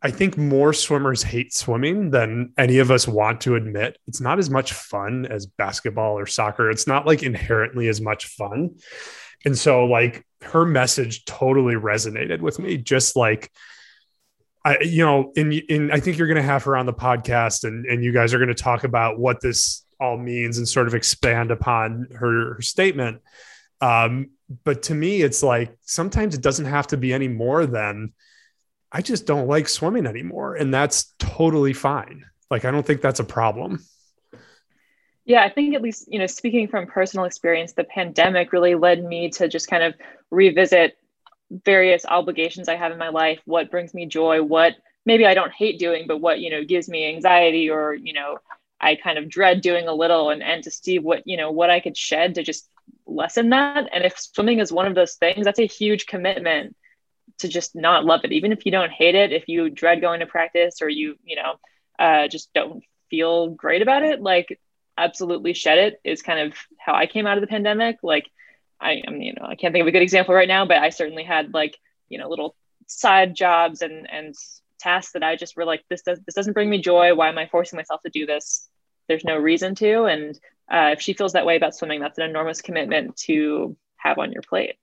I 0.04 0.10
think 0.10 0.36
more 0.36 0.72
swimmers 0.72 1.22
hate 1.22 1.54
swimming 1.54 2.10
than 2.10 2.52
any 2.58 2.78
of 2.78 2.90
us 2.90 3.06
want 3.06 3.42
to 3.42 3.54
admit. 3.54 3.98
It's 4.08 4.20
not 4.20 4.40
as 4.40 4.50
much 4.50 4.72
fun 4.72 5.26
as 5.26 5.46
basketball 5.46 6.18
or 6.18 6.26
soccer. 6.26 6.70
It's 6.70 6.88
not 6.88 7.06
like 7.06 7.22
inherently 7.22 7.86
as 7.86 8.00
much 8.00 8.26
fun. 8.26 8.78
And 9.44 9.56
so 9.56 9.84
like 9.84 10.26
her 10.42 10.64
message 10.64 11.24
totally 11.24 11.74
resonated 11.74 12.40
with 12.40 12.58
me, 12.58 12.78
just 12.78 13.14
like 13.14 13.52
I, 14.64 14.78
you 14.80 15.04
know, 15.04 15.32
in, 15.34 15.90
I 15.90 15.98
think 15.98 16.18
you're 16.18 16.28
going 16.28 16.36
to 16.36 16.42
have 16.42 16.62
her 16.64 16.76
on 16.76 16.86
the 16.86 16.92
podcast 16.92 17.64
and, 17.64 17.84
and 17.86 18.04
you 18.04 18.12
guys 18.12 18.32
are 18.32 18.38
going 18.38 18.48
to 18.48 18.54
talk 18.54 18.84
about 18.84 19.18
what 19.18 19.40
this 19.40 19.84
all 19.98 20.16
means 20.16 20.58
and 20.58 20.68
sort 20.68 20.86
of 20.86 20.94
expand 20.94 21.50
upon 21.50 22.08
her, 22.14 22.54
her 22.54 22.62
statement. 22.62 23.20
Um, 23.80 24.30
but 24.64 24.84
to 24.84 24.94
me, 24.94 25.22
it's 25.22 25.42
like, 25.42 25.76
sometimes 25.82 26.34
it 26.34 26.42
doesn't 26.42 26.66
have 26.66 26.86
to 26.88 26.96
be 26.96 27.12
any 27.12 27.28
more 27.28 27.66
than, 27.66 28.12
I 28.92 29.02
just 29.02 29.26
don't 29.26 29.48
like 29.48 29.68
swimming 29.68 30.06
anymore. 30.06 30.54
And 30.54 30.72
that's 30.72 31.14
totally 31.18 31.72
fine. 31.72 32.24
Like, 32.50 32.64
I 32.64 32.70
don't 32.70 32.86
think 32.86 33.00
that's 33.00 33.20
a 33.20 33.24
problem. 33.24 33.84
Yeah, 35.24 35.42
I 35.42 35.50
think 35.50 35.74
at 35.74 35.82
least, 35.82 36.06
you 36.08 36.18
know, 36.18 36.26
speaking 36.26 36.68
from 36.68 36.86
personal 36.86 37.24
experience, 37.24 37.72
the 37.72 37.84
pandemic 37.84 38.52
really 38.52 38.74
led 38.74 39.02
me 39.02 39.30
to 39.30 39.48
just 39.48 39.68
kind 39.68 39.82
of 39.82 39.94
revisit 40.30 40.96
various 41.64 42.04
obligations 42.06 42.68
I 42.68 42.76
have 42.76 42.92
in 42.92 42.98
my 42.98 43.10
life, 43.10 43.40
what 43.44 43.70
brings 43.70 43.92
me 43.92 44.06
joy, 44.06 44.42
what 44.42 44.74
maybe 45.04 45.26
I 45.26 45.34
don't 45.34 45.52
hate 45.52 45.78
doing, 45.78 46.06
but 46.06 46.18
what, 46.18 46.40
you 46.40 46.50
know, 46.50 46.64
gives 46.64 46.88
me 46.88 47.06
anxiety 47.08 47.70
or, 47.70 47.94
you 47.94 48.12
know, 48.12 48.38
I 48.80 48.96
kind 48.96 49.18
of 49.18 49.28
dread 49.28 49.60
doing 49.60 49.86
a 49.86 49.94
little 49.94 50.30
and, 50.30 50.42
and 50.42 50.62
to 50.64 50.70
see 50.70 50.98
what, 50.98 51.22
you 51.26 51.36
know, 51.36 51.50
what 51.50 51.70
I 51.70 51.80
could 51.80 51.96
shed 51.96 52.34
to 52.36 52.42
just 52.42 52.68
lessen 53.06 53.50
that. 53.50 53.88
And 53.92 54.04
if 54.04 54.18
swimming 54.18 54.58
is 54.58 54.72
one 54.72 54.86
of 54.86 54.94
those 54.94 55.14
things, 55.14 55.44
that's 55.44 55.60
a 55.60 55.66
huge 55.66 56.06
commitment 56.06 56.74
to 57.38 57.48
just 57.48 57.74
not 57.74 58.04
love 58.04 58.20
it. 58.24 58.32
Even 58.32 58.52
if 58.52 58.64
you 58.64 58.72
don't 58.72 58.90
hate 58.90 59.14
it, 59.14 59.32
if 59.32 59.44
you 59.46 59.70
dread 59.70 60.00
going 60.00 60.20
to 60.20 60.26
practice 60.26 60.82
or 60.82 60.88
you, 60.88 61.16
you 61.24 61.36
know, 61.36 61.54
uh, 61.98 62.28
just 62.28 62.52
don't 62.52 62.82
feel 63.10 63.48
great 63.50 63.82
about 63.82 64.02
it, 64.02 64.20
like 64.20 64.60
absolutely 64.96 65.52
shed 65.52 65.78
it 65.78 66.00
is 66.04 66.22
kind 66.22 66.40
of 66.40 66.58
how 66.78 66.94
I 66.94 67.06
came 67.06 67.26
out 67.26 67.38
of 67.38 67.40
the 67.40 67.46
pandemic. 67.46 67.98
Like 68.02 68.26
I, 68.82 69.10
mean, 69.10 69.22
you 69.22 69.34
know, 69.34 69.46
I 69.46 69.54
can't 69.54 69.72
think 69.72 69.82
of 69.82 69.88
a 69.88 69.92
good 69.92 70.02
example 70.02 70.34
right 70.34 70.48
now, 70.48 70.66
but 70.66 70.78
I 70.78 70.90
certainly 70.90 71.24
had 71.24 71.54
like, 71.54 71.78
you 72.08 72.18
know, 72.18 72.28
little 72.28 72.56
side 72.86 73.34
jobs 73.34 73.82
and 73.82 74.10
and 74.10 74.34
tasks 74.78 75.12
that 75.12 75.22
I 75.22 75.36
just 75.36 75.56
were 75.56 75.64
like, 75.64 75.84
this 75.88 76.02
does 76.02 76.20
this 76.26 76.34
doesn't 76.34 76.52
bring 76.52 76.68
me 76.68 76.80
joy. 76.80 77.14
Why 77.14 77.28
am 77.28 77.38
I 77.38 77.46
forcing 77.46 77.76
myself 77.76 78.02
to 78.02 78.10
do 78.10 78.26
this? 78.26 78.68
There's 79.08 79.24
no 79.24 79.36
reason 79.36 79.74
to. 79.76 80.04
And 80.04 80.38
uh, 80.70 80.90
if 80.92 81.00
she 81.00 81.12
feels 81.12 81.32
that 81.32 81.46
way 81.46 81.56
about 81.56 81.74
swimming, 81.74 82.00
that's 82.00 82.18
an 82.18 82.28
enormous 82.28 82.60
commitment 82.60 83.16
to 83.18 83.76
have 83.96 84.18
on 84.18 84.32
your 84.32 84.42
plate. 84.42 84.76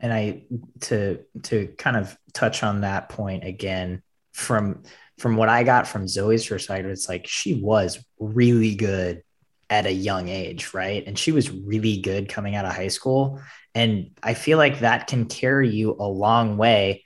And 0.00 0.12
I 0.12 0.44
to 0.80 1.20
to 1.44 1.68
kind 1.78 1.96
of 1.96 2.16
touch 2.32 2.62
on 2.62 2.80
that 2.80 3.08
point 3.08 3.44
again 3.44 4.02
from 4.32 4.82
from 5.18 5.36
what 5.36 5.48
I 5.48 5.62
got 5.62 5.86
from 5.86 6.08
Zoe's 6.08 6.46
perspective, 6.46 6.90
it's 6.90 7.08
like 7.08 7.26
she 7.26 7.54
was 7.54 8.02
really 8.18 8.74
good 8.74 9.22
at 9.70 9.86
a 9.86 9.92
young 9.92 10.28
age, 10.28 10.74
right? 10.74 11.02
And 11.06 11.18
she 11.18 11.32
was 11.32 11.50
really 11.50 11.98
good 11.98 12.28
coming 12.28 12.54
out 12.54 12.64
of 12.64 12.74
high 12.74 12.88
school. 12.88 13.40
And 13.74 14.10
I 14.22 14.34
feel 14.34 14.58
like 14.58 14.80
that 14.80 15.06
can 15.06 15.26
carry 15.26 15.70
you 15.70 15.96
a 15.98 16.06
long 16.06 16.56
way 16.56 17.04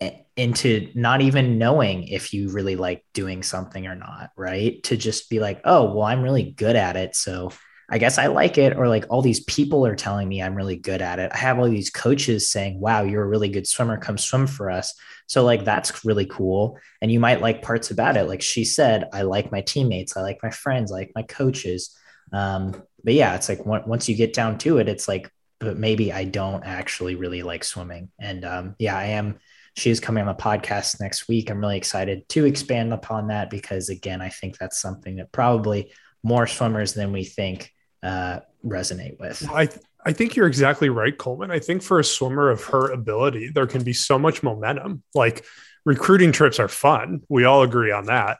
eh, 0.00 0.12
into 0.36 0.90
not 0.94 1.22
even 1.22 1.58
knowing 1.58 2.08
if 2.08 2.34
you 2.34 2.50
really 2.50 2.76
like 2.76 3.04
doing 3.14 3.42
something 3.42 3.86
or 3.86 3.94
not, 3.94 4.30
right? 4.36 4.82
To 4.84 4.96
just 4.96 5.30
be 5.30 5.40
like, 5.40 5.62
oh, 5.64 5.94
well, 5.94 6.02
I'm 6.02 6.22
really 6.22 6.50
good 6.50 6.76
at 6.76 6.96
it. 6.96 7.16
So 7.16 7.50
I 7.88 7.98
guess 7.98 8.18
I 8.18 8.26
like 8.26 8.58
it. 8.58 8.76
Or 8.76 8.88
like 8.88 9.06
all 9.10 9.22
these 9.22 9.44
people 9.44 9.86
are 9.86 9.94
telling 9.94 10.28
me 10.28 10.42
I'm 10.42 10.54
really 10.54 10.76
good 10.76 11.02
at 11.02 11.18
it. 11.18 11.30
I 11.32 11.38
have 11.38 11.58
all 11.58 11.68
these 11.68 11.90
coaches 11.90 12.50
saying, 12.50 12.80
wow, 12.80 13.02
you're 13.02 13.22
a 13.22 13.28
really 13.28 13.48
good 13.48 13.66
swimmer. 13.66 13.96
Come 13.96 14.18
swim 14.18 14.46
for 14.46 14.70
us. 14.70 14.94
So 15.26 15.44
like 15.44 15.64
that's 15.64 16.04
really 16.04 16.26
cool. 16.26 16.78
And 17.00 17.10
you 17.10 17.20
might 17.20 17.40
like 17.40 17.62
parts 17.62 17.90
about 17.90 18.16
it. 18.16 18.24
Like 18.24 18.42
she 18.42 18.64
said, 18.64 19.08
I 19.12 19.22
like 19.22 19.52
my 19.52 19.60
teammates, 19.60 20.16
I 20.16 20.22
like 20.22 20.38
my 20.42 20.50
friends, 20.50 20.92
I 20.92 20.96
like 20.96 21.12
my 21.14 21.22
coaches. 21.22 21.96
Um, 22.32 22.82
but 23.04 23.14
yeah, 23.14 23.34
it's 23.34 23.48
like 23.48 23.64
once 23.64 24.08
you 24.08 24.16
get 24.16 24.34
down 24.34 24.58
to 24.58 24.78
it, 24.78 24.88
it's 24.88 25.08
like, 25.08 25.30
but 25.58 25.78
maybe 25.78 26.12
I 26.12 26.24
don't 26.24 26.64
actually 26.64 27.14
really 27.14 27.42
like 27.42 27.64
swimming. 27.64 28.10
And 28.18 28.44
um, 28.44 28.74
yeah, 28.78 28.96
I 28.96 29.06
am. 29.06 29.38
She 29.76 29.90
is 29.90 30.00
coming 30.00 30.22
on 30.22 30.34
the 30.34 30.42
podcast 30.42 31.00
next 31.00 31.28
week. 31.28 31.50
I'm 31.50 31.60
really 31.60 31.76
excited 31.76 32.28
to 32.30 32.46
expand 32.46 32.92
upon 32.92 33.28
that 33.28 33.50
because, 33.50 33.90
again, 33.90 34.22
I 34.22 34.30
think 34.30 34.56
that's 34.56 34.80
something 34.80 35.16
that 35.16 35.32
probably 35.32 35.92
more 36.22 36.46
swimmers 36.46 36.94
than 36.94 37.12
we 37.12 37.24
think 37.24 37.72
uh, 38.06 38.40
resonate 38.64 39.18
with. 39.18 39.48
I 39.52 39.66
th- 39.66 39.84
I 40.04 40.12
think 40.12 40.36
you're 40.36 40.46
exactly 40.46 40.88
right, 40.88 41.16
Coleman. 41.18 41.50
I 41.50 41.58
think 41.58 41.82
for 41.82 41.98
a 41.98 42.04
swimmer 42.04 42.48
of 42.48 42.62
her 42.66 42.92
ability, 42.92 43.50
there 43.52 43.66
can 43.66 43.82
be 43.82 43.92
so 43.92 44.20
much 44.20 44.44
momentum. 44.44 45.02
Like 45.16 45.44
recruiting 45.84 46.30
trips 46.30 46.60
are 46.60 46.68
fun. 46.68 47.22
We 47.28 47.44
all 47.44 47.62
agree 47.62 47.90
on 47.90 48.06
that. 48.06 48.38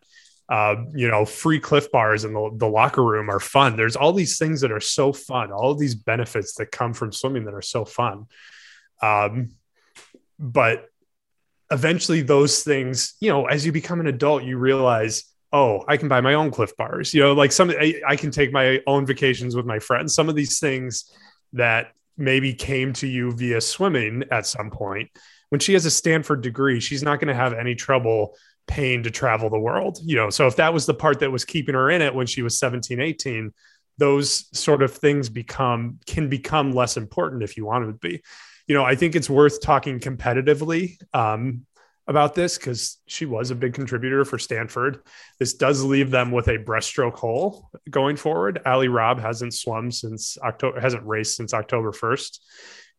Uh, 0.49 0.77
you 0.95 1.09
know, 1.09 1.25
free 1.25 1.59
Clif 1.59 1.91
Bars 1.91 2.25
in 2.25 2.33
the, 2.33 2.51
the 2.55 2.69
locker 2.69 3.03
room 3.03 3.29
are 3.29 3.41
fun. 3.41 3.77
There's 3.77 3.97
all 3.97 4.13
these 4.13 4.39
things 4.39 4.61
that 4.61 4.71
are 4.71 4.81
so 4.81 5.13
fun, 5.13 5.51
all 5.51 5.73
of 5.73 5.79
these 5.81 5.97
benefits 5.97 6.55
that 6.55 6.71
come 6.71 6.95
from 6.95 7.11
swimming 7.11 7.47
that 7.47 7.55
are 7.55 7.63
so 7.63 7.85
fun. 7.85 8.27
Um, 9.03 9.51
but 10.39 10.89
eventually, 11.73 12.23
those 12.23 12.63
things, 12.63 13.17
you 13.19 13.29
know, 13.29 13.47
as 13.47 13.67
you 13.67 13.73
become 13.73 13.99
an 13.99 14.07
adult, 14.07 14.45
you 14.45 14.57
realize, 14.57 15.25
oh, 15.53 15.85
I 15.89 15.97
can 15.97 16.09
buy 16.09 16.21
my 16.21 16.35
own 16.35 16.51
Clif 16.51 16.77
Bars. 16.77 17.15
You 17.15 17.23
know, 17.23 17.33
like 17.33 17.53
some, 17.53 17.71
I, 17.71 18.01
I 18.07 18.17
can 18.17 18.31
take 18.31 18.53
my 18.53 18.81
own 18.87 19.07
vacations 19.07 19.55
with 19.55 19.67
my 19.67 19.79
friends. 19.79 20.15
Some 20.15 20.29
of 20.29 20.35
these 20.35 20.59
things 20.59 21.11
that 21.53 21.93
maybe 22.17 22.53
came 22.53 22.93
to 22.95 23.07
you 23.07 23.33
via 23.33 23.61
swimming 23.61 24.25
at 24.31 24.47
some 24.47 24.71
point. 24.71 25.11
When 25.51 25.61
she 25.61 25.75
has 25.75 25.87
a 25.87 25.91
Stanford 25.91 26.43
degree, 26.43 26.81
she's 26.81 27.03
not 27.03 27.21
going 27.21 27.29
to 27.29 27.35
have 27.35 27.53
any 27.53 27.75
trouble 27.75 28.37
paying 28.67 29.05
to 29.05 29.11
travel 29.11 29.49
the 29.49 29.59
world. 29.59 29.99
You 30.03 30.17
know, 30.17 30.31
so 30.31 30.47
if 30.47 30.57
that 30.57 30.75
was 30.75 30.87
the 30.87 30.95
part 30.95 31.21
that 31.21 31.31
was 31.31 31.45
keeping 31.45 31.75
her 31.75 31.91
in 31.91 32.03
it 32.03 32.15
when 32.15 32.27
she 32.27 32.43
was 32.43 32.59
17, 32.59 33.01
18, 33.01 33.53
those 33.99 34.47
sort 34.59 34.83
of 34.83 34.93
things 34.93 35.29
become 35.29 35.99
can 36.07 36.29
become 36.29 36.73
less 36.73 36.97
important 36.97 37.43
if 37.43 37.57
you 37.57 37.65
want 37.65 37.85
them 37.85 37.93
to 37.93 37.99
be. 37.99 38.23
You 38.67 38.75
know, 38.75 38.85
I 38.85 38.97
think 38.97 39.15
it's 39.15 39.31
worth 39.31 39.61
talking 39.61 40.01
competitively. 40.01 40.99
Um, 41.15 41.67
about 42.09 42.35
this 42.35 42.57
because 42.57 42.99
she 43.07 43.27
was 43.27 43.51
a 43.51 43.57
big 43.57 43.75
contributor 43.75 44.25
for 44.25 44.39
Stanford. 44.39 45.01
This 45.39 45.55
does 45.55 45.83
leave 45.83 46.11
them 46.11 46.31
with 46.31 46.49
a 46.49 46.59
breaststroke 46.59 47.15
hole 47.15 47.69
going 47.91 48.17
forward. 48.17 48.61
Ali 48.65 48.89
Robb 48.89 49.21
hasn't 49.21 49.55
swum 49.55 49.91
since 49.91 50.39
October, 50.39 50.81
hasn't 50.81 51.05
raced 51.05 51.37
since 51.37 51.53
October 51.53 51.93
1st. 51.93 52.39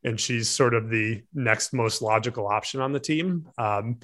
And 0.03 0.19
she's 0.19 0.49
sort 0.49 0.73
of 0.73 0.89
the 0.89 1.23
next 1.33 1.73
most 1.73 2.01
logical 2.01 2.47
option 2.47 2.81
on 2.81 2.91
the 2.91 2.99
team. 2.99 3.47
Um, 3.57 3.99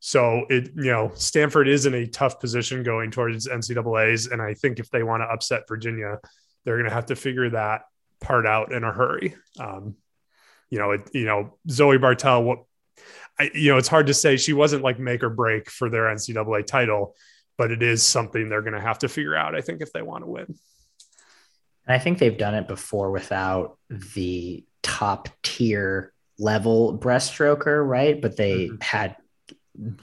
so 0.00 0.46
it, 0.48 0.70
you 0.76 0.92
know, 0.92 1.12
Stanford 1.14 1.68
is 1.68 1.86
in 1.86 1.94
a 1.94 2.06
tough 2.06 2.40
position 2.40 2.82
going 2.82 3.10
towards 3.10 3.48
NCAA's. 3.48 4.26
And 4.28 4.40
I 4.40 4.54
think 4.54 4.78
if 4.78 4.90
they 4.90 5.02
want 5.02 5.22
to 5.22 5.26
upset 5.26 5.68
Virginia, 5.68 6.18
they're 6.64 6.76
going 6.76 6.88
to 6.88 6.94
have 6.94 7.06
to 7.06 7.16
figure 7.16 7.50
that 7.50 7.82
part 8.20 8.46
out 8.46 8.72
in 8.72 8.84
a 8.84 8.92
hurry. 8.92 9.34
Um, 9.58 9.96
you 10.70 10.78
know, 10.78 10.92
it, 10.92 11.10
you 11.12 11.24
know, 11.24 11.58
Zoe 11.68 11.98
Bartel, 11.98 12.42
what 12.44 12.64
I, 13.38 13.50
you 13.54 13.70
know, 13.70 13.78
it's 13.78 13.88
hard 13.88 14.08
to 14.08 14.14
say 14.14 14.36
she 14.36 14.52
wasn't 14.52 14.82
like 14.82 14.98
make 14.98 15.22
or 15.22 15.30
break 15.30 15.70
for 15.70 15.88
their 15.88 16.04
NCAA 16.04 16.66
title, 16.66 17.14
but 17.56 17.70
it 17.70 17.82
is 17.82 18.02
something 18.02 18.48
they're 18.48 18.62
going 18.62 18.74
to 18.74 18.80
have 18.80 19.00
to 19.00 19.08
figure 19.08 19.36
out, 19.36 19.54
I 19.54 19.60
think, 19.60 19.80
if 19.80 19.92
they 19.92 20.02
want 20.02 20.24
to 20.24 20.30
win. 20.30 20.46
And 21.86 21.94
I 21.94 21.98
think 21.98 22.18
they've 22.18 22.36
done 22.36 22.54
it 22.54 22.68
before 22.68 23.10
without 23.10 23.78
the 24.14 24.64
top 24.82 25.28
tier 25.42 26.12
level 26.38 26.98
breaststroker, 26.98 27.86
right? 27.86 28.20
But 28.20 28.36
they 28.36 28.66
mm-hmm. 28.66 28.76
had 28.80 29.16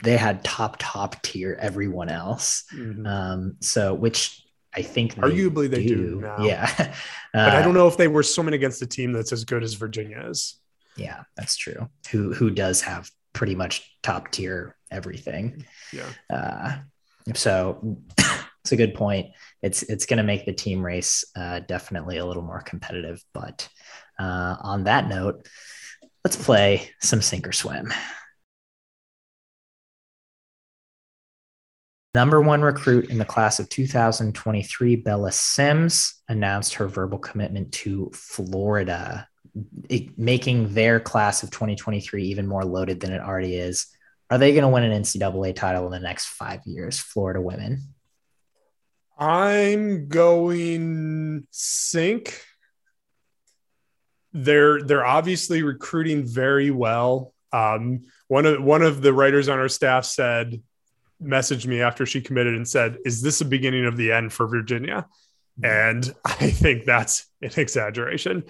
they 0.04 0.16
had 0.16 0.44
top 0.44 0.78
top 0.80 1.22
tier 1.22 1.58
everyone 1.60 2.10
else. 2.10 2.64
Mm-hmm. 2.74 3.06
Um, 3.06 3.58
so 3.60 3.94
which 3.94 4.42
I 4.74 4.82
think 4.82 5.16
arguably 5.16 5.70
they, 5.70 5.80
they 5.80 5.88
do. 5.88 6.22
Yeah, 6.40 6.70
uh, 6.80 6.86
but 7.34 7.56
I 7.56 7.62
don't 7.62 7.74
know 7.74 7.88
if 7.88 7.98
they 7.98 8.08
were 8.08 8.24
swimming 8.24 8.54
against 8.54 8.82
a 8.82 8.88
team 8.88 9.12
that's 9.14 9.32
as 9.32 9.46
good 9.46 9.64
as 9.64 9.74
Virginia 9.74 10.26
is. 10.28 10.60
Yeah, 10.98 11.24
that's 11.36 11.56
true. 11.56 11.90
Who 12.12 12.34
who 12.34 12.50
does 12.50 12.82
have 12.82 13.12
pretty 13.36 13.54
much 13.54 13.96
top 14.02 14.32
tier 14.32 14.76
everything. 14.90 15.66
Yeah. 15.94 16.10
Uh, 16.28 16.78
so 17.36 18.00
it's 18.64 18.72
a 18.72 18.78
good 18.78 18.96
point. 18.96 19.28
It's 19.62 19.84
it's 19.84 20.08
going 20.08 20.18
to 20.18 20.24
make 20.24 20.46
the 20.46 20.54
team 20.54 20.84
race 20.84 21.24
uh, 21.36 21.60
definitely 21.60 22.18
a 22.18 22.26
little 22.26 22.44
more 22.44 22.62
competitive. 22.62 23.24
But 23.34 23.70
uh, 24.18 24.56
on 24.60 24.86
that 24.86 25.08
note, 25.08 25.48
let's 26.24 26.38
play 26.38 26.90
some 27.02 27.22
sink 27.22 27.48
or 27.48 27.52
swim. 27.52 27.94
Number 32.16 32.40
one 32.40 32.62
recruit 32.62 33.10
in 33.10 33.18
the 33.18 33.26
class 33.26 33.60
of 33.60 33.68
2023, 33.68 34.96
Bella 34.96 35.34
Sims, 35.34 36.22
announced 36.30 36.76
her 36.76 36.88
verbal 36.88 37.20
commitment 37.20 37.74
to 37.74 38.10
Florida 38.14 39.28
making 40.18 40.74
their 40.74 41.00
class 41.00 41.44
of 41.44 41.52
2023 41.52 42.24
even 42.26 42.48
more 42.48 42.66
loaded 42.66 43.00
than 43.00 43.14
it 43.14 43.22
already 43.22 43.56
is. 43.56 43.88
Are 44.30 44.38
they 44.38 44.52
going 44.52 44.64
to 44.64 44.70
win 44.70 44.84
an 44.84 45.04
NCAA 45.04 45.56
title 45.56 45.86
in 45.86 45.92
the 45.92 46.00
next 46.00 46.26
five 46.26 46.62
years, 46.66 47.00
Florida 47.00 47.40
women? 47.40 47.82
I'm 49.18 50.08
going 50.08 51.48
sink. 51.52 52.42
They're 54.34 54.82
they're 54.82 55.06
obviously 55.06 55.64
recruiting 55.64 56.26
very 56.26 56.70
well. 56.70 57.34
Um, 57.54 58.06
one 58.28 58.46
of 58.46 58.62
one 58.62 58.82
of 58.82 59.02
the 59.02 59.14
writers 59.14 59.48
on 59.48 59.60
our 59.60 59.70
staff 59.70 60.04
said, 60.04 60.62
messaged 61.22 61.66
me 61.66 61.82
after 61.82 62.06
she 62.06 62.20
committed 62.20 62.56
and 62.56 62.68
said, 62.68 62.98
"Is 63.06 63.22
this 63.22 63.40
a 63.40 63.46
beginning 63.46 63.86
of 63.86 63.96
the 63.96 64.12
end 64.12 64.34
for 64.34 64.48
Virginia?" 64.48 65.08
And 65.64 66.14
I 66.26 66.50
think 66.50 66.84
that's 66.84 67.28
an 67.42 67.52
exaggeration. 67.56 68.44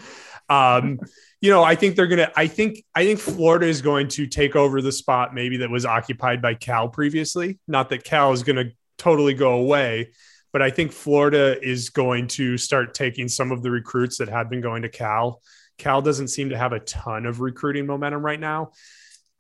Um, 0.50 1.00
you 1.42 1.50
know, 1.50 1.64
I 1.64 1.76
think 1.76 1.96
they're 1.96 2.08
gonna. 2.08 2.32
I 2.36 2.48
think 2.48 2.84
I 2.94 3.06
think 3.06 3.20
Florida 3.20 3.66
is 3.66 3.82
going 3.82 4.08
to 4.10 4.28
take 4.28 4.56
over 4.56 4.82
the 4.82 4.92
spot 4.92 5.34
maybe 5.34 5.58
that 5.58 5.70
was 5.70 5.86
occupied 5.86 6.42
by 6.42 6.56
Cal 6.56 6.90
previously. 6.90 7.60
Not 7.68 7.90
that 7.90 8.04
Cal 8.04 8.32
is 8.32 8.44
going 8.44 8.56
to 8.58 8.72
totally 8.98 9.34
go 9.34 9.54
away, 9.54 10.12
but 10.54 10.62
I 10.62 10.70
think 10.70 10.92
Florida 10.92 11.58
is 11.62 11.90
going 11.90 12.28
to 12.30 12.58
start 12.58 12.94
taking 12.94 13.28
some 13.28 13.52
of 13.52 13.62
the 13.62 13.72
recruits 13.72 14.18
that 14.18 14.30
had 14.30 14.50
been 14.50 14.62
going 14.62 14.84
to 14.84 14.90
Cal. 14.90 15.42
Cal 15.78 16.02
doesn't 16.02 16.30
seem 16.30 16.50
to 16.50 16.58
have 16.58 16.74
a 16.74 16.80
ton 16.80 17.26
of 17.26 17.42
recruiting 17.42 17.86
momentum 17.86 18.24
right 18.24 18.40
now, 18.40 18.72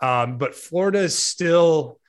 um, 0.01 0.37
but 0.37 0.55
Florida 0.55 0.99
is 0.99 1.17
still 1.17 1.99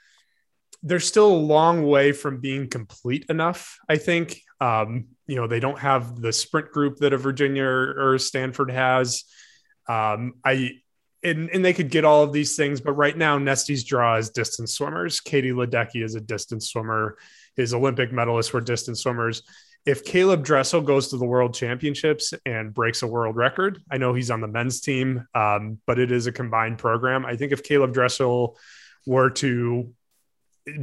they're 0.82 1.01
still 1.01 1.32
a 1.32 1.36
long 1.36 1.84
way 1.84 2.12
from 2.12 2.40
being 2.40 2.68
complete 2.68 3.26
enough. 3.28 3.78
I 3.88 3.97
think 3.97 4.40
um, 4.61 5.07
you 5.26 5.36
know 5.36 5.46
they 5.46 5.60
don't 5.60 5.78
have 5.78 6.20
the 6.20 6.32
sprint 6.32 6.70
group 6.70 6.98
that 6.98 7.12
a 7.12 7.18
Virginia 7.18 7.64
or, 7.64 8.12
or 8.12 8.18
Stanford 8.18 8.70
has. 8.70 9.24
Um, 9.88 10.34
I 10.44 10.72
and, 11.22 11.50
and 11.50 11.64
they 11.64 11.72
could 11.72 11.90
get 11.90 12.04
all 12.04 12.22
of 12.22 12.32
these 12.32 12.56
things, 12.56 12.80
but 12.80 12.92
right 12.92 13.16
now 13.16 13.38
Nesty's 13.38 13.84
draw 13.84 14.16
is 14.16 14.30
distance 14.30 14.74
swimmers. 14.74 15.20
Katie 15.20 15.50
Ledecky 15.50 16.04
is 16.04 16.14
a 16.14 16.20
distance 16.20 16.70
swimmer. 16.70 17.16
His 17.56 17.74
Olympic 17.74 18.12
medalists 18.12 18.52
were 18.52 18.60
distance 18.60 19.00
swimmers. 19.00 19.42
If 19.86 20.04
Caeleb 20.04 20.42
Dressel 20.42 20.80
goes 20.82 21.08
to 21.08 21.16
the 21.16 21.24
World 21.24 21.54
Championships 21.54 22.34
and 22.44 22.74
breaks 22.74 23.02
a 23.02 23.06
world 23.06 23.36
record, 23.36 23.80
I 23.90 23.98
know 23.98 24.14
he's 24.14 24.30
on 24.30 24.40
the 24.40 24.48
men's 24.48 24.80
team, 24.80 25.26
um, 25.34 25.78
but 25.86 25.98
it 25.98 26.10
is 26.10 26.26
a 26.26 26.32
combined 26.32 26.78
program. 26.78 27.24
I 27.24 27.36
think 27.36 27.52
if 27.52 27.62
Caeleb 27.62 27.92
Dressel 27.92 28.58
were 29.06 29.30
to 29.30 29.92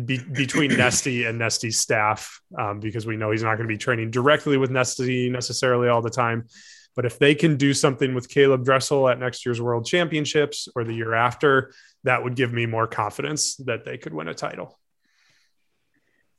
be, 0.06 0.18
between 0.18 0.72
Nesty 0.78 1.26
and 1.26 1.40
Nesty's 1.40 1.80
staff 1.80 2.40
um, 2.58 2.80
because 2.80 3.06
we 3.06 3.18
know 3.18 3.32
he's 3.32 3.44
not 3.44 3.56
going 3.56 3.68
to 3.68 3.74
be 3.74 3.78
training 3.78 4.12
directly 4.12 4.58
with 4.58 4.72
Nesty 4.72 5.30
necessarily 5.30 5.88
all 5.88 6.02
the 6.02 6.10
time. 6.10 6.48
But 6.96 7.06
if 7.06 7.18
they 7.18 7.34
can 7.34 7.58
do 7.58 7.74
something 7.74 8.14
with 8.14 8.30
Caeleb 8.30 8.64
Dressel 8.64 9.10
at 9.10 9.20
next 9.20 9.46
year's 9.46 9.60
World 9.60 9.86
Championships 9.86 10.68
or 10.76 10.84
the 10.84 10.94
year 10.94 11.14
after, 11.14 11.72
that 12.04 12.24
would 12.24 12.36
give 12.36 12.54
me 12.54 12.66
more 12.66 12.86
confidence 12.86 13.56
that 13.58 13.84
they 13.84 13.98
could 13.98 14.14
win 14.14 14.28
a 14.28 14.34
title. 14.34 14.78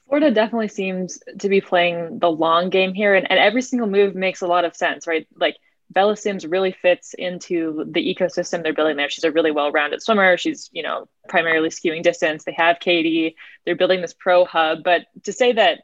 Florida 0.07 0.31
definitely 0.31 0.69
seems 0.69 1.19
to 1.41 1.49
be 1.49 1.61
playing 1.61 2.19
the 2.21 2.31
long 2.31 2.71
game 2.71 2.95
here, 2.95 3.15
and, 3.15 3.29
and 3.29 3.41
every 3.41 3.63
single 3.63 3.89
move 3.89 4.15
makes 4.15 4.43
a 4.43 4.47
lot 4.47 4.65
of 4.65 4.77
sense, 4.77 5.07
right? 5.07 5.27
Like 5.35 5.57
Bella 5.95 6.17
Sims 6.17 6.45
really 6.45 6.73
fits 6.73 7.15
into 7.15 7.85
the 7.89 8.15
ecosystem 8.15 8.63
they're 8.63 8.75
building 8.75 8.97
there. 8.97 9.09
She's 9.09 9.25
a 9.25 9.31
really 9.31 9.53
well-rounded 9.53 10.03
swimmer. 10.03 10.37
She's, 10.37 10.69
you 10.73 10.83
know, 10.83 11.09
primarily 11.29 11.69
skewing 11.69 12.03
distance. 12.03 12.45
They 12.45 12.53
have 12.53 12.81
Katie. 12.81 13.37
They're 13.65 13.77
building 13.77 14.01
this 14.01 14.13
pro 14.13 14.45
hub. 14.45 14.83
But 14.83 15.07
to 15.23 15.33
say 15.33 15.53
that, 15.53 15.83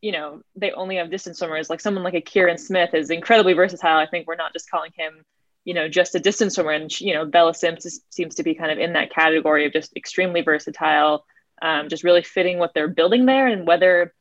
you 0.00 0.12
know, 0.12 0.42
they 0.54 0.70
only 0.70 0.96
have 0.96 1.10
distance 1.10 1.38
swimmers, 1.38 1.68
like 1.68 1.80
someone 1.80 2.04
like 2.04 2.14
a 2.14 2.20
Kieran 2.20 2.58
Smith 2.58 2.94
is 2.94 3.10
incredibly 3.10 3.54
versatile. 3.54 3.98
I 3.98 4.06
think 4.06 4.28
we're 4.28 4.36
not 4.36 4.52
just 4.52 4.70
calling 4.70 4.92
him, 4.96 5.24
you 5.64 5.74
know, 5.74 5.88
just 5.88 6.14
a 6.14 6.20
distance 6.20 6.54
swimmer. 6.54 6.70
And, 6.70 7.00
you 7.00 7.14
know, 7.14 7.26
Bella 7.26 7.52
Sims 7.52 8.00
seems 8.10 8.36
to 8.36 8.44
be 8.44 8.54
kind 8.54 8.70
of 8.70 8.78
in 8.78 8.92
that 8.92 9.12
category 9.12 9.66
of 9.66 9.72
just 9.72 9.96
extremely 9.96 10.42
versatile, 10.42 11.26
um, 11.60 11.88
just 11.88 12.04
really 12.04 12.22
fitting 12.22 12.58
what 12.58 12.72
they're 12.74 12.86
building 12.86 13.26
there. 13.26 13.48
And 13.48 13.66
whether 13.66 14.14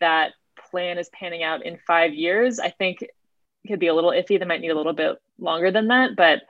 that 0.00 0.32
plan 0.70 0.98
is 0.98 1.08
panning 1.08 1.42
out 1.42 1.64
in 1.64 1.78
five 1.86 2.12
years, 2.12 2.58
I 2.58 2.68
think 2.68 2.98
could 3.68 3.78
be 3.78 3.86
a 3.86 3.94
little 3.94 4.10
iffy. 4.10 4.38
They 4.38 4.44
might 4.44 4.60
need 4.60 4.70
a 4.70 4.76
little 4.76 4.92
bit 4.92 5.16
longer 5.38 5.70
than 5.70 5.88
that, 5.88 6.16
but 6.16 6.42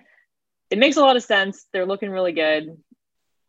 it 0.71 0.79
makes 0.79 0.97
a 0.97 1.01
lot 1.01 1.17
of 1.17 1.23
sense. 1.23 1.67
They're 1.73 1.87
looking 1.87 2.11
really 2.11 2.33
good. 2.33 2.77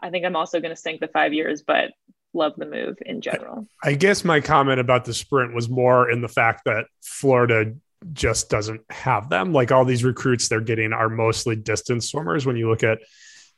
I 0.01 0.09
think 0.09 0.26
I'm 0.26 0.36
also 0.36 0.59
going 0.59 0.74
to 0.74 0.82
sink 0.82 0.99
the 0.99 1.07
five 1.07 1.34
years, 1.34 1.61
but 1.61 1.91
love 2.34 2.53
the 2.57 2.65
move 2.65 2.97
in 3.05 3.22
general. 3.22 3.67
I 3.84 3.93
guess 3.93 4.24
my 4.24 4.39
comment 4.39 4.80
about 4.80 5.05
the 5.05 5.13
sprint 5.13 5.53
was 5.53 5.70
more 5.70 6.09
in 6.09 6.22
the 6.22 6.28
fact 6.28 6.65
that 6.65 6.86
Florida 7.01 7.74
just 8.13 8.49
doesn't 8.49 8.82
have 8.89 9.30
them. 9.30 9.51
Like 9.51 9.72
all 9.72 9.86
these 9.86 10.03
recruits 10.03 10.47
they're 10.47 10.61
getting 10.61 10.93
are 10.93 11.09
mostly 11.09 11.55
distance 11.55 12.09
swimmers. 12.09 12.45
When 12.45 12.55
you 12.55 12.70
look 12.70 12.84
at 12.84 12.99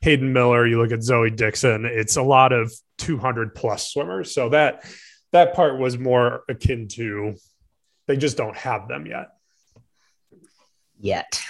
Hayden 0.00 0.32
Miller, 0.32 0.66
you 0.66 0.80
look 0.80 0.90
at 0.90 1.02
Zoe 1.02 1.30
Dixon, 1.30 1.84
it's 1.84 2.16
a 2.16 2.22
lot 2.22 2.52
of 2.52 2.72
200 2.98 3.54
plus 3.54 3.92
swimmers. 3.92 4.34
So 4.34 4.48
that 4.48 4.84
that 5.30 5.54
part 5.54 5.78
was 5.78 5.96
more 5.96 6.42
akin 6.48 6.88
to 6.88 7.34
they 8.08 8.16
just 8.16 8.36
don't 8.36 8.56
have 8.56 8.88
them 8.88 9.06
yet 9.06 9.28
yet. 11.02 11.40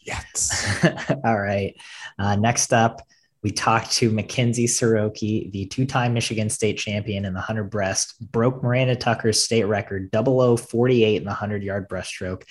Yet. 0.00 0.50
All 1.24 1.40
right. 1.40 1.74
Uh, 2.18 2.36
next 2.36 2.72
up, 2.72 3.00
we 3.42 3.50
talked 3.50 3.92
to 3.92 4.10
Mackenzie 4.10 4.66
Siroky, 4.66 5.50
the 5.50 5.66
two 5.66 5.86
time 5.86 6.14
Michigan 6.14 6.50
State 6.50 6.78
champion 6.78 7.24
in 7.24 7.32
the 7.32 7.38
100 7.38 7.64
breast, 7.64 8.14
broke 8.30 8.62
Miranda 8.62 8.96
Tucker's 8.96 9.42
state 9.42 9.64
record 9.64 10.10
0048 10.12 11.16
in 11.16 11.24
the 11.24 11.30
100 11.30 11.62
yard 11.62 11.88
breaststroke, 11.88 12.42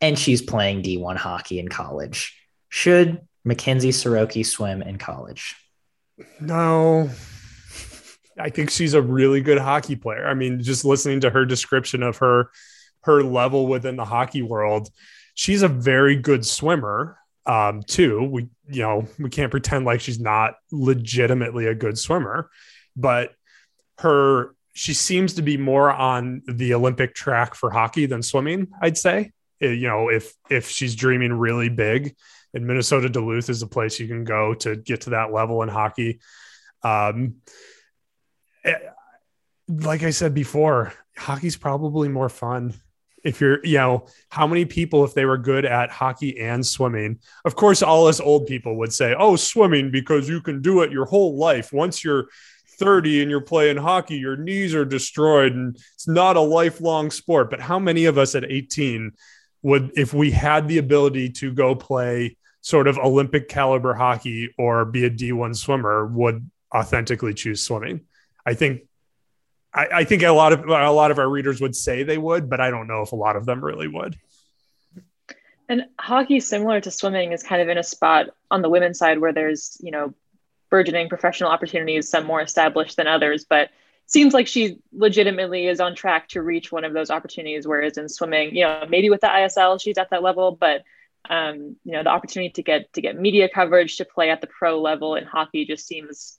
and 0.00 0.18
she's 0.18 0.42
playing 0.42 0.82
D1 0.82 1.16
hockey 1.16 1.58
in 1.58 1.68
college. 1.68 2.36
Should 2.68 3.20
Mackenzie 3.44 3.90
Siroky 3.90 4.44
swim 4.44 4.82
in 4.82 4.98
college? 4.98 5.56
No. 6.40 7.10
I 8.38 8.50
think 8.50 8.70
she's 8.70 8.94
a 8.94 9.02
really 9.02 9.40
good 9.42 9.58
hockey 9.58 9.96
player. 9.96 10.26
I 10.26 10.34
mean, 10.34 10.62
just 10.62 10.84
listening 10.84 11.20
to 11.20 11.30
her 11.30 11.44
description 11.44 12.02
of 12.02 12.18
her 12.18 12.50
her 13.04 13.22
level 13.22 13.66
within 13.66 13.96
the 13.96 14.04
hockey 14.04 14.42
world, 14.42 14.88
she's 15.34 15.62
a 15.62 15.68
very 15.68 16.16
good 16.16 16.44
swimmer 16.44 17.18
um, 17.46 17.82
too. 17.82 18.22
We, 18.22 18.48
you 18.68 18.82
know, 18.82 19.06
we 19.18 19.30
can't 19.30 19.50
pretend 19.50 19.84
like 19.84 20.00
she's 20.00 20.20
not 20.20 20.54
legitimately 20.70 21.66
a 21.66 21.74
good 21.74 21.98
swimmer, 21.98 22.50
but 22.96 23.32
her, 23.98 24.54
she 24.74 24.94
seems 24.94 25.34
to 25.34 25.42
be 25.42 25.56
more 25.56 25.92
on 25.92 26.42
the 26.46 26.74
Olympic 26.74 27.14
track 27.14 27.54
for 27.54 27.70
hockey 27.70 28.06
than 28.06 28.22
swimming, 28.22 28.68
I'd 28.80 28.96
say. 28.96 29.32
Uh, 29.62 29.68
you 29.68 29.86
know, 29.86 30.08
if, 30.08 30.32
if 30.50 30.68
she's 30.68 30.94
dreaming 30.94 31.32
really 31.32 31.68
big 31.68 32.16
and 32.54 32.66
Minnesota 32.66 33.08
Duluth 33.08 33.48
is 33.48 33.62
a 33.62 33.66
place 33.66 33.98
you 33.98 34.08
can 34.08 34.24
go 34.24 34.54
to 34.54 34.76
get 34.76 35.02
to 35.02 35.10
that 35.10 35.32
level 35.32 35.62
in 35.62 35.68
hockey. 35.68 36.20
Um, 36.82 37.36
eh, 38.64 38.74
like 39.68 40.02
I 40.02 40.10
said 40.10 40.34
before, 40.34 40.92
hockey's 41.16 41.56
probably 41.56 42.08
more 42.08 42.28
fun 42.28 42.74
if 43.24 43.40
you're, 43.40 43.64
you 43.64 43.78
know, 43.78 44.06
how 44.28 44.46
many 44.46 44.64
people, 44.64 45.04
if 45.04 45.14
they 45.14 45.24
were 45.24 45.38
good 45.38 45.64
at 45.64 45.90
hockey 45.90 46.38
and 46.40 46.66
swimming, 46.66 47.18
of 47.44 47.54
course, 47.54 47.82
all 47.82 48.06
us 48.06 48.20
old 48.20 48.46
people 48.46 48.76
would 48.76 48.92
say, 48.92 49.14
oh, 49.16 49.36
swimming, 49.36 49.90
because 49.90 50.28
you 50.28 50.40
can 50.40 50.60
do 50.60 50.82
it 50.82 50.90
your 50.90 51.04
whole 51.04 51.36
life. 51.36 51.72
Once 51.72 52.02
you're 52.02 52.26
30 52.78 53.22
and 53.22 53.30
you're 53.30 53.40
playing 53.40 53.76
hockey, 53.76 54.16
your 54.16 54.36
knees 54.36 54.74
are 54.74 54.84
destroyed 54.84 55.52
and 55.52 55.76
it's 55.94 56.08
not 56.08 56.36
a 56.36 56.40
lifelong 56.40 57.10
sport. 57.10 57.50
But 57.50 57.60
how 57.60 57.78
many 57.78 58.06
of 58.06 58.18
us 58.18 58.34
at 58.34 58.50
18 58.50 59.12
would, 59.62 59.92
if 59.94 60.12
we 60.12 60.30
had 60.32 60.66
the 60.66 60.78
ability 60.78 61.30
to 61.30 61.52
go 61.52 61.74
play 61.74 62.36
sort 62.60 62.88
of 62.88 62.98
Olympic 62.98 63.48
caliber 63.48 63.94
hockey 63.94 64.52
or 64.58 64.84
be 64.84 65.04
a 65.04 65.10
D1 65.10 65.56
swimmer, 65.56 66.06
would 66.06 66.48
authentically 66.74 67.34
choose 67.34 67.62
swimming? 67.62 68.00
I 68.44 68.54
think 68.54 68.82
I, 69.74 69.88
I 69.92 70.04
think 70.04 70.22
a 70.22 70.30
lot 70.30 70.52
of 70.52 70.68
a 70.68 70.90
lot 70.90 71.10
of 71.10 71.18
our 71.18 71.28
readers 71.28 71.60
would 71.60 71.74
say 71.74 72.02
they 72.02 72.18
would, 72.18 72.50
but 72.50 72.60
I 72.60 72.70
don't 72.70 72.86
know 72.86 73.02
if 73.02 73.12
a 73.12 73.16
lot 73.16 73.36
of 73.36 73.46
them 73.46 73.64
really 73.64 73.88
would. 73.88 74.18
And 75.68 75.86
hockey, 75.98 76.40
similar 76.40 76.80
to 76.80 76.90
swimming, 76.90 77.32
is 77.32 77.42
kind 77.42 77.62
of 77.62 77.68
in 77.68 77.78
a 77.78 77.82
spot 77.82 78.26
on 78.50 78.62
the 78.62 78.68
women's 78.68 78.98
side 78.98 79.18
where 79.18 79.32
there's, 79.32 79.78
you 79.80 79.90
know, 79.90 80.12
burgeoning 80.70 81.08
professional 81.08 81.50
opportunities, 81.50 82.10
some 82.10 82.26
more 82.26 82.42
established 82.42 82.96
than 82.96 83.06
others. 83.06 83.46
But 83.48 83.70
seems 84.06 84.34
like 84.34 84.46
she 84.46 84.78
legitimately 84.92 85.66
is 85.66 85.80
on 85.80 85.94
track 85.94 86.28
to 86.28 86.42
reach 86.42 86.70
one 86.70 86.84
of 86.84 86.92
those 86.92 87.10
opportunities. 87.10 87.66
Whereas 87.66 87.96
in 87.96 88.08
swimming, 88.08 88.54
you 88.54 88.64
know, 88.64 88.84
maybe 88.88 89.08
with 89.08 89.22
the 89.22 89.28
ISL, 89.28 89.80
she's 89.80 89.96
at 89.96 90.10
that 90.10 90.22
level, 90.22 90.52
but 90.52 90.82
um, 91.30 91.76
you 91.84 91.92
know, 91.92 92.02
the 92.02 92.10
opportunity 92.10 92.52
to 92.54 92.62
get 92.62 92.92
to 92.94 93.00
get 93.00 93.18
media 93.18 93.48
coverage, 93.48 93.96
to 93.96 94.04
play 94.04 94.30
at 94.30 94.40
the 94.40 94.48
pro 94.48 94.80
level 94.80 95.14
in 95.14 95.24
hockey, 95.24 95.64
just 95.64 95.86
seems 95.86 96.38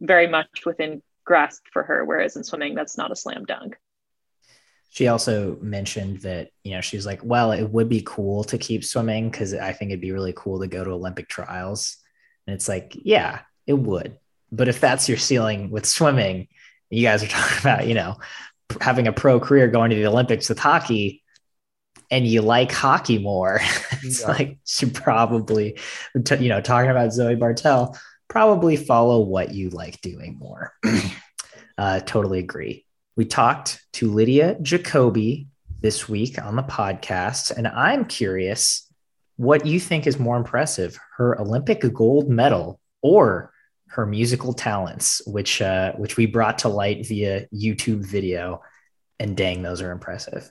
very 0.00 0.28
much 0.28 0.64
within 0.64 1.02
grasp 1.30 1.62
for 1.72 1.84
her, 1.84 2.04
whereas 2.04 2.34
in 2.34 2.42
swimming, 2.42 2.74
that's 2.74 2.98
not 2.98 3.12
a 3.12 3.16
slam 3.16 3.44
dunk. 3.44 3.76
She 4.88 5.06
also 5.06 5.56
mentioned 5.60 6.22
that, 6.22 6.48
you 6.64 6.72
know, 6.72 6.80
she's 6.80 7.06
like, 7.06 7.20
well, 7.22 7.52
it 7.52 7.70
would 7.70 7.88
be 7.88 8.02
cool 8.04 8.42
to 8.44 8.58
keep 8.58 8.84
swimming 8.84 9.30
because 9.30 9.54
I 9.54 9.72
think 9.72 9.92
it'd 9.92 10.00
be 10.00 10.10
really 10.10 10.32
cool 10.36 10.58
to 10.58 10.66
go 10.66 10.82
to 10.82 10.90
Olympic 10.90 11.28
trials. 11.28 11.98
And 12.48 12.54
it's 12.54 12.68
like, 12.68 12.96
yeah, 13.00 13.42
it 13.64 13.74
would. 13.74 14.18
But 14.50 14.66
if 14.66 14.80
that's 14.80 15.08
your 15.08 15.18
ceiling 15.18 15.70
with 15.70 15.86
swimming, 15.86 16.48
you 16.88 17.04
guys 17.04 17.22
are 17.22 17.28
talking 17.28 17.58
about, 17.60 17.86
you 17.86 17.94
know, 17.94 18.16
having 18.80 19.06
a 19.06 19.12
pro 19.12 19.38
career 19.38 19.68
going 19.68 19.90
to 19.90 19.96
the 19.96 20.08
Olympics 20.08 20.48
with 20.48 20.58
hockey, 20.58 21.22
and 22.10 22.26
you 22.26 22.42
like 22.42 22.72
hockey 22.72 23.18
more, 23.18 23.60
it's 24.02 24.22
yeah. 24.22 24.26
like 24.26 24.58
she 24.64 24.90
probably, 24.90 25.78
you 26.40 26.48
know, 26.48 26.60
talking 26.60 26.90
about 26.90 27.12
Zoe 27.12 27.36
Bartel, 27.36 27.96
probably 28.30 28.76
follow 28.76 29.20
what 29.20 29.52
you 29.52 29.68
like 29.70 30.00
doing 30.00 30.38
more. 30.38 30.72
uh, 31.78 32.00
totally 32.00 32.38
agree. 32.38 32.86
We 33.16 33.26
talked 33.26 33.82
to 33.94 34.10
Lydia 34.10 34.56
Jacoby 34.62 35.48
this 35.80 36.08
week 36.08 36.40
on 36.40 36.56
the 36.56 36.62
podcast, 36.62 37.50
and 37.54 37.66
I'm 37.66 38.06
curious 38.06 38.86
what 39.36 39.66
you 39.66 39.80
think 39.80 40.06
is 40.06 40.18
more 40.18 40.36
impressive 40.36 40.98
her 41.16 41.38
Olympic 41.40 41.82
gold 41.92 42.30
medal 42.30 42.80
or 43.02 43.52
her 43.88 44.06
musical 44.06 44.52
talents, 44.52 45.20
which 45.26 45.60
uh, 45.60 45.92
which 45.94 46.16
we 46.16 46.26
brought 46.26 46.58
to 46.60 46.68
light 46.68 47.06
via 47.06 47.48
YouTube 47.52 48.04
video. 48.06 48.62
And 49.18 49.36
dang, 49.36 49.62
those 49.62 49.82
are 49.82 49.90
impressive. 49.90 50.48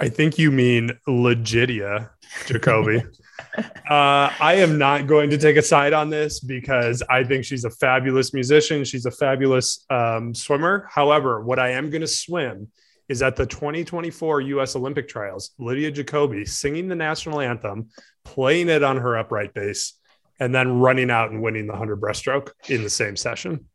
I 0.00 0.08
think 0.08 0.38
you 0.38 0.50
mean 0.50 0.92
Legitia 1.06 2.08
Jacoby. 2.46 3.02
uh, 3.58 3.62
I 3.90 4.54
am 4.54 4.78
not 4.78 5.06
going 5.06 5.28
to 5.28 5.36
take 5.36 5.56
a 5.56 5.62
side 5.62 5.92
on 5.92 6.08
this 6.08 6.40
because 6.40 7.02
I 7.10 7.22
think 7.22 7.44
she's 7.44 7.64
a 7.64 7.70
fabulous 7.70 8.32
musician. 8.32 8.84
She's 8.84 9.04
a 9.04 9.10
fabulous 9.10 9.84
um, 9.90 10.34
swimmer. 10.34 10.88
However, 10.90 11.42
what 11.42 11.58
I 11.58 11.72
am 11.72 11.90
going 11.90 12.00
to 12.00 12.06
swim 12.06 12.68
is 13.10 13.20
at 13.20 13.36
the 13.36 13.44
2024 13.44 14.40
U.S. 14.40 14.74
Olympic 14.74 15.06
trials, 15.06 15.50
Lydia 15.58 15.90
Jacoby 15.90 16.46
singing 16.46 16.88
the 16.88 16.94
national 16.94 17.40
anthem, 17.40 17.90
playing 18.24 18.70
it 18.70 18.82
on 18.82 18.96
her 18.96 19.18
upright 19.18 19.52
bass, 19.52 19.98
and 20.38 20.54
then 20.54 20.78
running 20.78 21.10
out 21.10 21.30
and 21.30 21.42
winning 21.42 21.66
the 21.66 21.72
100 21.72 22.00
breaststroke 22.00 22.52
in 22.68 22.82
the 22.82 22.88
same 22.88 23.16
session. 23.16 23.66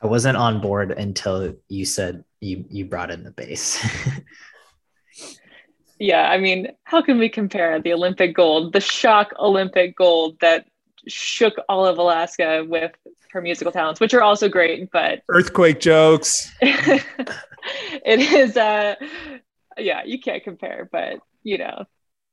I 0.00 0.06
wasn't 0.06 0.36
on 0.36 0.60
board 0.60 0.92
until 0.92 1.54
you 1.68 1.86
said 1.86 2.22
you 2.40 2.66
you 2.68 2.84
brought 2.84 3.10
in 3.10 3.24
the 3.24 3.32
bass. 3.32 3.84
yeah, 5.98 6.30
I 6.30 6.38
mean, 6.38 6.68
how 6.84 7.02
can 7.02 7.18
we 7.18 7.28
compare 7.28 7.80
the 7.80 7.92
Olympic 7.92 8.34
gold, 8.34 8.72
the 8.72 8.80
shock 8.80 9.32
Olympic 9.38 9.96
gold 9.96 10.38
that 10.40 10.66
shook 11.06 11.54
all 11.68 11.86
of 11.86 11.98
Alaska 11.98 12.64
with 12.66 12.92
her 13.30 13.40
musical 13.40 13.72
talents, 13.72 14.00
which 14.00 14.14
are 14.14 14.22
also 14.22 14.48
great, 14.48 14.90
but 14.90 15.22
earthquake 15.28 15.80
jokes. 15.80 16.52
it 16.60 18.20
is 18.20 18.56
uh 18.56 18.94
yeah, 19.78 20.02
you 20.04 20.18
can't 20.18 20.42
compare, 20.42 20.88
but 20.90 21.20
you 21.42 21.58
know, 21.58 21.84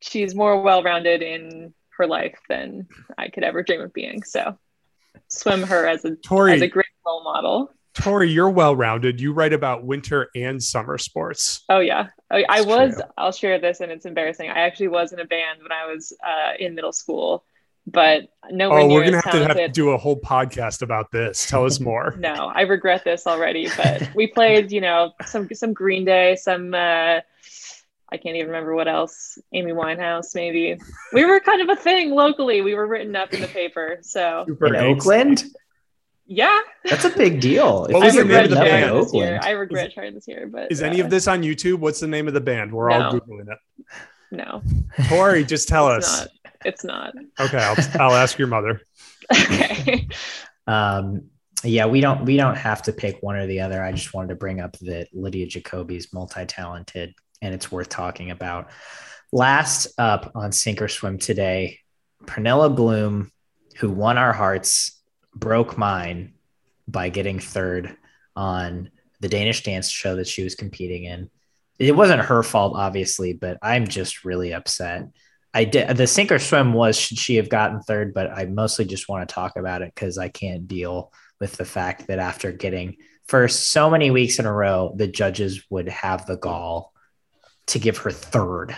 she's 0.01 0.33
more 0.33 0.61
well-rounded 0.61 1.21
in 1.21 1.73
her 1.97 2.07
life 2.07 2.39
than 2.49 2.87
I 3.17 3.29
could 3.29 3.43
ever 3.43 3.63
dream 3.63 3.81
of 3.81 3.93
being. 3.93 4.23
So 4.23 4.57
swim 5.27 5.63
her 5.63 5.85
as 5.85 6.05
a 6.05 6.15
Torrey, 6.15 6.53
as 6.53 6.61
a 6.61 6.67
great 6.67 6.85
role 7.05 7.23
model. 7.23 7.71
Torrey, 7.93 8.29
you're 8.31 8.49
well 8.49 8.75
rounded. 8.75 9.21
You 9.21 9.33
write 9.33 9.53
about 9.53 9.83
winter 9.85 10.29
and 10.35 10.61
summer 10.61 10.97
sports. 10.97 11.63
Oh 11.69 11.79
yeah, 11.79 12.07
I, 12.31 12.43
I 12.49 12.61
was. 12.61 12.95
true. 12.95 13.03
I'll 13.17 13.31
share 13.31 13.59
this, 13.59 13.79
and 13.81 13.91
it's 13.91 14.05
embarrassing. 14.05 14.49
I 14.49 14.59
actually 14.61 14.87
was 14.89 15.13
in 15.13 15.19
a 15.19 15.25
band 15.25 15.61
when 15.61 15.71
I 15.71 15.85
was 15.91 16.11
uh, 16.25 16.53
in 16.59 16.73
middle 16.75 16.91
school, 16.93 17.43
but 17.85 18.23
nowhere 18.49 18.79
Oh, 18.79 18.87
near 18.87 18.97
we're 18.99 19.05
gonna 19.05 19.21
have 19.21 19.31
to 19.31 19.37
have 19.39 19.47
to 19.49 19.53
talented. 19.53 19.71
do 19.73 19.89
a 19.91 19.97
whole 19.97 20.19
podcast 20.19 20.81
about 20.81 21.11
this. 21.11 21.45
Tell 21.47 21.65
us 21.65 21.79
more. 21.79 22.15
no, 22.19 22.33
I 22.53 22.61
regret 22.61 23.03
this 23.03 23.27
already. 23.27 23.67
But 23.77 24.09
we 24.15 24.27
played, 24.27 24.71
you 24.71 24.81
know, 24.81 25.11
some 25.25 25.47
some 25.53 25.73
Green 25.73 26.03
Day, 26.03 26.35
some 26.35 26.73
uh, 26.73 27.19
I 28.11 28.17
can't 28.17 28.35
even 28.35 28.47
remember 28.47 28.75
what 28.75 28.87
else. 28.87 29.37
Amy 29.53 29.71
Winehouse, 29.71 30.35
maybe. 30.35 30.79
We 31.13 31.25
were 31.25 31.39
kind 31.39 31.61
of 31.61 31.69
a 31.69 31.79
thing 31.79 32.11
locally. 32.11 32.61
We 32.61 32.73
were 32.75 32.85
written 32.87 33.15
up 33.15 33.33
in 33.33 33.41
the 33.41 33.47
paper. 33.47 33.97
So 34.01 34.45
Super 34.47 34.67
In 34.67 34.73
angsty. 34.73 34.95
Oakland, 34.97 35.43
yeah, 36.25 36.59
that's 36.85 37.05
a 37.05 37.09
big 37.09 37.41
deal. 37.41 37.81
What 37.81 37.95
I 37.95 37.99
was 37.99 38.15
you 38.15 38.23
the 38.23 38.27
name 38.29 38.43
of 38.45 38.49
the 38.49 38.55
regret 38.55 38.73
written 38.73 38.89
up 38.89 38.95
band? 38.95 39.05
this 39.05 39.13
year. 39.13 39.39
I 39.43 39.49
regret 39.51 39.93
sharing 39.93 40.13
this 40.13 40.27
year, 40.27 40.47
but 40.51 40.71
Is 40.71 40.81
any 40.81 41.01
uh, 41.01 41.05
of 41.05 41.09
this 41.09 41.27
on 41.27 41.41
YouTube? 41.41 41.79
What's 41.79 41.99
the 41.99 42.07
name 42.07 42.27
of 42.27 42.33
the 42.33 42.41
band? 42.41 42.71
We're 42.71 42.91
all 42.91 43.13
googling 43.13 43.51
it. 43.51 43.59
No, 44.31 44.61
Torrey, 45.09 45.43
just 45.45 45.67
tell 45.67 45.91
it's 45.93 46.07
us. 46.07 46.19
not. 46.21 46.29
It's 46.65 46.83
not. 46.83 47.13
Okay, 47.39 47.57
I'll, 47.57 48.01
I'll 48.01 48.15
ask 48.15 48.37
your 48.37 48.47
mother. 48.47 48.81
okay. 49.31 50.07
um, 50.65 51.29
yeah, 51.63 51.85
we 51.85 52.01
don't 52.01 52.25
we 52.25 52.37
don't 52.37 52.57
have 52.57 52.81
to 52.83 52.93
pick 52.93 53.21
one 53.21 53.35
or 53.35 53.47
the 53.47 53.61
other. 53.61 53.81
I 53.83 53.91
just 53.91 54.13
wanted 54.13 54.29
to 54.29 54.35
bring 54.35 54.59
up 54.59 54.77
that 54.79 55.09
Lydia 55.13 55.47
Jacoby's 55.47 56.13
multi-talented, 56.13 57.13
and 57.41 57.53
it's 57.53 57.71
worth 57.71 57.89
talking 57.89 58.31
about. 58.31 58.69
Last 59.31 59.87
up 59.97 60.31
on 60.35 60.51
Sink 60.51 60.81
or 60.81 60.87
Swim 60.87 61.17
today, 61.17 61.79
Pernille 62.25 62.75
Blume, 62.75 63.31
who 63.77 63.89
won 63.89 64.17
our 64.17 64.33
hearts, 64.33 65.01
broke 65.35 65.77
mine 65.77 66.33
by 66.87 67.09
getting 67.09 67.39
third 67.39 67.95
on 68.35 68.89
the 69.19 69.29
Danish 69.29 69.63
dance 69.63 69.89
show 69.89 70.15
that 70.15 70.27
she 70.27 70.43
was 70.43 70.55
competing 70.55 71.05
in. 71.05 71.29
It 71.79 71.95
wasn't 71.95 72.21
her 72.21 72.43
fault, 72.43 72.73
obviously, 72.75 73.33
but 73.33 73.57
I'm 73.61 73.87
just 73.87 74.25
really 74.25 74.53
upset. 74.53 75.07
I 75.53 75.65
did 75.65 75.95
the 75.97 76.07
sink 76.07 76.31
or 76.31 76.39
swim 76.39 76.73
was 76.73 76.97
should 76.97 77.17
she 77.17 77.35
have 77.35 77.49
gotten 77.49 77.81
third, 77.81 78.13
but 78.13 78.31
I 78.31 78.45
mostly 78.45 78.85
just 78.85 79.07
want 79.07 79.27
to 79.27 79.33
talk 79.33 79.55
about 79.55 79.81
it 79.81 79.93
because 79.93 80.17
I 80.17 80.29
can't 80.29 80.67
deal 80.67 81.11
with 81.39 81.57
the 81.57 81.65
fact 81.65 82.07
that 82.07 82.19
after 82.19 82.51
getting 82.51 82.97
first 83.27 83.71
so 83.71 83.89
many 83.89 84.11
weeks 84.11 84.39
in 84.39 84.45
a 84.45 84.53
row, 84.53 84.93
the 84.95 85.07
judges 85.07 85.63
would 85.69 85.89
have 85.89 86.25
the 86.25 86.37
gall 86.37 86.93
to 87.67 87.79
give 87.79 87.97
her 87.99 88.11
third 88.11 88.75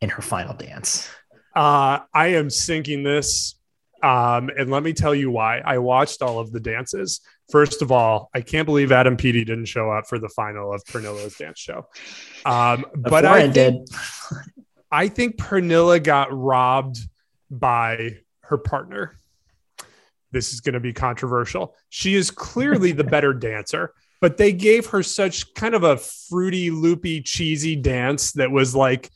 in 0.00 0.10
her 0.10 0.22
final 0.22 0.54
dance. 0.54 1.08
Uh, 1.54 2.00
I 2.12 2.28
am 2.28 2.50
sinking 2.50 3.02
this. 3.02 3.55
Um, 4.02 4.50
and 4.56 4.70
let 4.70 4.82
me 4.82 4.92
tell 4.92 5.14
you 5.14 5.30
why. 5.30 5.58
I 5.58 5.78
watched 5.78 6.22
all 6.22 6.38
of 6.38 6.52
the 6.52 6.60
dances. 6.60 7.20
First 7.50 7.82
of 7.82 7.92
all, 7.92 8.30
I 8.34 8.40
can't 8.40 8.66
believe 8.66 8.92
Adam 8.92 9.16
Peaty 9.16 9.44
didn't 9.44 9.66
show 9.66 9.90
up 9.90 10.06
for 10.06 10.18
the 10.18 10.28
final 10.28 10.72
of 10.72 10.84
Pernille's 10.84 11.36
dance 11.36 11.58
show. 11.58 11.86
Um, 12.44 12.84
but 12.94 13.24
I 13.24 13.42
think, 13.42 13.54
did. 13.54 13.74
I 14.90 15.08
think 15.08 15.36
Pernille 15.36 16.02
got 16.02 16.28
robbed 16.30 16.98
by 17.50 18.18
her 18.40 18.58
partner. 18.58 19.18
This 20.32 20.52
is 20.52 20.60
going 20.60 20.74
to 20.74 20.80
be 20.80 20.92
controversial. 20.92 21.74
She 21.88 22.14
is 22.14 22.30
clearly 22.30 22.92
the 22.92 23.04
better 23.04 23.32
dancer, 23.34 23.92
but 24.20 24.36
they 24.36 24.52
gave 24.52 24.86
her 24.86 25.02
such 25.02 25.54
kind 25.54 25.74
of 25.74 25.84
a 25.84 25.96
fruity, 25.96 26.70
loopy, 26.70 27.22
cheesy 27.22 27.76
dance 27.76 28.32
that 28.32 28.50
was 28.50 28.74
like, 28.74 29.10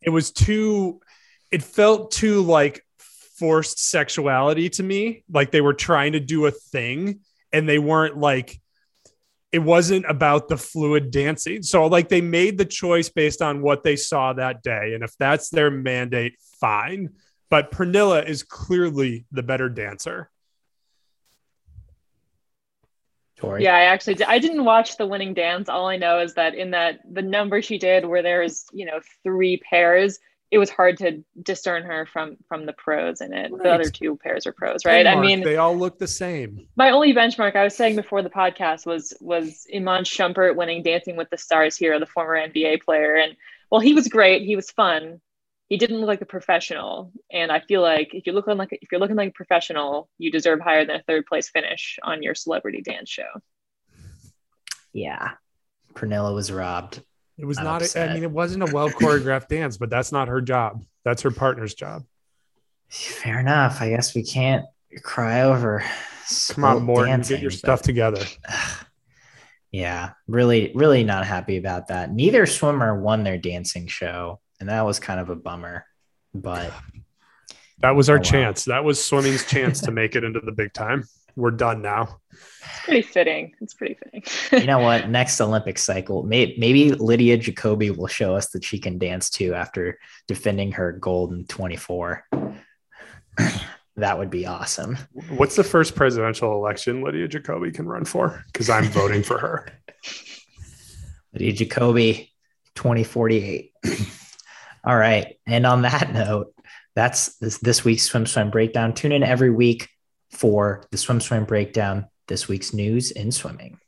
it 0.00 0.10
was 0.10 0.30
too, 0.30 1.00
it 1.50 1.62
felt 1.62 2.10
too 2.10 2.42
like 2.42 2.83
forced 3.44 3.90
sexuality 3.90 4.70
to 4.70 4.82
me. 4.82 5.22
Like 5.30 5.50
they 5.50 5.60
were 5.60 5.74
trying 5.74 6.12
to 6.12 6.20
do 6.20 6.46
a 6.46 6.50
thing 6.50 7.20
and 7.52 7.68
they 7.68 7.78
weren't 7.78 8.16
like, 8.16 8.58
it 9.52 9.58
wasn't 9.58 10.06
about 10.08 10.48
the 10.48 10.56
fluid 10.56 11.10
dancing. 11.10 11.62
So 11.62 11.86
like 11.86 12.08
they 12.08 12.22
made 12.22 12.56
the 12.56 12.64
choice 12.64 13.10
based 13.10 13.42
on 13.42 13.60
what 13.60 13.84
they 13.84 13.96
saw 13.96 14.32
that 14.32 14.62
day. 14.62 14.94
And 14.94 15.04
if 15.04 15.14
that's 15.18 15.50
their 15.50 15.70
mandate, 15.70 16.36
fine. 16.58 17.10
But 17.50 17.70
Pernille 17.70 18.26
is 18.26 18.42
clearly 18.42 19.26
the 19.30 19.42
better 19.42 19.68
dancer. 19.68 20.30
Torrey. 23.36 23.64
Yeah, 23.64 23.76
I 23.76 23.82
actually 23.82 24.14
did. 24.14 24.26
I 24.26 24.38
didn't 24.38 24.64
watch 24.64 24.96
the 24.96 25.06
winning 25.06 25.34
dance. 25.34 25.68
All 25.68 25.86
I 25.86 25.98
know 25.98 26.20
is 26.20 26.32
that 26.34 26.54
in 26.54 26.70
that 26.70 27.00
the 27.12 27.20
number 27.20 27.60
she 27.60 27.76
did, 27.76 28.06
where 28.06 28.22
there's 28.22 28.64
you 28.72 28.86
know 28.86 29.00
three 29.22 29.58
pairs, 29.58 30.18
it 30.54 30.58
was 30.58 30.70
hard 30.70 30.96
to 30.98 31.24
discern 31.42 31.82
her 31.82 32.06
from 32.06 32.36
from 32.48 32.64
the 32.64 32.72
pros 32.72 33.20
in 33.20 33.32
it. 33.32 33.50
Right. 33.50 33.62
The 33.64 33.70
other 33.70 33.90
two 33.90 34.16
pairs 34.16 34.46
are 34.46 34.52
pros, 34.52 34.84
right? 34.84 35.04
I 35.04 35.20
mean, 35.20 35.42
they 35.42 35.56
all 35.56 35.76
look 35.76 35.98
the 35.98 36.06
same. 36.06 36.68
my 36.76 36.90
only 36.90 37.12
benchmark 37.12 37.56
I 37.56 37.64
was 37.64 37.74
saying 37.74 37.96
before 37.96 38.22
the 38.22 38.30
podcast 38.30 38.86
was 38.86 39.12
was 39.20 39.66
Iman 39.74 40.04
Shumpert 40.04 40.54
winning 40.54 40.84
Dancing 40.84 41.16
with 41.16 41.28
the 41.28 41.38
Stars 41.38 41.76
here, 41.76 41.98
the 41.98 42.06
former 42.06 42.36
NBA 42.36 42.82
player, 42.82 43.16
and 43.16 43.36
well, 43.68 43.80
he 43.80 43.94
was 43.94 44.06
great. 44.06 44.42
He 44.42 44.54
was 44.54 44.70
fun. 44.70 45.20
He 45.68 45.76
didn't 45.76 45.98
look 45.98 46.06
like 46.06 46.20
a 46.20 46.26
professional, 46.26 47.10
and 47.32 47.50
I 47.50 47.58
feel 47.58 47.82
like 47.82 48.14
if 48.14 48.24
you're 48.24 48.36
looking 48.36 48.56
like 48.56 48.78
if 48.80 48.92
you're 48.92 49.00
looking 49.00 49.16
like 49.16 49.30
a 49.30 49.32
professional, 49.32 50.08
you 50.18 50.30
deserve 50.30 50.60
higher 50.60 50.86
than 50.86 50.94
a 50.94 51.02
third 51.02 51.26
place 51.26 51.48
finish 51.48 51.98
on 52.00 52.22
your 52.22 52.36
celebrity 52.36 52.80
dance 52.80 53.10
show. 53.10 53.26
Yeah. 54.92 55.30
Pernille 55.94 56.32
was 56.32 56.52
robbed. 56.52 57.02
It 57.38 57.44
was 57.44 57.58
I'm 57.58 57.64
not, 57.64 57.82
a, 57.82 58.00
I 58.10 58.14
mean, 58.14 58.22
it 58.22 58.30
wasn't 58.30 58.68
a 58.68 58.72
well 58.72 58.88
choreographed 58.90 59.48
dance, 59.48 59.76
but 59.76 59.90
that's 59.90 60.12
not 60.12 60.28
her 60.28 60.40
job. 60.40 60.84
That's 61.04 61.22
her 61.22 61.30
partner's 61.30 61.74
job. 61.74 62.04
Fair 62.88 63.40
enough. 63.40 63.80
I 63.82 63.90
guess 63.90 64.14
we 64.14 64.22
can't 64.24 64.64
cry 65.02 65.42
over. 65.42 65.82
Come 66.50 66.64
on, 66.64 66.82
Morton, 66.84 67.10
dancing, 67.10 67.36
get 67.36 67.42
your 67.42 67.50
but- 67.50 67.58
stuff 67.58 67.82
together. 67.82 68.24
Yeah, 69.70 70.10
really, 70.28 70.70
really 70.76 71.02
not 71.02 71.26
happy 71.26 71.56
about 71.56 71.88
that. 71.88 72.12
Neither 72.12 72.46
swimmer 72.46 73.00
won 73.00 73.24
their 73.24 73.38
dancing 73.38 73.88
show, 73.88 74.38
and 74.60 74.68
that 74.68 74.82
was 74.82 75.00
kind 75.00 75.18
of 75.18 75.30
a 75.30 75.34
bummer. 75.34 75.84
But 76.32 76.72
That 77.80 77.96
was 77.96 78.08
our 78.08 78.16
Oh, 78.16 78.18
wow. 78.20 78.22
chance. 78.22 78.64
That 78.66 78.84
was 78.84 79.04
swimming's 79.04 79.44
chance 79.48 79.80
to 79.80 79.90
make 79.90 80.14
it 80.14 80.22
into 80.22 80.38
the 80.38 80.52
big 80.52 80.72
time. 80.74 81.08
We're 81.36 81.50
done 81.50 81.82
now. 81.82 82.20
It's 82.30 82.84
pretty 82.84 83.02
fitting. 83.02 83.54
It's 83.60 83.74
pretty 83.74 83.94
fitting. 83.94 84.60
you 84.60 84.66
know 84.66 84.78
what? 84.78 85.08
Next 85.08 85.40
Olympic 85.40 85.78
cycle, 85.78 86.22
may, 86.22 86.54
maybe 86.58 86.92
Lydia 86.92 87.36
Jacoby 87.36 87.90
will 87.90 88.06
show 88.06 88.36
us 88.36 88.50
that 88.50 88.64
she 88.64 88.78
can 88.78 88.98
dance 88.98 89.30
too 89.30 89.54
after 89.54 89.98
defending 90.28 90.72
her 90.72 90.92
gold 90.92 91.32
in 91.32 91.44
24. 91.46 92.24
that 93.96 94.18
would 94.18 94.30
be 94.30 94.46
awesome. 94.46 94.96
What's 95.30 95.56
the 95.56 95.64
first 95.64 95.96
presidential 95.96 96.52
election 96.52 97.02
Lydia 97.02 97.28
Jacoby 97.28 97.72
can 97.72 97.86
run 97.86 98.04
for? 98.04 98.44
Because 98.52 98.70
I'm 98.70 98.84
voting 98.84 99.22
for 99.22 99.38
her. 99.38 99.68
Lydia 101.32 101.52
Jacoby, 101.52 102.32
2048. 102.76 103.72
All 104.84 104.96
right. 104.96 105.36
And 105.46 105.66
on 105.66 105.82
that 105.82 106.12
note, 106.12 106.54
that's 106.94 107.36
this, 107.38 107.58
this 107.58 107.84
week's 107.84 108.08
SwimSwam 108.08 108.52
Breakdown. 108.52 108.94
Tune 108.94 109.12
in 109.12 109.24
every 109.24 109.50
week 109.50 109.88
for 110.34 110.84
the 110.90 110.96
SwimSwam 110.96 111.46
Breakdown, 111.46 112.06
this 112.28 112.48
week's 112.48 112.74
news 112.74 113.10
in 113.10 113.30
swimming. 113.32 113.78